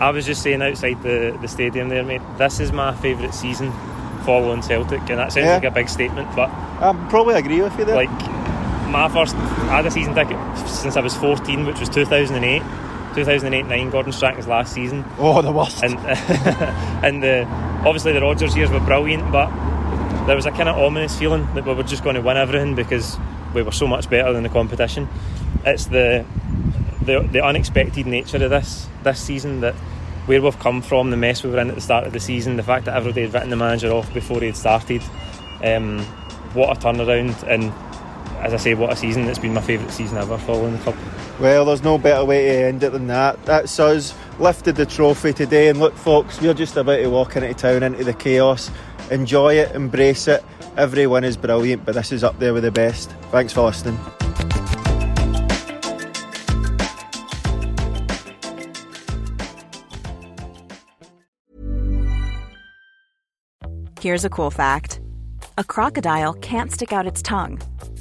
I 0.00 0.10
was 0.10 0.26
just 0.26 0.42
saying 0.42 0.62
outside 0.62 1.02
the, 1.02 1.36
the 1.40 1.46
stadium 1.48 1.88
there, 1.90 2.02
mate, 2.02 2.22
this 2.38 2.58
is 2.58 2.72
my 2.72 2.94
favourite 2.96 3.32
season 3.34 3.70
following 4.24 4.62
Celtic, 4.62 5.00
and 5.10 5.18
that 5.18 5.32
sounds 5.32 5.44
Yeah. 5.46 5.54
like 5.54 5.64
a 5.64 5.70
big 5.70 5.88
statement, 5.88 6.28
but 6.34 6.48
I 6.50 6.92
probably 7.10 7.34
agree 7.36 7.60
with 7.60 7.78
you 7.78 7.84
there. 7.84 7.96
like 7.96 8.08
my 8.90 9.08
first, 9.08 9.34
I 9.34 9.76
had 9.76 9.86
a 9.86 9.90
season 9.90 10.14
ticket 10.14 10.38
since 10.68 10.96
I 10.96 11.00
was 11.00 11.16
14, 11.16 11.66
which 11.66 11.80
was 11.80 11.88
2008. 11.88 12.62
2008-9, 13.12 13.90
Gordon 13.90 14.12
Strachan's 14.12 14.46
last 14.46 14.72
season. 14.72 15.04
Oh, 15.18 15.42
the 15.42 15.50
worst. 15.50 15.82
And 15.82 15.98
and 17.04 17.22
the 17.22 17.44
obviously 17.84 18.12
the 18.12 18.20
Rodgers 18.20 18.56
years 18.56 18.70
were 18.70 18.80
brilliant, 18.80 19.32
but 19.32 19.50
there 20.26 20.36
was 20.36 20.46
a 20.46 20.52
kind 20.52 20.68
of 20.68 20.76
ominous 20.76 21.18
feeling 21.18 21.42
that 21.54 21.66
we 21.66 21.74
were 21.74 21.82
just 21.82 22.04
going 22.04 22.14
to 22.14 22.22
win 22.22 22.36
everything 22.36 22.76
because 22.76 23.18
we 23.52 23.62
were 23.62 23.72
so 23.72 23.86
much 23.88 24.08
better 24.08 24.32
than 24.32 24.44
the 24.44 24.48
competition. 24.48 25.08
It's 25.64 25.86
the 25.86 26.24
the, 27.02 27.20
the 27.32 27.44
unexpected 27.44 28.06
nature 28.06 28.42
of 28.44 28.50
this 28.50 28.86
this 29.02 29.18
season 29.20 29.60
that 29.62 29.74
where 30.26 30.40
we've 30.40 30.58
come 30.60 30.82
from, 30.82 31.10
the 31.10 31.16
mess 31.16 31.42
we 31.42 31.50
were 31.50 31.58
in 31.58 31.70
at 31.70 31.74
the 31.74 31.80
start 31.80 32.06
of 32.06 32.12
the 32.12 32.20
season, 32.20 32.56
the 32.56 32.62
fact 32.62 32.84
that 32.84 32.96
everybody 32.96 33.22
had 33.22 33.34
written 33.34 33.50
the 33.50 33.56
manager 33.56 33.90
off 33.90 34.12
before 34.14 34.38
he 34.40 34.46
had 34.46 34.56
started. 34.56 35.02
Um, 35.64 35.98
what 36.54 36.76
a 36.76 36.80
turnaround! 36.80 37.42
And 37.42 37.72
as 38.40 38.54
I 38.54 38.56
say, 38.56 38.74
what 38.74 38.92
a 38.92 38.96
season! 38.96 39.24
It's 39.28 39.38
been 39.38 39.54
my 39.54 39.60
favourite 39.60 39.92
season 39.92 40.18
ever 40.18 40.38
following 40.38 40.72
the 40.72 40.78
club. 40.78 40.96
Well, 41.38 41.66
there's 41.66 41.82
no 41.82 41.98
better 41.98 42.24
way 42.24 42.46
to 42.46 42.66
end 42.66 42.82
it 42.82 42.92
than 42.92 43.06
that. 43.08 43.42
That's 43.44 43.78
us 43.78 44.14
lifted 44.38 44.76
the 44.76 44.86
trophy 44.86 45.32
today, 45.32 45.68
and 45.68 45.78
look, 45.78 45.94
folks, 45.94 46.40
we're 46.40 46.54
just 46.54 46.76
about 46.76 46.96
to 46.96 47.08
walk 47.08 47.36
into 47.36 47.52
town 47.54 47.82
into 47.82 48.02
the 48.02 48.14
chaos. 48.14 48.70
Enjoy 49.10 49.54
it, 49.54 49.74
embrace 49.74 50.28
it. 50.28 50.42
Every 50.76 51.06
win 51.06 51.24
is 51.24 51.36
brilliant, 51.36 51.84
but 51.84 51.94
this 51.94 52.12
is 52.12 52.24
up 52.24 52.38
there 52.38 52.54
with 52.54 52.62
the 52.62 52.70
best. 52.70 53.10
Thanks 53.30 53.52
for 53.52 53.62
listening. 53.62 53.98
Here's 64.00 64.24
a 64.24 64.30
cool 64.30 64.50
fact 64.50 65.00
a 65.58 65.64
crocodile 65.64 66.32
can't 66.34 66.72
stick 66.72 66.90
out 66.90 67.06
its 67.06 67.20
tongue. 67.20 67.60